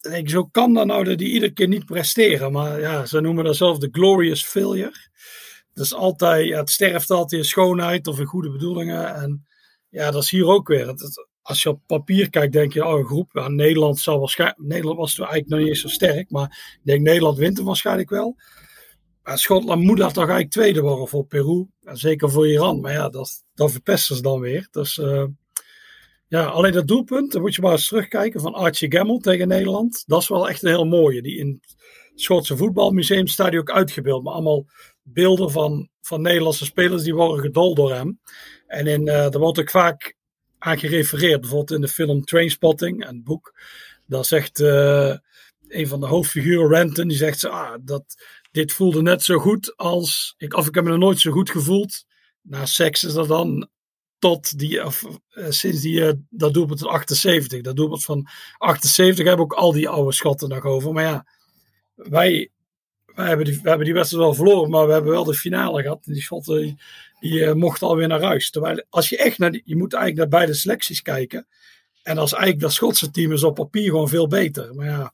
Dan 0.00 0.12
denk 0.12 0.24
ik, 0.24 0.30
zo 0.30 0.44
kan 0.44 0.74
dat 0.74 0.86
nou 0.86 1.04
dat 1.04 1.18
die 1.18 1.28
iedere 1.28 1.52
keer 1.52 1.68
niet 1.68 1.84
presteren. 1.84 2.52
Maar 2.52 2.80
ja, 2.80 3.06
ze 3.06 3.20
noemen 3.20 3.44
dat 3.44 3.56
zelf 3.56 3.78
de 3.78 3.88
glorious 3.92 4.44
failure. 4.44 4.92
Dus 5.78 5.94
altijd, 5.94 6.54
het 6.54 6.70
sterft 6.70 7.10
altijd 7.10 7.40
in 7.42 7.48
schoonheid 7.48 8.06
of 8.06 8.18
in 8.18 8.26
goede 8.26 8.50
bedoelingen. 8.50 9.14
En 9.14 9.46
ja, 9.88 10.10
dat 10.10 10.22
is 10.22 10.30
hier 10.30 10.46
ook 10.46 10.68
weer. 10.68 10.94
Als 11.42 11.62
je 11.62 11.68
op 11.68 11.80
papier 11.86 12.30
kijkt, 12.30 12.52
denk 12.52 12.72
je, 12.72 12.84
oh, 12.84 12.98
een 12.98 13.06
groep. 13.06 13.30
Ja, 13.32 13.48
Nederland 13.48 13.98
zal 13.98 14.18
waarschijnlijk. 14.18 14.60
Nederland 14.60 14.98
was 14.98 15.14
toen 15.14 15.26
eigenlijk 15.26 15.60
nog 15.60 15.68
niet 15.68 15.78
zo 15.78 15.88
sterk. 15.88 16.30
Maar 16.30 16.76
ik 16.80 16.80
denk, 16.84 17.02
Nederland 17.02 17.38
wint 17.38 17.56
hem 17.56 17.66
waarschijnlijk 17.66 18.10
wel. 18.10 18.36
Maar 19.22 19.38
Schotland 19.38 19.82
moet 19.82 19.98
daar 19.98 20.12
toch 20.12 20.28
eigenlijk 20.28 20.50
tweede 20.50 20.80
worden 20.80 21.08
voor 21.08 21.26
Peru. 21.26 21.66
En 21.82 21.96
zeker 21.96 22.30
voor 22.30 22.48
Iran. 22.48 22.80
Maar 22.80 22.92
ja, 22.92 23.08
dat, 23.08 23.44
dat 23.54 23.70
verpesten 23.70 24.16
ze 24.16 24.22
dan 24.22 24.40
weer. 24.40 24.68
Dus 24.70 24.98
eh, 24.98 25.24
ja, 26.28 26.44
alleen 26.44 26.72
dat 26.72 26.88
doelpunt, 26.88 27.32
dan 27.32 27.40
moet 27.40 27.54
je 27.54 27.62
maar 27.62 27.72
eens 27.72 27.88
terugkijken 27.88 28.40
van 28.40 28.54
Archie 28.54 28.92
Gamble 28.92 29.18
tegen 29.18 29.48
Nederland. 29.48 30.02
Dat 30.06 30.22
is 30.22 30.28
wel 30.28 30.48
echt 30.48 30.62
een 30.62 30.68
heel 30.68 30.86
mooie. 30.86 31.22
Die 31.22 31.38
in 31.38 31.58
het 31.60 32.20
Schotse 32.20 32.56
voetbalmuseum 32.56 33.26
staat 33.26 33.50
die 33.50 33.60
ook 33.60 33.70
uitgebeeld. 33.70 34.22
Maar 34.22 34.32
allemaal 34.32 34.66
beelden 35.12 35.50
van, 35.50 35.88
van 36.00 36.22
Nederlandse 36.22 36.64
spelers 36.64 37.02
die 37.02 37.14
worden 37.14 37.40
gedold 37.40 37.76
door 37.76 37.94
hem. 37.94 38.20
En 38.66 38.86
in, 38.86 39.04
daar 39.04 39.38
wordt 39.38 39.60
ook 39.60 39.70
vaak 39.70 40.16
aan 40.58 40.78
gerefereerd. 40.78 41.40
Bijvoorbeeld 41.40 41.70
in 41.70 41.80
de 41.80 41.88
film 41.88 42.24
Trainspotting, 42.24 43.08
een 43.08 43.22
boek. 43.22 43.54
Daar 44.06 44.24
zegt 44.24 44.60
eh, 44.60 45.16
een 45.68 45.88
van 45.88 46.00
de 46.00 46.06
hoofdfiguren, 46.06 46.68
Renton, 46.68 47.08
die 47.08 47.16
zegt 47.16 47.38
ze, 47.38 47.48
ah, 47.48 47.74
dat, 47.80 48.04
dit 48.50 48.72
voelde 48.72 49.02
net 49.02 49.22
zo 49.22 49.38
goed 49.38 49.76
als, 49.76 50.34
ik, 50.36 50.54
of 50.54 50.66
ik 50.66 50.74
heb 50.74 50.84
me 50.84 50.90
nog 50.90 50.98
nooit 50.98 51.18
zo 51.18 51.30
goed 51.30 51.50
gevoeld. 51.50 52.04
Na 52.42 52.66
seks 52.66 53.04
is 53.04 53.12
dat 53.12 53.28
dan 53.28 53.68
tot 54.18 54.58
die, 54.58 54.84
of, 54.84 55.04
eh, 55.28 55.46
sinds 55.48 55.80
die, 55.80 56.26
dat 56.30 56.54
doelpunt 56.54 56.80
van 56.80 56.88
78. 56.88 57.60
Dat 57.60 57.76
doelpunt 57.76 58.04
van 58.04 58.28
78 58.56 59.26
hebben 59.26 59.44
ook 59.44 59.52
al 59.52 59.72
die 59.72 59.88
oude 59.88 60.12
schotten 60.12 60.48
nog 60.48 60.64
over. 60.64 60.92
Maar 60.92 61.04
ja, 61.04 61.26
wij, 61.94 62.50
wij, 63.18 63.28
hebben, 63.28 63.46
die, 63.46 63.54
wij 63.54 63.68
hebben 63.68 63.84
die 63.84 63.94
wedstrijd 63.94 64.24
wel 64.24 64.34
verloren, 64.34 64.70
maar 64.70 64.86
we 64.86 64.92
hebben 64.92 65.10
wel 65.10 65.24
de 65.24 65.34
finale 65.34 65.82
gehad. 65.82 66.06
En 66.06 66.12
die 66.12 66.22
schotten 66.22 66.60
die, 66.60 66.76
die 67.20 67.44
eh, 67.44 67.52
mochten 67.52 67.86
alweer 67.86 68.08
naar 68.08 68.22
huis. 68.22 68.50
Terwijl 68.50 68.84
als 68.90 69.08
je 69.08 69.16
echt 69.16 69.38
naar 69.38 69.50
die, 69.50 69.62
je 69.64 69.76
moet 69.76 69.92
eigenlijk 69.92 70.30
naar 70.30 70.40
beide 70.40 70.58
selecties 70.58 71.02
kijken. 71.02 71.46
En 72.02 72.18
als 72.18 72.32
eigenlijk 72.32 72.62
dat 72.62 72.72
Schotse 72.72 73.10
team 73.10 73.32
is 73.32 73.44
op 73.44 73.54
papier 73.54 73.90
gewoon 73.90 74.08
veel 74.08 74.26
beter. 74.26 74.74
Maar 74.74 74.86
ja, 74.86 75.12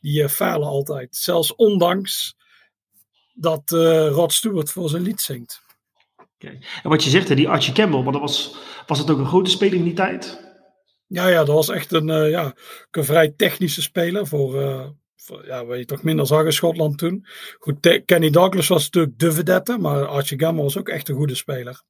die 0.00 0.22
eh, 0.22 0.28
falen 0.28 0.68
altijd. 0.68 1.16
Zelfs 1.16 1.54
ondanks 1.54 2.36
dat 3.34 3.72
eh, 3.72 4.08
Rod 4.08 4.32
Stewart 4.32 4.70
voor 4.70 4.88
zijn 4.88 5.02
lied 5.02 5.20
zingt. 5.20 5.62
En 6.38 6.60
wat 6.82 7.04
je 7.04 7.10
zegt, 7.10 7.28
hè, 7.28 7.34
die 7.34 7.48
Archie 7.48 7.74
Campbell, 7.74 8.02
maar 8.02 8.12
dat 8.12 8.20
was, 8.20 8.54
was 8.86 8.98
het 8.98 9.10
ook 9.10 9.18
een 9.18 9.26
grote 9.26 9.50
speler 9.50 9.74
in 9.74 9.84
die 9.84 9.92
tijd? 9.92 10.48
Ja, 11.06 11.28
ja, 11.28 11.44
dat 11.44 11.54
was 11.54 11.68
echt 11.68 11.92
een, 11.92 12.10
eh, 12.10 12.30
ja, 12.30 12.54
een 12.90 13.04
vrij 13.04 13.28
technische 13.36 13.82
speler 13.82 14.26
voor, 14.26 14.60
eh, 14.60 14.80
voor 14.80 14.94
ja, 15.44 15.64
wat 15.64 15.78
je 15.78 15.84
toch 15.84 16.02
minder 16.02 16.26
zag 16.26 16.44
in 16.44 16.52
Schotland 16.52 16.98
toen. 16.98 17.26
Goed, 17.58 18.02
Kenny 18.04 18.30
Douglas 18.30 18.68
was 18.68 18.84
natuurlijk 18.84 19.18
de 19.18 19.32
vedette, 19.32 19.78
maar 19.78 20.06
Archie 20.06 20.40
Gamble 20.40 20.62
was 20.62 20.78
ook 20.78 20.88
echt 20.88 21.08
een 21.08 21.16
goede 21.16 21.34
speler. 21.34 21.82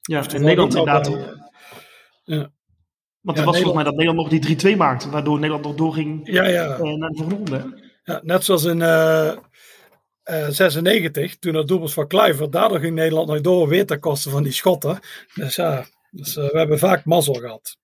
Ja, 0.00 0.28
en 0.28 0.42
Nederland 0.42 0.74
inderdaad. 0.74 1.10
bij, 1.10 1.20
eh, 1.20 1.36
ja. 2.24 2.52
Want 3.24 3.38
Ja, 3.38 3.44
het 3.44 3.44
was 3.44 3.54
volgens 3.54 3.74
mij 3.74 3.84
dat 3.84 3.94
Nederland 3.94 4.30
nog 4.30 4.40
die 4.40 4.74
3-2 4.74 4.76
maakte, 4.76 5.10
waardoor 5.10 5.34
Nederland 5.34 5.64
nog 5.64 5.74
doorging 5.74 6.20
Ja, 6.24 6.46
ja. 6.46 6.76
eh, 6.76 6.82
naar 6.82 7.10
de 7.10 7.16
volgende 7.16 7.34
ronde. 7.34 7.82
Ja, 8.04 8.20
net 8.22 8.44
zoals 8.44 8.64
in 8.64 8.82
eh, 8.82 9.28
eh, 10.22 10.48
96, 10.48 11.38
toen 11.38 11.54
het 11.54 11.68
doelpunt 11.68 11.92
van 11.92 12.06
Kluivert, 12.06 12.52
daardoor 12.52 12.78
ging 12.78 12.94
Nederland 12.94 13.28
nog 13.28 13.40
door 13.40 13.68
weer 13.68 13.86
ten 13.86 14.00
koste 14.00 14.30
van 14.30 14.42
die 14.42 14.52
Schotten. 14.52 14.98
Dus 15.34 15.56
ja, 15.56 15.86
dus, 16.10 16.34
we 16.34 16.50
hebben 16.52 16.78
vaak 16.78 17.04
mazzel 17.04 17.34
gehad. 17.34 17.76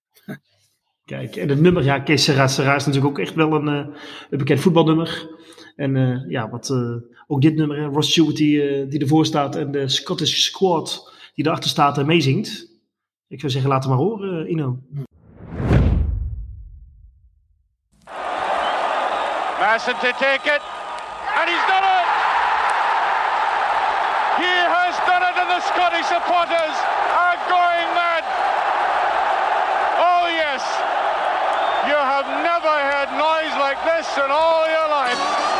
Kijk, 1.11 1.36
en 1.36 1.48
het 1.48 1.61
nummer, 1.61 1.82
ja, 1.84 1.98
Kees 1.98 2.24
Serra 2.24 2.44
is 2.44 2.56
natuurlijk 2.56 3.04
ook 3.04 3.18
echt 3.18 3.34
wel 3.34 3.52
een, 3.52 3.68
eh, 3.68 3.94
een 4.30 4.38
bekend 4.38 4.61
voetbalnummer. 4.61 5.28
En 5.76 5.96
eh, 5.96 6.30
ja, 6.30 6.48
wat, 6.48 6.70
eh, 6.70 6.94
ook 7.26 7.40
dit 7.40 7.54
nummer, 7.54 7.76
hè, 7.76 7.84
Ross 7.84 8.11
Stewart 8.11 8.36
die, 8.36 8.98
ervoor 8.98 9.26
staat 9.26 9.56
en 9.56 9.70
de 9.70 9.88
Scottish 9.88 10.40
Squad 10.40 11.12
die 11.34 11.46
erachter 11.46 11.70
staat 11.70 11.98
en 11.98 12.06
meezingt. 12.06 12.66
Ik 13.28 13.40
zou 13.40 13.52
zeggen, 13.52 13.70
laat 13.70 13.84
hem 13.84 13.92
maar 13.92 14.02
horen, 14.02 14.50
Ino. 14.50 14.78
Madison 19.61 19.94
to 19.94 20.11
take 20.18 20.44
it, 20.54 20.62
and 21.38 21.46
he's 21.50 21.66
done 21.72 21.86
it! 21.98 22.08
He 24.42 24.52
has 24.74 24.94
done 25.11 25.24
it, 25.28 25.36
and 25.42 25.48
the 25.56 25.62
Scottish 25.72 26.06
supporters 26.06 26.76
are 27.24 27.38
going 27.48 27.88
mad! 27.94 28.24
Oh, 29.98 30.26
yes! 30.42 30.98
You 31.86 31.96
have 31.96 32.26
never 32.44 32.68
heard 32.68 33.10
noise 33.16 33.56
like 33.58 33.82
this 33.84 34.06
in 34.18 34.30
all 34.30 34.68
your 34.68 34.88
life! 34.90 35.59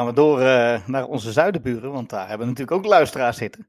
Gaan 0.00 0.08
we 0.08 0.14
door 0.14 0.40
eh, 0.40 0.86
naar 0.86 1.06
onze 1.06 1.32
zuidenburen, 1.32 1.92
want 1.92 2.10
daar 2.10 2.28
hebben 2.28 2.46
we 2.46 2.52
natuurlijk 2.52 2.76
ook 2.76 2.92
luisteraars 2.92 3.36
zitten. 3.36 3.66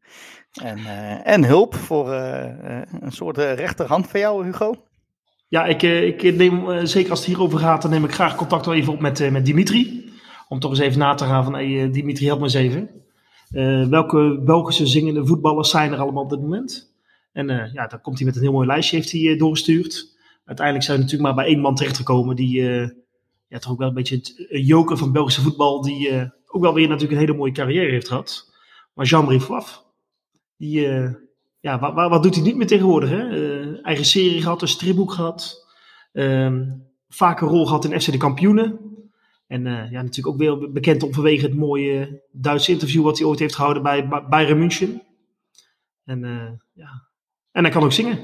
En, 0.61 0.77
eh, 0.77 1.27
en 1.27 1.43
hulp 1.43 1.75
voor 1.75 2.11
eh, 2.11 2.82
een 2.99 3.11
soort 3.11 3.38
rechterhand 3.38 4.07
van 4.07 4.19
jou, 4.19 4.45
Hugo. 4.45 4.75
Ja, 5.47 5.65
ik, 5.65 5.82
ik 5.82 6.36
neem, 6.36 6.86
zeker 6.86 7.09
als 7.09 7.19
het 7.19 7.27
hierover 7.27 7.59
gaat, 7.59 7.82
dan 7.82 7.91
neem 7.91 8.03
ik 8.03 8.13
graag 8.13 8.36
contact 8.36 8.65
wel 8.65 8.75
even 8.75 8.93
op 8.93 8.99
met, 8.99 9.32
met 9.32 9.45
Dimitri. 9.45 10.11
Om 10.47 10.59
toch 10.59 10.69
eens 10.69 10.79
even 10.79 10.99
na 10.99 11.13
te 11.13 11.25
gaan 11.25 11.43
van, 11.43 11.53
hey, 11.53 11.91
Dimitri, 11.91 12.25
help 12.25 12.39
me 12.39 12.45
eens 12.45 12.53
even. 12.53 12.89
Welke 13.89 14.41
Belgische 14.45 14.88
zingende 14.88 15.25
voetballers 15.25 15.69
zijn 15.69 15.91
er 15.91 15.99
allemaal 15.99 16.23
op 16.23 16.29
dit 16.29 16.41
moment? 16.41 16.93
En 17.34 17.69
ja, 17.73 17.88
dan 17.88 18.01
komt 18.01 18.17
hij 18.17 18.25
met 18.25 18.36
een 18.36 18.41
heel 18.41 18.51
mooi 18.51 18.67
lijstje, 18.67 18.95
heeft 18.95 19.11
hij 19.11 19.36
doorgestuurd. 19.38 20.17
Uiteindelijk 20.45 20.86
zijn 20.86 20.97
we 20.97 21.03
natuurlijk 21.03 21.36
maar 21.36 21.43
bij 21.43 21.53
één 21.53 21.61
man 21.61 21.75
terechtgekomen 21.75 22.36
die 22.36 22.61
ja, 23.52 23.60
toch 23.60 23.72
ook 23.72 23.78
wel 23.78 23.88
een 23.88 23.93
beetje 23.93 24.16
het 24.16 24.47
eh, 24.49 24.68
joker 24.68 24.97
van 24.97 25.12
Belgische 25.12 25.41
voetbal, 25.41 25.82
die 25.82 26.10
eh, 26.10 26.30
ook 26.47 26.62
wel 26.62 26.74
weer 26.74 26.88
natuurlijk 26.88 27.14
een 27.14 27.26
hele 27.26 27.38
mooie 27.38 27.52
carrière 27.52 27.91
heeft 27.91 28.08
gehad. 28.08 28.54
Maar 28.93 29.06
Jean-Marie 29.06 29.41
die, 30.58 30.88
eh, 30.88 31.14
ja, 31.60 31.80
wat, 31.80 31.93
wat, 31.93 32.10
wat 32.10 32.24
doet 32.24 32.36
hij 32.36 32.43
niet 32.43 32.56
meer 32.56 32.68
tegenwoordig? 32.68 33.10
Hè? 33.10 33.30
Eh, 33.30 33.86
eigen 33.86 34.06
serie 34.06 34.41
gehad, 34.41 34.62
een 34.62 34.68
stripboek 34.68 35.12
gehad. 35.12 35.68
Ehm 36.12 36.64
vaak 37.14 37.41
een 37.41 37.47
rol 37.47 37.66
gehad 37.66 37.86
in 37.86 38.02
FC 38.02 38.12
de 38.12 38.18
Kampioenen. 38.18 38.80
En 39.47 39.68
eh, 39.68 39.91
ja, 39.91 40.02
natuurlijk 40.02 40.28
ook 40.28 40.38
weer 40.38 40.72
bekend 40.72 41.04
om 41.04 41.14
vanwege 41.14 41.45
het 41.45 41.56
mooie 41.56 42.24
Duitse 42.32 42.72
interview 42.72 43.04
wat 43.04 43.18
hij 43.18 43.28
ooit 43.28 43.39
heeft 43.39 43.56
gehouden 43.56 43.84
bij 43.84 44.08
Ba- 44.08 44.28
Bayern 44.28 44.60
München. 44.60 45.04
En, 46.04 46.24
eh, 46.24 46.52
ja. 46.74 47.08
en 47.52 47.64
hij 47.64 47.72
kan 47.72 47.84
ook 47.84 47.91
zingen. 47.91 48.20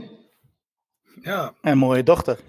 Ja, 1.22 1.54
En 1.62 1.78
mooie 1.78 2.04
dochter. 2.04 2.40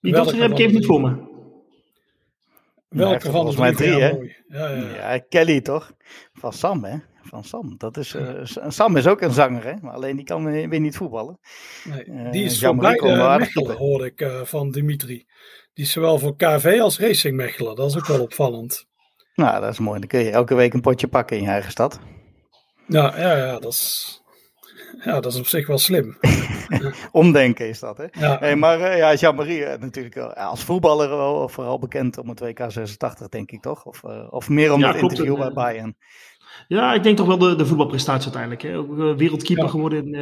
Die 0.00 0.12
dochter 0.12 0.40
heb 0.40 0.50
ik 0.50 0.58
even 0.58 0.74
niet 0.74 0.86
voor 0.86 1.00
me. 1.00 1.33
Welke 2.98 3.20
van 3.20 3.30
de 3.30 3.30
volgens 3.30 3.56
mij 3.56 3.74
drie 3.74 4.00
hè? 4.00 4.12
mooi? 4.12 4.36
Ja, 4.48 4.68
ja. 4.68 5.12
Ja, 5.12 5.18
Kelly 5.28 5.60
toch? 5.60 5.92
Van 6.32 6.52
Sam, 6.52 6.84
hè? 6.84 6.96
van 7.34 7.44
Sam. 7.44 7.74
Dat 7.78 7.96
is, 7.96 8.14
eh, 8.14 8.68
Sam 8.68 8.96
is 8.96 9.06
ook 9.06 9.20
een 9.20 9.32
zanger, 9.32 9.64
hè? 9.64 9.72
maar 9.80 9.92
alleen 9.94 10.16
die 10.16 10.24
kan 10.24 10.44
weer 10.68 10.80
niet 10.80 10.96
voetballen. 10.96 11.38
Nee, 11.84 12.04
Eh, 12.04 12.30
die 12.30 12.44
is 12.44 12.58
voor 12.58 12.76
wel 12.76 12.76
beide 12.76 13.22
aardig 13.22 13.54
Mechelen, 13.54 13.76
hoorde 13.76 14.04
ik 14.04 14.20
eh, 14.20 14.40
van 14.42 14.70
Dimitri. 14.70 15.26
Die 15.74 15.84
is 15.84 15.92
zowel 15.92 16.18
voor 16.18 16.36
KV 16.36 16.78
als 16.80 16.98
Racing 16.98 17.36
Mechelen. 17.36 17.76
Dat 17.76 17.90
is 17.90 17.96
ook 17.96 18.06
wel 18.06 18.22
opvallend. 18.22 18.86
Nou, 19.34 19.60
dat 19.60 19.72
is 19.72 19.78
mooi. 19.78 19.98
Dan 19.98 20.08
kun 20.08 20.20
je 20.20 20.30
elke 20.30 20.54
week 20.54 20.74
een 20.74 20.80
potje 20.80 21.08
pakken 21.08 21.36
in 21.36 21.42
je 21.42 21.48
eigen 21.48 21.70
stad. 21.70 22.00
Ja, 22.86 23.18
ja, 23.18 23.36
ja, 23.36 23.58
dat 23.58 23.72
is, 23.72 24.22
ja, 25.04 25.20
dat 25.20 25.32
is 25.32 25.38
op 25.38 25.46
zich 25.46 25.66
wel 25.66 25.78
slim. 25.78 26.16
Omdenken 27.12 27.68
is 27.68 27.80
dat, 27.80 27.96
hè? 27.96 28.04
Ja. 28.12 28.36
Hey, 28.38 28.56
maar 28.56 28.80
eh, 28.80 28.98
ja, 28.98 29.14
Jean-Marie 29.14 29.64
eh, 29.64 29.80
natuurlijk 29.80 30.14
wel, 30.14 30.28
ja, 30.28 30.44
als 30.44 30.64
voetballer 30.64 31.08
wel 31.08 31.48
vooral 31.48 31.78
bekend 31.78 32.18
om 32.18 32.28
het 32.28 32.40
WK86, 32.44 33.28
denk 33.28 33.50
ik 33.50 33.62
toch? 33.62 33.84
Of, 33.84 34.04
eh, 34.04 34.26
of 34.30 34.48
meer 34.48 34.72
om 34.72 34.80
Ja, 34.80 34.88
het 34.88 34.96
klopt. 34.96 35.12
interview 35.12 35.38
bij 35.38 35.52
Bayern. 35.52 35.96
Ja, 36.68 36.94
ik 36.94 37.02
denk 37.02 37.16
toch 37.16 37.26
wel 37.26 37.38
de, 37.38 37.56
de 37.56 37.66
voetbalprestatie 37.66 38.22
uiteindelijk. 38.32 38.62
Hè. 38.62 38.76
Ook 38.78 38.98
eh, 38.98 39.14
wereldkeeper 39.16 39.64
Ja. 39.64 39.70
geworden 39.70 39.98
in 40.06 40.14
eh, 40.14 40.20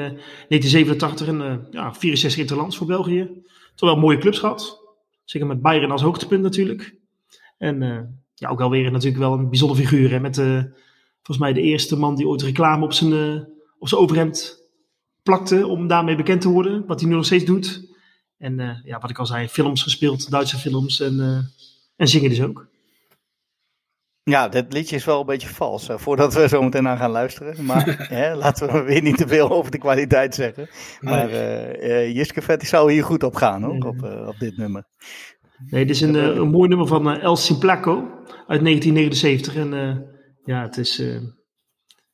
1987 0.49 1.27
en 1.29 1.41
eh, 1.41 1.55
ja, 1.71 1.95
64 1.95 2.41
interlands 2.41 2.77
voor 2.77 2.87
België. 2.87 3.31
Toch 3.75 3.89
wel 3.91 3.99
mooie 3.99 4.19
clubs 4.19 4.39
gehad. 4.39 4.81
Zeker 5.25 5.47
met 5.49 5.63
Bayern 5.63 5.91
als 5.91 6.03
hoogtepunt 6.03 6.43
natuurlijk. 6.43 6.95
En 7.59 7.83
eh, 7.83 7.99
ja, 8.35 8.49
ook 8.49 8.61
alweer 8.61 8.91
natuurlijk 8.93 9.19
wel 9.23 9.33
een 9.33 9.49
bijzonder 9.49 9.77
figuur. 9.77 10.11
Hè, 10.11 10.21
met 10.21 10.39
eh, 10.39 10.63
volgens 11.15 11.39
mij 11.39 11.53
de 11.53 11.61
eerste 11.61 11.99
man 11.99 12.15
die 12.17 12.27
ooit 12.29 12.43
reclame 12.43 12.85
op 12.85 12.93
zijn, 12.93 13.13
eh, 13.13 13.43
op 13.79 13.89
zijn 13.89 14.01
overhemd 14.01 14.62
plakte 15.23 15.67
om 15.67 15.87
daarmee 15.87 16.17
bekend 16.17 16.41
te 16.41 16.49
worden. 16.49 16.87
Wat 16.87 17.01
hij 17.01 17.09
nu 17.09 17.15
nog 17.15 17.25
steeds 17.25 17.45
doet. 17.45 17.91
En 18.39 18.61
eh, 18.61 18.85
ja, 18.85 18.99
wat 18.99 19.11
ik 19.11 19.19
al 19.19 19.27
zei, 19.27 19.49
films 19.49 19.83
gespeeld, 19.83 20.31
Duitse 20.31 20.57
films 20.57 21.01
en, 21.01 21.21
eh, 21.21 21.39
en 21.97 22.09
zingen 22.09 22.31
dus 22.31 22.43
ook. 22.43 22.71
Ja, 24.25 24.49
dit 24.49 24.73
liedje 24.73 24.97
is 24.97 25.05
wel 25.05 25.21
een 25.21 25.27
beetje 25.27 25.49
vals, 25.49 25.89
eh, 25.89 25.99
voordat 25.99 26.35
we 26.35 26.49
zo 26.49 26.63
meteen 26.63 26.89
aan 26.89 26.97
gaan 26.97 27.11
luisteren. 27.11 27.65
Maar 27.65 27.97
hè, 28.09 28.35
laten 28.35 28.73
we 28.73 28.83
weer 28.83 29.03
niet 29.03 29.17
te 29.17 29.29
veel 29.29 29.51
over 29.51 29.71
de 29.71 29.79
kwaliteit 29.79 30.35
zeggen. 30.35 30.69
Maar 31.01 31.31
eh, 31.31 32.15
Jiske 32.15 32.43
Vet 32.43 32.63
zou 32.63 32.93
hier 32.93 33.05
goed 33.05 33.23
op 33.23 33.35
gaan, 33.35 33.63
hoor, 33.63 33.87
op, 33.87 34.27
op 34.27 34.39
dit 34.39 34.57
nummer. 34.57 34.85
Nee, 35.71 35.87
dit 35.87 35.95
is 35.95 36.01
een, 36.01 36.15
een 36.15 36.51
mooi 36.51 36.69
nummer 36.69 36.87
van 36.87 37.21
El 37.21 37.37
Simplaco 37.37 37.95
uit 38.47 38.65
1979. 38.65 39.57
En 39.57 40.07
ja, 40.45 40.63
het 40.63 40.77
is. 40.77 41.03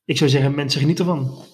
ik 0.05 0.17
zou 0.17 0.29
zeggen, 0.29 0.55
mensen 0.55 0.79
genieten 0.79 1.05
ervan. 1.05 1.45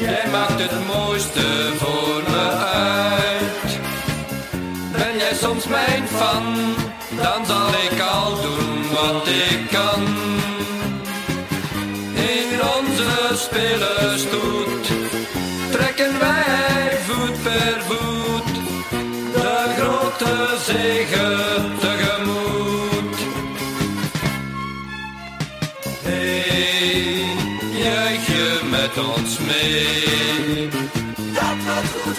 Jij 0.00 0.28
maakt 0.32 0.60
het 0.60 0.86
mooiste 0.86 1.72
voor 1.76 2.22
me 2.30 2.48
uit. 2.74 3.78
Ben 4.92 5.16
jij 5.18 5.34
soms 5.34 5.66
mijn 5.66 6.08
fan, 6.08 6.74
dan 7.10 7.46
zal 7.46 7.68
ik 7.68 8.00
al 8.00 8.40
doen 8.40 8.90
wat 8.92 9.26
ik 9.26 9.68
kan. 9.70 10.02
In 12.14 12.62
onze 12.78 13.36
trekken 13.36 14.75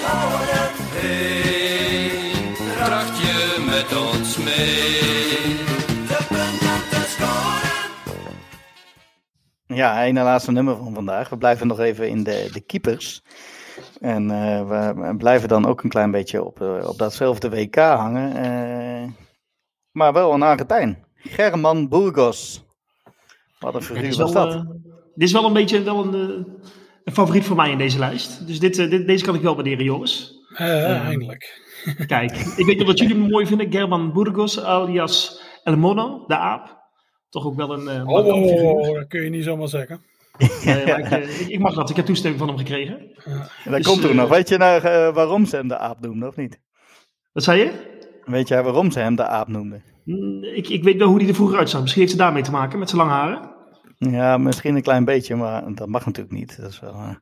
horen, 0.08 0.70
Hey, 0.99 2.10
tracht 2.76 3.18
je 3.18 3.64
met 3.66 3.89
ons 4.12 4.38
mee? 4.38 5.66
de 6.08 6.26
punten 6.28 6.89
te 6.89 7.05
scoren. 7.08 8.36
Ja, 9.78 10.03
één 10.03 10.14
laatste 10.14 10.51
nummer 10.51 10.76
van 10.76 10.93
vandaag. 10.93 11.30
We 11.30 11.38
blijven 11.38 11.68
nog 11.68 11.80
even 11.80 12.10
in 12.10 12.24
de, 12.24 12.49
de 12.53 12.62
keepers. 12.62 13.22
En 13.99 14.32
eh, 14.32 14.68
we, 14.68 15.16
blijven 15.18 15.47
dan 15.49 15.66
ook 15.66 15.84
een 15.84 15.89
klein 15.89 16.12
beetje 16.12 16.43
op, 16.43 16.62
eh, 16.62 16.88
op 16.89 16.97
datzelfde 16.97 17.49
WK 17.49 17.76
hangen. 17.76 18.36
eh, 18.36 19.10
maar 19.91 20.14
wel 20.14 20.34
een 20.34 20.41
Argentijn. 20.41 21.05
German 21.16 21.88
Burgos. 21.89 22.66
Wat 23.60 23.76
een 23.76 23.82
figuur 23.82 24.01
dit, 24.01 24.12
is 24.12 24.18
was 24.18 24.34
wel, 24.34 24.49
dat. 24.49 24.66
dit 25.16 25.28
is 25.28 25.32
wel 25.32 25.45
een 25.45 25.53
beetje 25.53 25.84
wel 25.84 26.14
een, 26.14 26.47
een 27.08 27.14
favoriet 27.14 27.45
voor 27.45 27.55
mij 27.55 27.72
in 27.72 27.78
deze 27.78 27.99
lijst. 27.99 28.47
Dus 28.47 28.60
dit, 28.60 28.78
eh, 28.78 28.89
dit, 28.89 29.08
deze 29.08 29.26
kan 29.26 29.36
ik 29.36 29.41
wel 29.41 29.55
waarderen, 29.55 29.84
jongens. 29.84 30.34
Eh, 30.55 31.05
eindelijk. 31.05 31.62
Kijk, 32.08 32.32
ik 32.32 32.66
weet 32.66 32.78
niet 32.78 32.88
wat 32.88 32.99
jullie 32.99 33.16
mooi 33.16 33.45
vinden. 33.45 33.72
German 33.72 34.14
Burgos, 34.14 34.64
alias 34.64 35.41
El 35.64 35.78
Mono, 35.78 36.24
de 36.28 36.38
aap. 36.38 36.86
Toch 37.30 37.45
ook 37.45 37.55
wel 37.55 37.74
een 37.74 37.88
eh 37.88 38.08
Oh, 38.08 38.26
oh, 38.26 38.64
oh, 38.64 38.95
dat 38.95 39.08
kun 39.08 39.24
je 39.24 39.30
niet 39.30 39.43
zomaar 39.43 39.68
zeggen. 39.68 40.01
Nee, 40.66 40.84
ik, 40.84 41.10
ik, 41.10 41.47
ik 41.47 41.60
mag 41.60 41.74
dat. 41.74 41.89
Ik 41.89 41.95
heb 41.95 42.05
toestemming 42.05 42.39
van 42.41 42.49
hem 42.49 42.58
gekregen. 42.58 42.99
En 43.24 43.72
dat 43.72 43.74
dus, 43.74 43.88
komt 43.88 44.03
er 44.03 44.16
nog. 44.16 44.30
Weet 44.30 44.49
je 44.49 44.58
nou 44.58 44.82
waarom 45.14 45.45
ze 45.45 45.55
hem 45.55 45.68
de 45.68 45.78
aap 45.78 45.99
noemden, 45.99 46.28
of 46.28 46.36
niet? 46.36 46.60
Wat 47.32 47.43
zei 47.43 47.60
je? 47.60 47.72
Weet 48.26 48.47
jij 48.47 48.64
waarom 48.64 48.91
ze 48.91 48.99
hem 48.99 49.16
de 49.16 49.26
aap 49.26 49.47
noemden? 49.47 49.84
Mm, 50.03 50.43
Ik, 50.43 50.70
ik 50.70 50.84
weet 50.84 50.97
wel 50.97 51.08
hoe 51.08 51.20
hij 51.20 51.28
er 51.28 51.36
vroeger 51.36 51.58
uitzag. 51.58 51.82
Misschien 51.82 52.01
heeft 52.01 52.14
het 52.14 52.22
daarmee 52.22 52.43
te 52.43 52.51
maken 52.51 52.80
met 52.80 52.89
zijn 52.89 53.01
lange 53.01 53.14
haren. 53.14 53.55
Ja, 53.99 54.37
misschien 54.37 54.75
een 54.75 54.81
klein 54.81 55.05
beetje, 55.05 55.35
maar 55.35 55.73
dat 55.73 55.87
mag 55.87 56.05
natuurlijk 56.05 56.35
niet. 56.35 56.57
Dat 56.61 56.69
is 56.69 56.79
wel, 56.79 56.93
eh, 56.93 57.15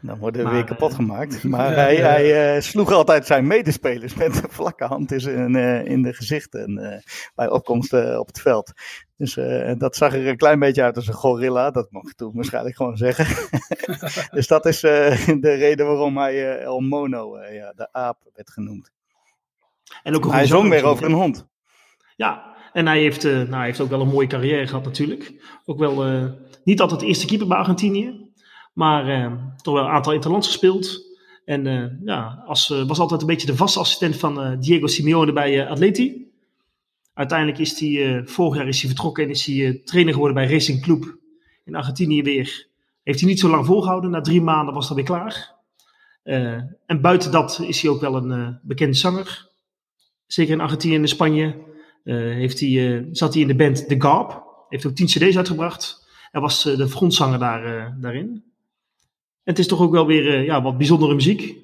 dan 0.00 0.18
worden 0.18 0.40
we 0.40 0.46
Maar, 0.46 0.52
weer 0.52 0.62
eh, 0.62 0.68
kapot 0.68 0.94
gemaakt. 0.94 1.42
Maar 1.54 1.74
hij, 1.74 1.96
hij 1.96 2.54
eh, 2.56 2.60
sloeg 2.62 2.92
altijd 2.92 3.26
zijn 3.26 3.46
medespelers 3.46 4.14
met 4.14 4.42
een 4.42 4.50
vlakke 4.50 4.84
hand 4.84 5.12
in, 5.12 5.56
eh, 5.56 5.84
in 5.84 6.02
de 6.02 6.12
gezichten 6.12 6.78
eh, 6.78 7.00
bij 7.34 7.48
opkomst 7.50 7.92
eh, 7.92 8.18
op 8.18 8.26
het 8.26 8.40
veld. 8.40 8.72
Dus 9.16 9.36
eh, 9.36 9.72
dat 9.78 9.96
zag 9.96 10.14
er 10.14 10.26
een 10.26 10.36
klein 10.36 10.58
beetje 10.58 10.82
uit 10.82 10.96
als 10.96 11.06
een 11.08 11.14
gorilla. 11.14 11.70
Dat 11.70 11.90
mag 11.90 12.02
ik 12.02 12.14
toen 12.14 12.34
waarschijnlijk 12.34 12.76
gewoon 12.76 12.96
zeggen. 12.96 13.48
dus 14.36 14.46
dat 14.46 14.66
is 14.66 14.82
eh, 14.82 15.26
de 15.40 15.54
reden 15.54 15.86
waarom 15.86 16.18
hij 16.18 16.34
eh, 16.34 16.62
El 16.64 16.80
Mono, 16.80 17.36
eh, 17.36 17.54
ja, 17.54 17.72
de 17.76 17.88
aap, 17.92 18.18
werd 18.34 18.50
genoemd. 18.50 18.90
En 20.02 20.14
ook 20.14 20.24
een 20.24 20.30
Hij 20.30 20.46
zong 20.46 20.68
weer 20.68 20.84
over 20.84 21.04
een 21.04 21.12
hond. 21.12 21.46
Ja, 22.16 22.47
en 22.78 22.86
hij 22.86 23.00
heeft, 23.00 23.24
eh, 23.24 23.42
nou, 23.42 23.64
heeft 23.64 23.80
ook 23.80 23.88
wel 23.88 24.00
een 24.00 24.08
mooie 24.08 24.26
carrière 24.26 24.66
gehad 24.66 24.84
natuurlijk. 24.84 25.32
Ook 25.64 25.78
wel 25.78 26.04
eh, 26.04 26.24
niet 26.64 26.80
altijd 26.80 27.02
eerste 27.02 27.26
keeper 27.26 27.46
bij 27.46 27.56
Argentinië. 27.56 28.30
Maar 28.72 29.08
eh, 29.08 29.32
toch 29.62 29.74
wel 29.74 29.84
een 29.84 29.90
aantal 29.90 30.12
interlands 30.12 30.46
gespeeld. 30.46 31.06
En 31.44 32.00
ja, 32.04 32.42
als, 32.46 32.68
was 32.86 32.98
altijd 32.98 33.20
een 33.20 33.26
beetje 33.26 33.46
de 33.46 33.56
vaste 33.56 33.78
assistent 33.78 34.16
van 34.16 34.60
Diego 34.60 34.86
Simeone 34.86 35.32
bij 35.32 35.68
Atleti. 35.68 36.30
Uiteindelijk 37.14 37.58
is 37.58 37.80
hij, 37.80 38.22
vorig 38.24 38.56
jaar 38.56 38.68
is 38.68 38.80
hij 38.80 38.88
vertrokken 38.90 39.24
en 39.24 39.30
is 39.30 39.46
hij 39.46 39.80
trainer 39.84 40.12
geworden 40.12 40.36
bij 40.36 40.50
Racing 40.50 40.82
Club 40.82 41.18
in 41.64 41.74
Argentinië 41.74 42.22
weer. 42.22 42.66
Heeft 43.02 43.20
hij 43.20 43.28
niet 43.28 43.40
zo 43.40 43.48
lang 43.48 43.66
volgehouden. 43.66 44.10
Na 44.10 44.20
drie 44.20 44.40
maanden 44.40 44.74
was 44.74 44.88
dat 44.88 44.96
weer 44.96 45.04
klaar. 45.06 45.54
En 46.86 47.00
buiten 47.00 47.30
dat 47.30 47.60
is 47.66 47.82
hij 47.82 47.90
ook 47.90 48.00
wel 48.00 48.14
een 48.16 48.58
bekende 48.62 48.96
zanger. 48.96 49.48
Zeker 50.26 50.52
in 50.52 50.60
Argentinië 50.60 50.94
en 50.94 51.00
in 51.00 51.08
Spanje 51.08 51.66
heeft 52.04 52.60
hij, 52.60 52.96
eh, 52.98 53.04
zat 53.12 53.32
hij 53.32 53.42
in 53.42 53.48
de 53.48 53.54
band 53.56 53.88
The 53.88 54.00
Garb. 54.00 54.46
Heeft 54.68 54.86
ook 54.86 54.94
tien 54.94 55.06
cd's 55.06 55.36
uitgebracht. 55.36 56.06
En 56.30 56.40
was 56.40 56.66
eh, 56.66 56.76
de 56.76 56.88
frontzanger 56.88 57.38
daar, 57.38 57.64
eh, 57.78 57.92
daarin. 58.00 58.26
En 58.28 59.54
het 59.54 59.58
is 59.58 59.66
toch 59.66 59.80
ook 59.80 59.92
wel 59.92 60.06
weer 60.06 60.28
eh, 60.34 60.44
ja, 60.44 60.62
wat 60.62 60.76
bijzondere 60.78 61.14
muziek. 61.14 61.56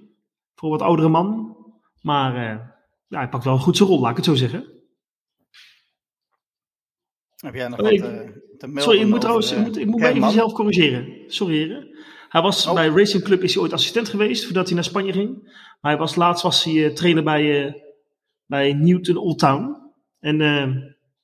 Voor 0.54 0.70
wat 0.70 0.82
oudere 0.82 1.08
man. 1.08 1.56
Maar 2.00 2.34
eh, 2.36 2.66
ja, 3.08 3.18
hij 3.18 3.28
pakt 3.28 3.44
wel 3.44 3.58
goed 3.58 3.76
zijn 3.76 3.88
rol, 3.88 4.00
laat 4.00 4.10
ik 4.10 4.16
het 4.16 4.24
zo 4.24 4.34
zeggen. 4.34 4.64
Heb 7.36 7.54
jij 7.54 7.68
nog 7.68 7.78
Oh, 7.78 7.84
wat 7.84 7.92
ik- 7.94 8.02
eh, 8.02 8.08
te 8.58 8.66
melden 8.66 8.82
Sorry, 8.82 9.00
ik 9.00 9.06
moet 9.06 9.20
trouwens 9.20 9.50
eh, 9.52 9.58
ik 9.58 9.64
moet, 9.66 9.76
ik 9.78 9.86
moet 9.86 10.00
mij 10.00 10.12
even 10.12 10.30
zelf 10.30 10.52
corrigeren. 10.52 11.14
Sorry 11.26 11.54
heren. 11.56 11.88
Hij 12.28 12.42
was 12.42 12.66
Oh. 12.66 12.74
bij 12.74 12.88
Racing 12.88 13.22
Club 13.22 13.42
is 13.42 13.54
hij 13.54 13.62
ooit 13.62 13.72
assistent 13.72 14.08
geweest 14.08 14.44
voordat 14.44 14.66
hij 14.66 14.74
naar 14.74 14.84
Spanje 14.84 15.12
ging. 15.12 15.42
Maar 15.80 15.90
hij 15.92 15.96
was, 16.00 16.14
laatst 16.14 16.42
was 16.42 16.64
hij 16.64 16.84
eh, 16.86 16.92
trainer 16.92 17.22
bij, 17.24 17.66
eh, 17.66 17.72
bij 18.46 18.72
Newton 18.72 19.16
Old 19.16 19.38
Town. 19.38 19.82
En 20.24 20.40
eh, 20.40 20.66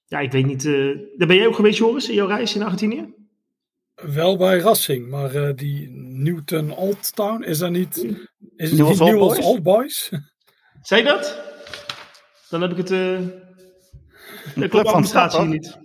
ja, 0.07 0.19
ik 0.19 0.33
weet 0.33 0.47
niet. 0.47 0.65
eh, 0.65 0.73
daar 1.17 1.27
ben 1.27 1.37
jij 1.37 1.47
ook 1.47 1.55
geweest, 1.55 1.79
Joris, 1.79 2.09
in 2.09 2.15
jouw 2.15 2.27
reis 2.27 2.55
in 2.55 2.63
Argentinië? 2.63 3.15
Wel 3.95 4.37
bij 4.37 4.59
Racing, 4.59 5.09
maar 5.09 5.35
eh, 5.35 5.55
die 5.57 5.91
Newton 5.93 6.71
Old 6.77 7.15
Town, 7.15 7.43
is 7.43 7.59
dat 7.59 7.71
niet... 7.71 8.07
Is 8.57 8.71
niet 8.71 8.81
Old 8.81 8.99
Boys? 8.99 9.39
Old 9.45 9.63
Boys? 9.63 10.11
Zei 10.83 11.03
je 11.03 11.09
dat? 11.09 11.41
Dan 12.51 12.61
heb 12.61 12.71
ik 12.71 12.77
het. 12.77 12.91
eh 12.91 13.19
de 14.55 14.69
club 14.69 14.71
van 14.71 14.87
administratie 14.87 15.39
toch? 15.39 15.49
niet. 15.49 15.79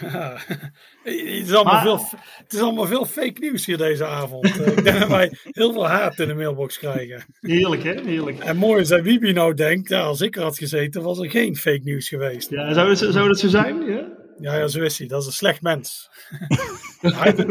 Ja. 0.00 0.36
Het, 1.04 1.14
is 1.14 1.52
allemaal 1.52 1.72
Maar- 1.72 1.82
veel, 1.82 2.20
het 2.42 2.52
is 2.52 2.60
allemaal 2.60 2.86
veel 2.86 3.06
fake 3.06 3.40
nieuws 3.40 3.66
hier 3.66 3.76
deze 3.76 4.06
avond. 4.06 4.60
Eh, 4.60 4.66
ik 4.66 4.84
denk 4.84 4.98
dat 4.98 5.08
wij 5.08 5.32
heel 5.42 5.72
veel 5.72 5.86
haat 5.86 6.18
in 6.18 6.28
de 6.28 6.34
mailbox 6.34 6.78
krijgen. 6.78 7.24
Heerlijk, 7.40 7.82
hè? 7.82 8.00
Heerlijk. 8.00 8.38
En 8.38 8.56
mooi 8.56 8.80
is 8.80 8.88
dat 8.88 9.00
Wibi 9.00 9.32
nou 9.32 9.54
denkt, 9.54 9.88
ja, 9.88 10.02
als 10.02 10.20
ik 10.20 10.36
er 10.36 10.42
had 10.42 10.58
gezeten, 10.58 11.02
was 11.02 11.18
er 11.18 11.30
geen 11.30 11.56
fake 11.56 11.80
nieuws 11.82 12.08
geweest. 12.08 12.50
Ja, 12.50 12.72
zou, 12.72 12.88
dat, 12.88 12.98
zou 12.98 13.28
dat 13.28 13.38
zo 13.38 13.48
zijn? 13.48 13.84
Ja? 13.86 14.08
Ja, 14.38 14.56
ja, 14.56 14.68
zo 14.68 14.82
is 14.82 14.98
hij. 14.98 15.06
Dat 15.06 15.20
is 15.20 15.26
een 15.26 15.32
slecht 15.32 15.62
mens. 15.62 16.10
hij, 17.00 17.12
heeft 17.12 17.38
in 17.38 17.46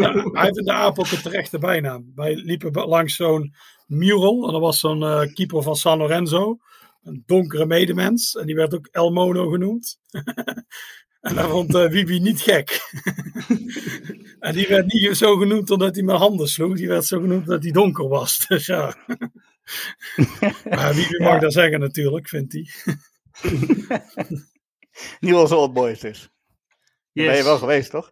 de, 0.65 0.93
ook 0.95 1.11
een 1.11 1.21
terechte 1.21 1.59
bijnaam. 1.59 2.11
Wij 2.15 2.35
liepen 2.35 2.87
langs 2.87 3.15
zo'n 3.15 3.53
mural. 3.85 4.45
En 4.45 4.51
dat 4.51 4.61
was 4.61 4.79
zo'n 4.79 5.03
eh, 5.03 5.33
keeper 5.33 5.63
van 5.63 5.75
San 5.75 5.97
Lorenzo. 5.97 6.57
Een 7.03 7.23
donkere 7.25 7.65
medemens. 7.65 8.35
En 8.35 8.45
die 8.45 8.55
werd 8.55 8.73
ook 8.73 8.87
El 8.91 9.11
Mono 9.11 9.49
genoemd. 9.49 9.99
en 11.25 11.35
dat 11.35 11.49
vond 11.49 11.71
Wibi 11.71 12.19
niet 12.19 12.41
gek. 12.41 12.91
en 14.39 14.53
die 14.53 14.67
werd 14.67 14.93
niet 14.93 15.17
zo 15.17 15.37
genoemd 15.37 15.71
omdat 15.71 15.95
hij 15.95 16.03
met 16.03 16.15
handen 16.15 16.47
sloeg. 16.47 16.75
Die 16.75 16.87
werd 16.87 17.05
zo 17.05 17.19
genoemd 17.19 17.41
omdat 17.41 17.63
hij 17.63 17.71
donker 17.71 18.07
was. 18.07 18.37
Dus 18.47 18.65
ja. 18.65 18.95
maar 20.69 20.93
Wibi 20.93 21.23
mag 21.23 21.39
dat 21.39 21.53
zeggen 21.53 21.79
natuurlijk, 21.79 22.27
vindt 22.27 22.53
hij. 22.53 22.69
Newell's 25.19 25.51
Old 25.51 25.73
Boys 25.73 25.99
dus. 25.99 26.29
Daar 27.13 27.25
ben 27.25 27.37
je 27.37 27.43
wel 27.43 27.57
geweest, 27.57 27.91
toch? 27.91 28.11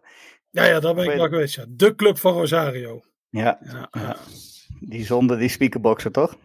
Ja, 0.50 0.64
ja, 0.64 0.80
daar 0.80 0.94
ben 0.94 1.10
ik 1.10 1.16
wel 1.16 1.28
geweest. 1.28 1.54
Ja. 1.54 1.64
De 1.68 1.94
club 1.94 2.18
van 2.18 2.32
Rosario. 2.32 3.02
Ja. 3.30 3.58
Ja, 3.64 3.88
ja. 3.92 4.16
Die 4.80 5.04
zonder 5.04 5.38
die 5.38 5.48
speakerboxen, 5.48 6.12
toch? 6.12 6.36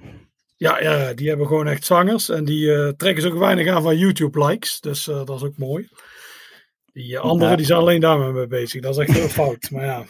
Ja, 0.56 0.82
ja, 0.82 1.14
die 1.14 1.30
hebben 1.30 1.48
gewoon 1.48 1.68
echt 1.68 1.86
zangers. 1.86 2.30
En 2.30 2.46
die 2.46 2.74
eh, 2.74 2.88
trekken 2.88 3.22
ze 3.22 3.30
ook 3.30 3.38
weinig 3.38 3.68
aan 3.68 3.82
van 3.82 3.98
YouTube-likes. 3.98 4.80
Dus 4.80 5.08
eh, 5.08 5.26
dat 5.26 5.36
is 5.36 5.44
ook 5.44 5.58
mooi. 5.58 5.90
Die 7.00 7.16
eh, 7.16 7.22
anderen 7.22 7.50
Ja. 7.50 7.56
die 7.56 7.66
zijn 7.66 7.80
alleen 7.80 8.00
daarmee 8.00 8.32
mee 8.32 8.48
bezig. 8.48 8.82
Dat 8.82 8.98
is 8.98 9.08
echt 9.08 9.18
heel 9.18 9.28
fout. 9.44 9.70
Maar 9.72 9.86
ja, 9.86 10.04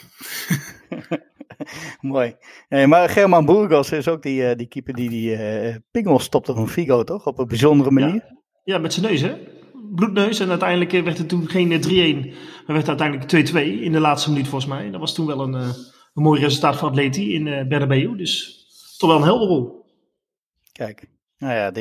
Mooi. 2.02 2.36
Nee, 2.70 2.88
maar 2.88 3.10
German 3.10 3.46
Burgos 3.46 3.92
is 3.92 4.08
ook 4.08 4.22
die, 4.22 4.46
eh, 4.46 4.58
die 4.58 4.68
keeper 4.68 4.94
die 4.94 5.10
die 5.10 5.36
eh 5.36 5.76
pingel 5.92 6.20
stopte 6.20 6.54
van 6.54 6.70
Figo, 6.70 7.04
toch? 7.04 7.28
Op 7.28 7.38
een 7.40 7.48
bijzondere 7.48 7.92
manier. 7.92 8.24
Ja, 8.64 8.78
met 8.78 8.94
zijn 8.94 9.06
neus, 9.06 9.22
hè? 9.22 9.38
Bloedneus. 9.96 10.40
En 10.40 10.50
uiteindelijk 10.50 10.92
werd 10.92 11.18
het 11.18 11.30
toen 11.30 11.50
geen 11.50 11.72
eh, 11.72 11.80
3-1, 11.80 12.26
maar 12.66 12.76
werd 12.76 12.88
het 12.88 13.00
uiteindelijk 13.02 13.50
2-2 13.52 13.82
in 13.84 13.92
de 13.92 14.00
laatste 14.00 14.30
minuut, 14.30 14.48
volgens 14.48 14.72
mij. 14.72 14.92
Dat 14.92 15.00
was 15.00 15.14
toen 15.14 15.26
wel 15.26 15.40
een, 15.40 15.56
eh, 15.56 15.70
een 16.14 16.24
mooi 16.24 16.42
resultaat 16.42 16.76
voor 16.78 16.90
Atleti 16.90 17.34
in 17.34 17.48
eh 17.48 17.68
Bernabeu. 17.68 18.16
Dus 18.18 18.66
toch 18.98 19.10
wel 19.10 19.20
een 19.20 19.26
helder 19.26 19.48
rol. 19.48 19.86
Kijk. 20.72 21.08
Nou 21.38 21.54
ja, 21.54 21.72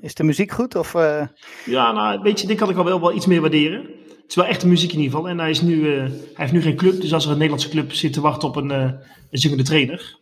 is 0.00 0.14
de 0.14 0.24
muziek 0.24 0.50
goed? 0.50 0.74
Of, 0.74 0.94
eh, 0.94 1.26
Ja, 1.64 1.92
nou, 1.92 2.20
weet 2.22 2.40
je, 2.40 2.46
dit 2.46 2.56
kan 2.56 2.70
ik 2.70 2.76
al 2.76 2.84
wel, 2.84 3.00
wel 3.00 3.14
iets 3.14 3.26
meer 3.26 3.40
waarderen. 3.40 4.04
Het 4.26 4.36
is 4.36 4.42
wel 4.42 4.50
echte 4.52 4.68
muziek 4.68 4.92
in 4.92 4.98
ieder 4.98 5.12
geval. 5.12 5.30
En 5.30 5.38
hij, 5.38 5.50
is 5.50 5.60
nu, 5.60 5.94
eh, 5.94 6.00
hij 6.02 6.10
heeft 6.34 6.52
nu 6.52 6.62
geen 6.62 6.76
club. 6.76 7.00
Dus 7.00 7.12
als 7.12 7.24
er 7.24 7.30
een 7.30 7.36
Nederlandse 7.36 7.68
club 7.68 7.92
zit 7.92 8.12
te 8.12 8.20
wachten 8.20 8.48
op 8.48 8.56
een, 8.56 8.70
eh, 8.70 8.92
een 9.30 9.38
zingende 9.38 9.62
trainer. 9.62 10.18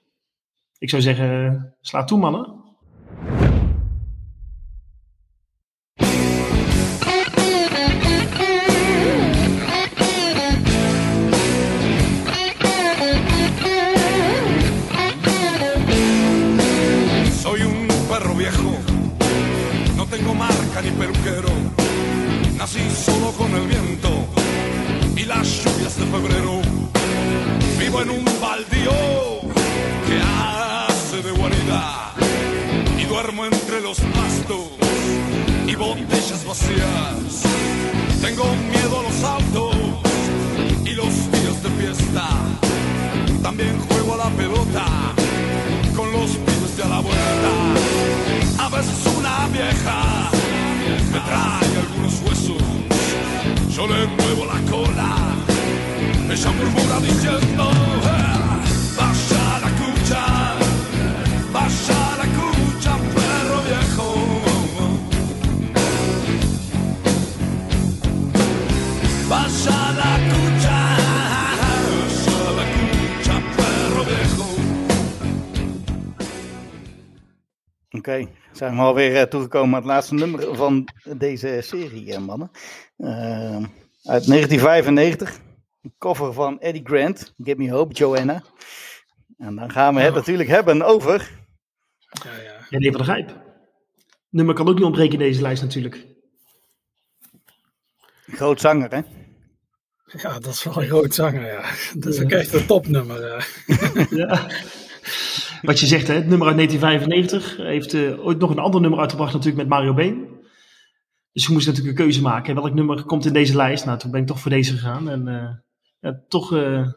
Ik 0.78 0.90
zou 0.90 1.02
zeggen, 1.02 1.46
eh, 1.46 1.62
sla 1.80 2.04
toe 2.04 2.18
mannen. 2.18 2.62
En 28.04 28.10
un 28.10 28.24
baldío 28.38 28.92
que 30.06 30.20
hace 30.20 31.22
de 31.22 31.30
guarida 31.32 32.12
y 32.98 33.04
duermo 33.04 33.46
entre 33.46 33.80
los 33.80 33.98
pastos 33.98 34.68
y 35.66 35.74
botellas 35.74 36.44
vacías. 36.46 37.42
Tengo 38.20 38.44
miedo 38.70 39.00
a 39.00 39.02
los 39.04 39.24
autos 39.24 39.74
y 40.84 40.90
los 40.90 41.14
días 41.32 41.62
de 41.62 41.70
fiesta. 41.80 42.28
También 43.42 43.78
juego 43.88 44.14
a 44.14 44.28
la 44.28 44.30
pelota 44.36 44.84
con 45.96 46.12
los 46.12 46.30
pibes 46.32 46.76
de 46.76 46.82
a 46.82 46.88
la 46.88 47.00
vuelta. 47.00 47.52
A 48.58 48.68
veces 48.68 48.98
una 49.16 49.48
vieja 49.48 50.30
me 51.10 51.20
trae 51.20 51.76
algunos 51.80 52.20
huesos. 52.22 52.62
Yo 53.74 53.86
le 53.86 54.06
muevo 54.06 54.44
la 54.44 54.70
cola. 54.70 55.16
Ella 56.30 56.50
murmura 56.50 56.98
diciendo: 57.00 57.70
Oké, 78.04 78.28
zijn 78.52 78.76
we 78.76 78.82
alweer 78.82 79.16
eh, 79.16 79.22
toegekomen 79.22 79.68
aan 79.68 79.80
het 79.80 79.84
laatste 79.84 80.14
nummer 80.14 80.56
van 80.56 80.88
deze 81.16 81.58
serie, 81.62 82.12
eh, 82.12 82.18
mannen. 82.18 82.50
Eh, 82.96 83.56
uit 84.02 84.26
1995, 84.26 85.38
een 85.82 85.94
cover 85.98 86.32
van 86.32 86.60
Eddie 86.60 86.84
Grant, 86.84 87.34
Give 87.42 87.58
Me 87.58 87.70
Hope, 87.70 87.94
Joanna. 87.94 88.42
En 89.38 89.54
dan 89.56 89.70
gaan 89.70 89.94
we 89.94 90.00
het 90.00 90.14
natuurlijk 90.14 90.48
hebben 90.48 90.82
over... 90.82 91.30
René 92.70 92.90
van 92.90 93.04
der 93.04 93.14
Gijp. 93.14 93.40
Nummer 94.28 94.54
kan 94.54 94.68
ook 94.68 94.74
niet 94.74 94.84
ontbreken 94.84 95.12
in 95.12 95.18
deze 95.18 95.42
lijst 95.42 95.62
natuurlijk. 95.62 96.06
Groot 98.26 98.60
zanger, 98.60 98.90
hè? 98.90 99.00
ja, 100.06 100.38
dat 100.38 100.46
is 100.54 100.62
wel 100.64 100.82
een 100.82 100.88
groot 100.88 101.14
zanger. 101.14 101.46
Ja. 101.46 101.70
Dat 101.94 102.14
is 102.14 102.22
ook 102.22 102.30
echt 102.30 102.52
een 102.52 102.66
topnummer. 102.66 103.24
eh. 103.24 104.10
Ja. 104.10 104.46
Wat 105.64 105.80
je 105.80 105.86
zegt, 105.86 106.06
hè, 106.06 106.14
het 106.14 106.26
nummer 106.26 106.46
uit 106.46 106.56
1995 106.56 107.56
Hij 107.56 107.72
heeft 107.72 107.94
eh, 107.94 108.26
ooit 108.26 108.38
nog 108.38 108.50
een 108.50 108.58
ander 108.58 108.80
nummer 108.80 109.00
uitgebracht 109.00 109.32
natuurlijk 109.32 109.58
met 109.58 109.68
Mario 109.68 109.94
Been. 109.94 110.28
Dus 111.32 111.46
we 111.46 111.52
moesten 111.52 111.72
natuurlijk 111.72 111.98
een 111.98 112.04
keuze 112.04 112.22
maken. 112.22 112.54
Welk 112.54 112.74
nummer 112.74 113.04
komt 113.04 113.26
in 113.26 113.32
deze 113.32 113.56
lijst? 113.56 113.84
Nou, 113.84 113.98
toen 113.98 114.10
ben 114.10 114.20
ik 114.20 114.26
toch 114.26 114.40
voor 114.40 114.50
deze 114.50 114.72
gegaan. 114.72 115.08
En 115.08 115.28
eh, 115.28 115.50
ja, 116.00 116.20
toch 116.28 116.54
eh, 116.54 116.88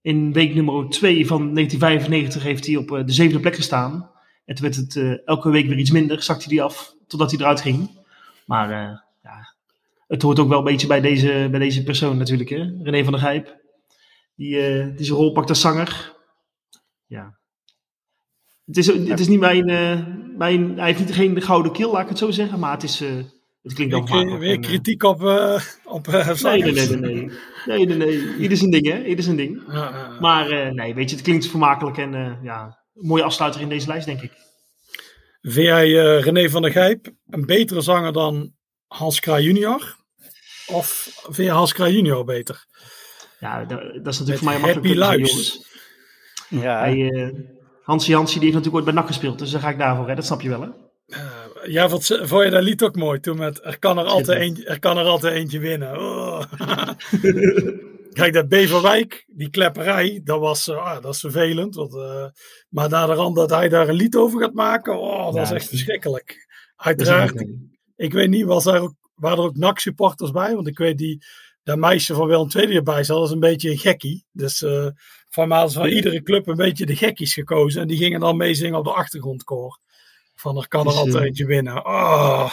in 0.00 0.32
week 0.32 0.54
nummer 0.54 0.88
2 0.88 1.26
van 1.26 1.54
1995 1.54 2.42
heeft 2.42 2.66
hij 2.66 2.76
op 2.76 2.88
de 2.88 3.12
zevende 3.12 3.40
plek 3.40 3.54
gestaan. 3.54 4.10
En 4.44 4.54
toen 4.54 4.64
werd 4.64 4.76
het 4.76 5.22
elke 5.24 5.50
week 5.50 5.66
weer 5.66 5.78
iets 5.78 5.90
minder, 5.90 6.22
zakte 6.22 6.54
hij 6.54 6.62
af 6.62 6.94
totdat 7.06 7.30
hij 7.30 7.40
eruit 7.40 7.60
ging. 7.60 7.90
Maar 8.46 8.68
ja, 9.22 9.54
het 10.06 10.22
hoort 10.22 10.38
ook 10.38 10.48
wel 10.48 10.58
een 10.58 10.64
beetje 10.64 10.86
bij 10.86 11.00
deze, 11.00 11.48
bij 11.50 11.60
deze 11.60 11.82
persoon 11.82 12.16
natuurlijk. 12.16 12.48
Hè? 12.48 12.70
René 12.82 13.04
van 13.04 13.12
der 13.12 13.22
Gijp, 13.22 13.56
die, 14.34 14.56
die 14.94 15.06
zijn 15.06 15.18
rol 15.18 15.32
pakt 15.32 15.48
als 15.48 15.60
zanger. 15.60 16.16
Ja, 17.06 17.40
het 18.66 18.76
is, 18.76 18.86
het 18.86 19.20
is 19.20 19.28
niet 19.28 19.40
mijn, 19.40 19.68
eh, 19.68 19.98
mijn. 20.36 20.76
Hij 20.78 20.86
heeft 20.86 20.98
niet 20.98 21.14
geen 21.14 21.42
gouden 21.42 21.72
keel, 21.72 21.92
laat 21.92 22.02
ik 22.02 22.08
het 22.08 22.18
zo 22.18 22.30
zeggen. 22.30 22.58
Maar 22.58 22.72
het 22.72 22.82
is. 22.82 23.00
eh, 23.00 23.08
het 23.62 23.72
klinkt 23.74 23.92
wel 23.94 24.04
Weer, 24.06 24.30
vaak. 24.30 24.38
weer 24.40 24.58
kritiek 24.58 25.02
op, 25.02 25.24
eh 25.24 25.60
op 25.84 26.08
eh, 26.08 26.42
Nee, 26.42 26.62
nee, 26.62 26.72
nee, 26.72 26.86
nee, 26.88 26.98
nee. 27.14 27.30
Nee, 27.66 27.86
nee, 27.86 27.96
nee. 27.96 28.36
Ieder 28.36 28.56
zijn 28.58 28.70
ding, 28.70 28.86
hè? 28.86 29.04
Ieder 29.04 29.24
zijn 29.24 29.36
ding. 29.36 29.62
Maar 30.20 30.50
eh, 30.50 30.70
nee, 30.72 30.94
weet 30.94 31.10
je, 31.10 31.16
het 31.16 31.24
klinkt 31.24 31.46
vermakelijk 31.46 31.98
en 31.98 32.14
eh, 32.14 32.32
ja, 32.42 32.78
een 32.94 33.06
mooie 33.06 33.22
afsluiter 33.22 33.60
in 33.60 33.68
deze 33.68 33.86
lijst, 33.86 34.06
denk 34.06 34.20
ik. 34.22 34.32
Vind 35.42 35.66
jij 35.66 35.84
eh, 36.16 36.22
René 36.22 36.50
van 36.50 36.62
der 36.62 36.70
Gijp 36.70 37.10
een 37.30 37.46
betere 37.46 37.80
zanger 37.80 38.12
dan 38.12 38.52
Hans 38.86 39.20
Kraaij 39.20 39.42
junior? 39.42 39.96
Of 40.66 41.10
vind 41.22 41.48
je 41.48 41.50
Hans 41.50 41.72
Kraaij 41.72 41.92
junior 41.92 42.24
beter? 42.24 42.64
Ja, 43.40 43.64
dat, 43.64 43.80
dat 44.04 44.12
is 44.14 44.18
natuurlijk 44.18 44.28
Met 44.28 44.38
voor 44.38 44.46
mij 44.46 44.72
Happy 44.72 44.88
makkelijk. 44.94 44.96
Luis. 44.98 45.30
jongens. 45.30 45.66
Ja, 46.48 46.78
Hij, 46.78 47.08
eh, 47.10 47.28
Hansi 47.92 48.14
Hansi 48.14 48.32
die 48.34 48.42
heeft 48.42 48.54
natuurlijk 48.54 48.74
ooit 48.74 48.84
bij 48.84 48.94
NAC 48.94 49.06
gespeeld, 49.06 49.38
dus 49.38 49.50
daar 49.50 49.60
ga 49.60 49.68
ik 49.70 49.78
daarvoor, 49.78 50.08
hè? 50.08 50.14
dat 50.14 50.24
snap 50.26 50.40
je 50.40 50.48
wel 50.48 50.60
hè? 50.62 50.68
Ja, 51.64 51.88
wat, 51.88 52.04
ze- 52.04 52.26
vond 52.26 52.44
je 52.44 52.50
dat 52.50 52.62
lied 52.62 52.82
ook 52.82 52.96
mooi 52.96 53.20
toen 53.20 53.36
met 53.36 53.64
er 53.64 53.78
kan 53.78 53.98
er 53.98 54.04
altijd, 54.04 54.40
eentje, 54.40 54.64
er 54.64 54.78
kan 54.78 54.98
er 54.98 55.04
altijd 55.04 55.34
eentje 55.34 55.58
winnen. 55.58 55.98
Oh. 56.00 56.42
Kijk, 58.12 58.32
dat 58.32 58.48
Beverwijk, 58.48 59.24
die 59.26 59.50
klepperij, 59.50 60.20
dat 60.24 60.40
was 60.40 60.68
eh, 60.68 60.76
ah, 60.76 61.02
dat 61.02 61.14
is 61.14 61.20
vervelend. 61.20 61.74
Want, 61.74 61.94
eh, 61.94 62.26
maar 62.68 62.88
naar 62.88 63.06
de 63.06 63.12
rand 63.14 63.36
dat 63.36 63.50
hij 63.50 63.68
daar 63.68 63.88
een 63.88 63.94
lied 63.94 64.16
over 64.16 64.40
gaat 64.40 64.52
maken, 64.54 65.00
oh, 65.00 65.24
dat 65.24 65.34
Ja, 65.34 65.42
is 65.42 65.50
echt 65.50 65.68
verschrikkelijk. 65.68 66.46
Uiteraard, 66.76 67.40
eh, 67.40 67.48
ik 67.96 68.12
weet 68.12 68.28
niet, 68.30 68.44
was 68.44 68.64
daar 68.64 68.80
ook, 68.80 68.94
waren 69.14 69.38
er 69.38 69.44
ook 69.44 69.56
NAC-supporters 69.56 70.30
bij? 70.30 70.54
Want 70.54 70.66
ik 70.66 70.78
weet 70.78 70.98
die, 70.98 71.24
dat 71.64 71.78
meisje 71.78 72.14
van 72.14 72.26
Willem 72.26 72.48
II 72.56 72.66
die 72.66 72.76
erbij 72.76 73.04
zat, 73.04 73.16
dat 73.16 73.26
is 73.26 73.32
een 73.32 73.40
beetje 73.40 73.70
een 73.70 73.78
gekkie. 73.78 74.24
Dus 74.32 74.62
eh 74.62 74.86
van 75.28 75.48
mij 75.48 75.68
ze 75.68 75.78
van 75.78 75.88
iedere 75.88 76.22
club 76.22 76.46
een 76.46 76.56
beetje 76.56 76.86
de 76.86 76.96
gekkies 76.96 77.34
gekozen. 77.34 77.80
En 77.80 77.88
die 77.88 77.96
gingen 77.96 78.20
dan 78.20 78.36
meezingen 78.36 78.78
op 78.78 78.84
de 78.84 78.92
achtergrondkoor. 78.92 79.78
Van 80.34 80.56
er 80.56 80.68
kan 80.68 80.80
er 80.80 80.86
Dus, 80.86 80.96
altijd 80.96 81.16
eh, 81.16 81.22
eentje 81.22 81.46
winnen. 81.46 81.86
Oh. 81.86 82.50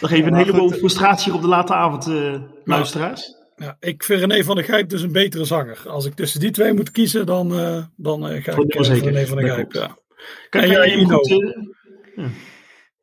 Nog 0.00 0.10
even 0.10 0.26
een 0.26 0.34
heleboel 0.34 0.68
goed. 0.68 0.78
frustratie 0.78 1.34
op 1.34 1.40
de 1.40 1.48
late 1.48 1.74
avond, 1.74 2.06
eh, 2.06 2.34
luisteraars. 2.64 3.36
Ja, 3.56 3.76
ik 3.80 4.04
vind 4.04 4.20
René 4.20 4.44
van 4.44 4.54
der 4.56 4.64
Gijp 4.64 4.88
dus 4.88 5.02
een 5.02 5.12
betere 5.12 5.44
zanger. 5.44 5.82
Als 5.86 6.04
ik 6.04 6.14
tussen 6.14 6.40
die 6.40 6.50
twee 6.50 6.72
moet 6.72 6.90
kiezen, 6.90 7.26
dan, 7.26 7.58
eh, 7.58 7.84
dan 7.96 8.28
eh, 8.28 8.42
ga 8.44 8.52
ik 8.52 8.74
eh, 8.74 8.84
voor. 8.84 8.96
René 8.96 9.26
van 9.26 9.36
der 9.36 9.46
Dat 9.46 9.54
Gijp. 9.56 9.72
Ja. 9.72 9.96
Kan, 10.50 10.62
En 10.62 10.68
jij, 10.70 10.94
Ino? 10.94 11.20
eh, 11.20 12.24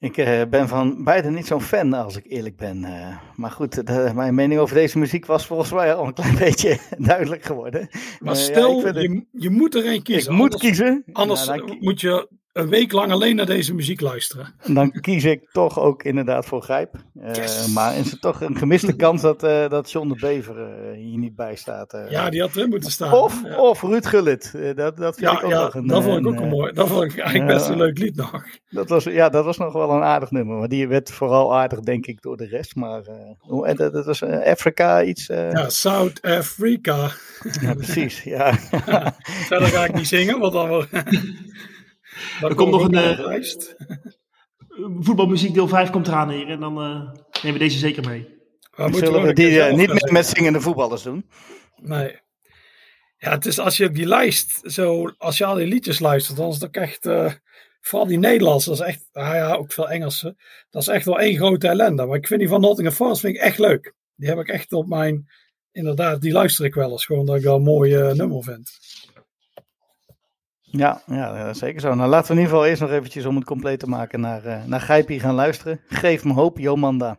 Ik 0.06 0.18
eh, 0.18 0.42
ben 0.50 0.68
van 0.68 1.04
beide 1.04 1.30
niet 1.30 1.46
zo'n 1.48 1.62
fan, 1.62 1.94
als 1.94 2.18
ik 2.18 2.26
eerlijk 2.28 2.56
ben. 2.58 2.84
eh. 2.84 3.18
maar 3.36 3.52
goed, 3.52 3.88
de- 3.88 4.12
mijn 4.16 4.36
mening 4.36 4.60
over 4.60 4.76
deze 4.76 5.00
muziek 5.00 5.26
was 5.26 5.46
volgens 5.46 5.72
mij 5.72 5.94
al 5.94 6.06
een 6.08 6.14
klein 6.14 6.36
beetje 6.46 6.78
duidelijk 6.98 7.44
geworden. 7.44 7.90
Maar 8.20 8.34
Eh, 8.34 8.40
stel, 8.40 8.84
het- 8.84 8.96
je, 8.96 9.26
je 9.32 9.50
moet 9.50 9.76
er 9.76 9.86
één 9.86 10.02
kiezen. 10.04 10.32
ik 10.32 10.38
moet 10.38 10.54
anders, 10.54 10.62
kiezen. 10.62 11.04
Anders 11.14 11.46
Nou, 11.48 11.66
dan, 11.68 11.78
moet 11.80 12.02
je 12.02 12.30
een 12.56 12.70
week 12.70 12.92
lang 12.92 13.12
alleen 13.12 13.36
naar 13.36 13.46
deze 13.46 13.74
muziek 13.74 14.02
luisteren. 14.02 14.54
dan 14.74 14.92
kies 14.92 15.24
ik 15.24 15.50
toch 15.52 15.80
ook 15.80 16.04
inderdaad 16.04 16.46
voor 16.46 16.62
Grijp. 16.62 16.96
Eh, 17.22 17.68
Maar 17.74 17.98
is 17.98 18.12
het 18.12 18.22
toch 18.22 18.42
een 18.42 18.58
gemiste 18.58 18.96
kans 18.96 19.22
dat, 19.22 19.44
eh, 19.44 19.70
dat 19.70 19.92
John 19.92 20.08
de 20.08 20.16
Bever 20.16 20.58
eh, 20.60 20.98
hier 20.98 21.18
niet 21.18 21.36
bij 21.36 21.56
staat? 21.56 21.98
Ja, 22.10 22.30
die 22.30 22.42
had 22.42 22.56
erin 22.56 22.70
moeten 22.70 22.92
staan. 22.92 23.14
Of, 23.14 23.42
ja. 23.44 23.58
of 23.62 23.82
Ruud 23.82 24.06
Gullit. 24.06 24.52
Dat, 24.76 24.98
dat 24.98 25.16
vind 25.16 25.32
Ja, 25.32 25.38
ik 25.38 25.44
ook 25.44 25.52
ja 25.52 25.62
nog 25.64 25.74
een... 25.76 25.88
dat 25.88 26.04
vond 26.04 26.20
ik 26.20 26.28
ook 26.28 26.40
een 26.40 26.48
mooi. 26.50 26.74
Dat 26.74 26.88
vond 26.88 27.04
ik 27.04 27.18
eigenlijk 27.20 27.58
best 27.58 27.70
een 27.70 27.78
leuk 27.78 27.98
lied 27.98 28.16
nog. 28.16 28.44
Dat 28.70 28.90
was, 28.90 29.04
ja, 29.04 29.30
dat 29.30 29.46
was 29.46 29.58
nog 29.58 29.74
wel 29.74 29.92
een 29.92 30.04
aardig 30.04 30.32
nummer. 30.32 30.58
Maar 30.58 30.68
die 30.68 30.88
werd 30.88 31.12
vooral 31.12 31.56
aardig, 31.56 31.80
denk 31.80 32.06
ik, 32.06 32.22
door 32.22 32.38
de 32.38 32.48
rest. 32.48 32.76
Maar 32.76 33.02
eh, 33.02 33.16
hoe- 33.40 33.68
en 33.68 33.76
dat, 33.76 33.94
dat 33.94 34.06
was 34.06 34.24
Afrika 34.24 35.04
iets. 35.04 35.30
eh, 35.30 35.52
Ja, 35.52 35.70
South 35.70 36.22
Africa. 36.22 37.10
ja, 37.62 37.74
precies. 37.74 38.24
Ja. 38.24 38.54
Verder 39.48 39.68
ga 39.68 39.86
ik 39.86 39.94
niet 39.94 40.08
zingen, 40.08 40.40
want 40.40 40.54
dan. 40.54 40.86
Er 42.42 42.56
komt 42.56 42.72
nog 42.72 42.84
een, 42.84 42.96
eh, 42.96 43.12
eh, 43.12 43.26
lijst. 43.26 43.76
voetbalmuziek 45.00 45.54
deel 45.54 45.68
5 45.68 45.90
komt 45.90 46.08
eraan 46.08 46.30
hier 46.30 46.50
en 46.50 46.60
dan 46.60 46.82
eh, 46.82 47.12
nemen 47.44 47.60
we 47.60 47.66
deze 47.66 47.78
zeker 47.78 48.10
mee. 48.10 48.34
Maar 48.76 48.94
Zullen 48.94 49.22
we 49.22 49.34
die 49.34 49.48
eh, 49.48 49.54
zelf 49.54 49.76
niet 49.76 49.86
gaan 49.86 49.94
met, 49.94 50.00
zingen. 50.00 50.14
met 50.14 50.26
zingende 50.26 50.62
voetballers 50.62 51.04
doen? 51.04 51.30
Nee. 51.76 52.20
Ja, 53.18 53.32
het 53.32 53.46
is 53.46 53.60
als 53.60 53.78
je 53.78 53.86
op 53.86 53.96
die 53.96 54.06
lijst, 54.06 54.62
zo, 54.64 55.12
als 55.18 55.38
je 55.38 55.46
al 55.46 55.56
die 55.56 55.68
liedjes 55.68 56.00
luistert, 56.00 56.38
dan 56.38 56.48
is 56.48 56.54
het 56.54 56.66
ook 56.66 56.76
echt, 56.76 57.06
eh, 57.06 57.34
vooral 57.82 58.08
die 58.08 58.18
Nederlandse, 58.18 58.70
dat 58.70 58.80
is 58.80 58.86
echt, 58.86 59.08
ah 59.12 59.34
ja, 59.34 59.54
ook 59.54 59.74
veel 59.74 59.90
Engelse, 59.90 60.36
dat 60.70 60.82
is 60.82 60.88
echt 60.88 61.06
wel 61.06 61.20
één 61.20 61.36
grote 61.36 61.68
ellende. 61.68 62.06
Maar 62.06 62.18
ik 62.18 62.28
vind 62.28 62.40
die 62.40 62.50
van 62.50 62.62
Nottingham 62.62 62.96
Forest 62.96 63.22
vind 63.22 63.36
ik 63.36 63.42
echt 63.42 63.58
leuk. 63.58 63.94
Die 64.16 64.30
heb 64.30 64.40
ik 64.40 64.48
echt 64.48 64.74
op 64.74 64.88
mijn, 64.88 65.30
inderdaad, 65.72 66.22
die 66.22 66.32
luister 66.32 66.66
ik 66.66 66.74
wel 66.74 66.92
eens, 66.92 67.06
gewoon 67.06 67.26
dat 67.26 67.36
ik 67.36 67.44
wel 67.44 67.56
een 67.56 67.62
mooi 67.62 68.14
nummer 68.14 68.44
vind. 68.44 68.72
Ja, 70.78 71.02
ja, 71.06 71.54
zeker 71.54 71.82
zo. 71.82 71.94
Nou, 71.94 72.10
laten 72.10 72.28
we 72.28 72.34
in 72.34 72.40
ieder 72.40 72.54
geval 72.54 72.70
eerst 72.70 72.82
nog 72.82 72.92
eventjes 72.92 73.26
om 73.26 73.36
het 73.36 73.46
compleet 73.46 73.80
te 73.80 73.90
maken 73.90 74.20
naar, 74.20 74.46
eh 74.46 74.64
naar 74.66 74.82
Gijpie 74.82 75.20
gaan 75.20 75.36
luisteren. 75.36 75.80
Geef 75.88 76.24
me 76.24 76.34
hoop, 76.34 76.58
Jomanda. 76.58 77.18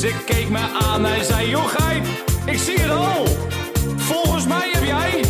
Ze 0.00 0.14
keek 0.26 0.48
me 0.48 0.58
aan 0.58 1.06
en 1.06 1.24
zei: 1.24 1.48
Joh, 1.48 1.68
Gijp, 1.68 2.04
ik 2.44 2.58
zie 2.58 2.78
het 2.80 2.90
al. 2.90 3.26
Volgens 3.96 4.46
mij 4.46 4.68
heb 4.72 4.84
jij 4.84 5.24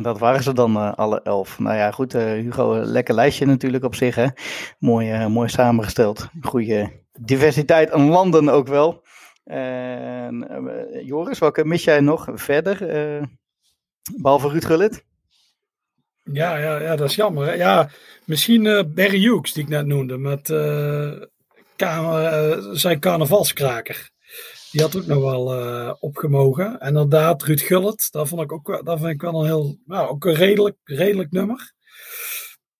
En 0.00 0.06
dat 0.06 0.18
waren 0.18 0.42
ze 0.42 0.52
dan 0.52 0.76
eh, 0.76 0.92
alle 0.94 1.22
elf. 1.22 1.58
Nou 1.58 1.76
ja, 1.76 1.90
goed, 1.90 2.14
eh, 2.14 2.24
Hugo, 2.24 2.74
lekker 2.84 3.14
lijstje 3.14 3.46
natuurlijk 3.46 3.84
op 3.84 3.94
zich. 3.94 4.14
Hè? 4.14 4.26
Mooi, 4.78 5.10
eh, 5.10 5.26
mooi 5.26 5.48
samengesteld. 5.48 6.28
Goede 6.40 6.92
diversiteit 7.18 7.90
aan 7.90 8.08
landen 8.08 8.48
ook 8.48 8.68
wel. 8.68 9.02
Joris, 11.04 11.38
welke 11.38 11.64
mis 11.64 11.84
jij 11.84 12.00
nog 12.00 12.28
verder? 12.34 12.88
eh, 12.88 13.22
behalve 14.20 14.48
Ruud 14.48 14.64
Gullit? 14.64 15.04
Ja, 16.24 16.56
ja, 16.56 16.80
ja, 16.80 16.96
dat 16.96 17.08
is 17.08 17.14
jammer. 17.14 17.56
Ja, 17.56 17.88
misschien 18.24 18.62
Barry 18.94 19.20
Hughes, 19.20 19.52
die 19.52 19.62
ik 19.62 19.68
net 19.68 19.86
noemde, 19.86 20.18
met 20.18 20.46
zijn 22.72 23.00
carnavalskraker. 23.00 24.10
Die 24.70 24.80
had 24.80 24.96
ook 24.96 25.06
nog 25.06 25.20
wel 25.22 25.54
eh, 25.54 25.92
opgemogen. 26.00 26.80
En 26.80 26.88
inderdaad, 26.88 27.42
Ruud 27.42 27.60
Gullit, 27.60 28.08
dat, 28.10 28.28
vond 28.28 28.42
ik 28.42 28.52
ook, 28.52 28.80
dat 28.84 28.98
vind 28.98 29.10
ik 29.10 29.20
wel 29.20 29.40
een 29.40 29.46
heel, 29.46 29.78
nou, 29.84 30.08
ook 30.08 30.24
een 30.24 30.34
redelijk, 30.34 30.76
redelijk 30.84 31.30
nummer. 31.30 31.72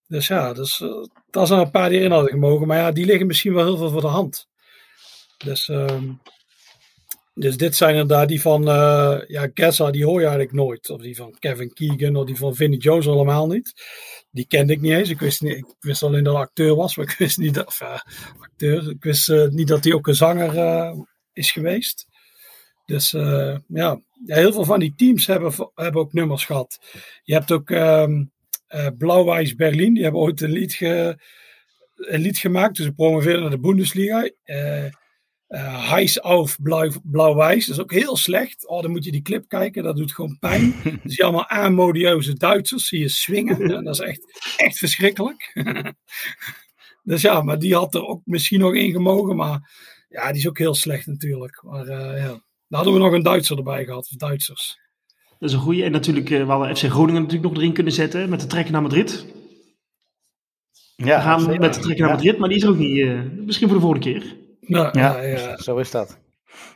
Dus 0.07 0.27
ja, 0.27 0.53
dus, 0.53 0.81
eh, 0.81 1.05
dat 1.31 1.49
zijn 1.49 1.61
een 1.61 1.71
paar 1.71 1.89
die 1.89 1.99
erin 1.99 2.11
hadden 2.11 2.31
gemogen. 2.31 2.67
Maar 2.67 2.79
ja, 2.79 2.93
die 2.93 3.07
liggen 3.07 3.27
misschien 3.27 3.55
wel 3.55 3.65
heel 3.65 3.77
veel 3.77 3.91
voor 3.91 4.01
de 4.01 4.07
hand. 4.07 4.47
Dus, 5.45 5.69
ehm, 5.69 6.13
dus 7.35 7.57
dit 7.57 7.77
zijn 7.77 7.91
inderdaad 7.91 8.29
die 8.29 8.41
van, 8.41 8.69
eh 8.69 9.21
ja, 9.27 9.47
Kessa, 9.47 9.91
die 9.91 10.05
hoor 10.05 10.21
je 10.21 10.27
eigenlijk 10.27 10.55
nooit. 10.55 10.91
Of 10.91 11.01
die 11.01 11.17
van 11.17 11.37
Kevin 11.39 11.73
Keegan, 11.73 12.17
of 12.17 12.27
die 12.27 12.37
van 12.37 12.55
Vinnie 12.55 12.79
Jones 12.79 13.09
allemaal 13.09 13.47
niet. 13.47 13.73
Die 14.31 14.47
kende 14.47 14.73
ik 14.73 14.81
niet 14.81 14.93
eens. 14.93 15.09
Ik 15.09 15.21
wist, 15.21 15.41
niet, 15.41 15.57
ik 15.57 15.75
wist 15.81 16.03
alleen 16.03 16.25
dat 16.25 16.35
hij 16.35 16.43
acteur 16.43 16.75
was, 16.75 16.97
maar 16.97 17.07
ik 17.11 17.19
wist 17.19 17.39
niet 17.39 17.55
dat, 17.55 17.81
acteur, 18.41 18.91
ik 18.91 19.05
wist 19.05 19.29
niet 19.51 19.69
dat 19.69 19.85
hij 19.85 19.93
ook 19.93 20.07
een 20.07 20.15
zanger 20.15 20.59
is 21.41 21.53
geweest. 21.53 22.07
Dus 22.85 23.13
eh, 23.15 23.57
ja, 23.69 24.01
heel 24.27 24.53
veel 24.53 24.65
van 24.65 24.81
die 24.81 24.95
teams 24.97 25.27
hebben, 25.27 25.53
hebben 25.75 26.01
ook 26.01 26.13
nummers 26.13 26.45
gehad. 26.45 26.79
Je 27.23 27.33
hebt 27.35 27.53
ook 27.53 27.71
ehm 27.71 28.25
eh 28.67 28.87
Blauw-Wijs 28.99 29.55
Berlin, 29.55 29.95
die 29.95 30.03
hebben 30.03 30.21
ooit 30.21 30.41
een 30.41 30.51
lied, 30.51 30.75
ge, 30.75 31.23
een 31.97 32.21
lied 32.21 32.39
gemaakt. 32.39 32.77
Dus 32.77 32.87
ze 32.87 32.93
promoveerden 32.93 33.41
naar 33.41 33.51
de 33.51 33.61
Bundesliga. 33.61 34.31
Eh 34.43 34.85
eh 35.51 35.89
Heiß 35.91 36.21
auf 36.21 36.59
Blauw- 36.63 37.01
Blauw-Wijs, 37.03 37.67
dat 37.67 37.77
is 37.77 37.83
ook 37.83 37.93
heel 37.93 38.17
slecht. 38.17 38.69
Oh, 38.69 38.83
dan 38.83 38.91
moet 38.91 39.05
je 39.05 39.11
die 39.11 39.23
clip 39.23 39.49
kijken, 39.49 39.83
dat 39.83 39.97
doet 39.97 40.15
gewoon 40.15 40.39
pijn. 40.39 40.75
Dan 40.85 40.99
zie 41.03 41.17
je 41.17 41.23
allemaal 41.23 41.49
amodieuze 41.49 42.35
Duitsers, 42.35 42.89
zie 42.89 43.01
je 43.01 43.09
swingen. 43.09 43.85
Dat 43.85 43.95
is 43.95 44.01
echt, 44.01 44.55
echt 44.57 44.79
verschrikkelijk. 44.79 45.53
dus 47.11 47.23
ja, 47.23 47.43
maar 47.43 47.59
die 47.59 47.75
had 47.75 47.95
er 47.95 48.07
ook 48.07 48.21
misschien 48.25 48.61
nog 48.61 48.75
in 48.75 48.91
gemogen. 48.93 49.37
Maar 49.37 49.71
ja, 50.11 50.29
die 50.29 50.41
is 50.41 50.49
ook 50.49 50.59
heel 50.59 50.75
slecht 50.75 51.07
natuurlijk. 51.07 51.63
Maar 51.63 51.87
eh, 51.87 52.23
ja, 52.23 52.29
daar 52.29 52.41
hadden 52.81 52.93
we 52.93 52.99
nog 52.99 53.13
een 53.13 53.23
Duitser 53.23 53.57
erbij 53.57 53.85
gehad, 53.85 54.09
of 54.11 54.17
Duitsers. 54.17 54.79
Dat 55.39 55.49
is 55.49 55.55
een 55.55 55.61
goeie. 55.63 55.85
En 55.85 55.93
natuurlijk, 55.93 56.31
eh, 56.31 56.39
we 56.45 56.51
hadden 56.51 56.77
FC 56.77 56.85
Groningen 56.85 57.23
natuurlijk 57.23 57.49
nog 57.53 57.59
erin 57.63 57.73
kunnen 57.73 57.93
zetten 57.93 58.29
met 58.29 58.41
de 58.41 58.47
trek 58.47 58.71
naar 58.71 58.83
Madrid. 58.83 59.27
Ja, 60.97 61.17
we 61.17 61.23
gaan 61.23 61.59
met 61.59 61.75
de 61.75 61.81
trek 61.81 61.99
naar 61.99 62.09
Ja. 62.09 62.15
Madrid, 62.15 62.39
maar 62.39 62.49
die 62.49 62.57
is 62.59 62.63
er 62.65 62.71
ook 62.71 62.77
niet. 62.77 63.01
eh, 63.01 63.21
misschien 63.45 63.69
voor 63.69 63.77
de 63.77 63.83
volgende 63.83 64.11
keer. 64.13 64.37
Nou, 64.61 64.99
Ja, 64.99 65.21
ja, 65.21 65.39
ja. 65.39 65.57
zo 65.57 65.77
is 65.77 65.91
dat. 65.91 66.19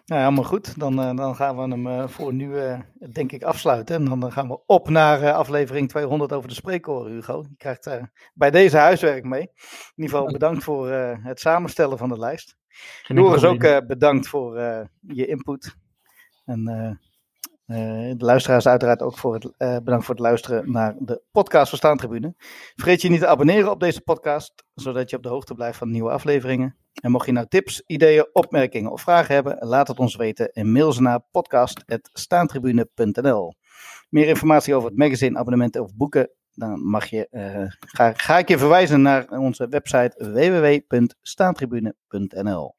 Nou, 0.06 0.20
helemaal 0.22 0.44
goed. 0.44 0.78
Dan, 0.78 1.00
eh, 1.00 1.16
dan 1.16 1.36
gaan 1.36 1.56
we 1.56 1.62
hem 1.62 1.86
eh, 1.86 2.08
voor 2.08 2.34
nu, 2.34 2.56
eh, 2.58 2.80
denk 3.12 3.32
ik, 3.32 3.42
afsluiten. 3.42 3.94
En 3.96 4.20
dan 4.20 4.32
gaan 4.32 4.48
we 4.48 4.58
op 4.66 4.88
naar 4.88 5.22
eh, 5.22 5.34
aflevering 5.34 5.88
200 5.88 6.32
over 6.32 6.48
de 6.48 6.54
spreekkoren, 6.54 7.12
Hugo. 7.12 7.44
Je 7.48 7.56
krijgt 7.56 7.88
bij 8.34 8.50
deze 8.50 8.76
huiswerk 8.76 9.24
mee. 9.24 9.40
In 9.40 9.48
ieder 9.94 10.16
geval 10.16 10.32
bedankt 10.32 10.64
voor 10.64 10.90
eh, 10.90 11.16
het 11.24 11.40
samenstellen 11.40 11.98
van 11.98 12.08
de 12.08 12.18
lijst. 12.18 12.56
Doris 13.06 13.44
ook 13.44 13.62
eh, 13.62 13.78
bedankt 13.86 14.28
voor 14.28 14.56
eh, 14.56 14.86
je 15.00 15.26
input. 15.26 15.76
En 16.44 16.68
eh, 16.68 16.90
de 18.16 18.24
luisteraars 18.24 18.66
uiteraard 18.66 19.02
ook 19.02 19.18
voor 19.18 19.34
het, 19.34 19.52
bedankt 19.58 20.04
voor 20.04 20.14
het 20.14 20.24
luisteren 20.24 20.70
naar 20.70 20.94
de 20.98 21.22
podcast 21.30 21.68
van 21.68 21.78
Staantribune. 21.78 22.34
Vergeet 22.74 23.02
je 23.02 23.08
niet 23.08 23.20
te 23.20 23.26
abonneren 23.26 23.70
op 23.70 23.80
deze 23.80 24.00
podcast, 24.00 24.64
zodat 24.74 25.10
je 25.10 25.16
op 25.16 25.22
de 25.22 25.28
hoogte 25.28 25.54
blijft 25.54 25.78
van 25.78 25.90
nieuwe 25.90 26.10
afleveringen. 26.10 26.76
En 27.02 27.10
mocht 27.10 27.26
je 27.26 27.32
nou 27.32 27.46
tips, 27.48 27.82
ideeën, 27.86 28.28
opmerkingen 28.32 28.90
of 28.90 29.00
vragen 29.00 29.34
hebben, 29.34 29.56
laat 29.60 29.88
het 29.88 29.98
ons 29.98 30.16
weten 30.16 30.52
en 30.52 30.72
mail 30.72 30.92
ze 30.92 31.02
naar 31.02 31.20
podcast.staantribune.nl. 31.30 33.54
Meer 34.08 34.26
informatie 34.26 34.74
over 34.74 34.88
het 34.88 34.98
magazine, 34.98 35.38
abonnementen 35.38 35.82
of 35.82 35.94
boeken, 35.94 36.30
dan 36.54 36.86
mag 36.88 37.06
je, 37.06 37.28
eh, 37.28 37.64
ga, 37.80 38.12
ga 38.12 38.38
ik 38.38 38.48
je 38.48 38.58
verwijzen 38.58 39.02
naar 39.02 39.28
onze 39.28 39.68
website 39.68 40.14
www.staantribune.nl. 40.88 42.74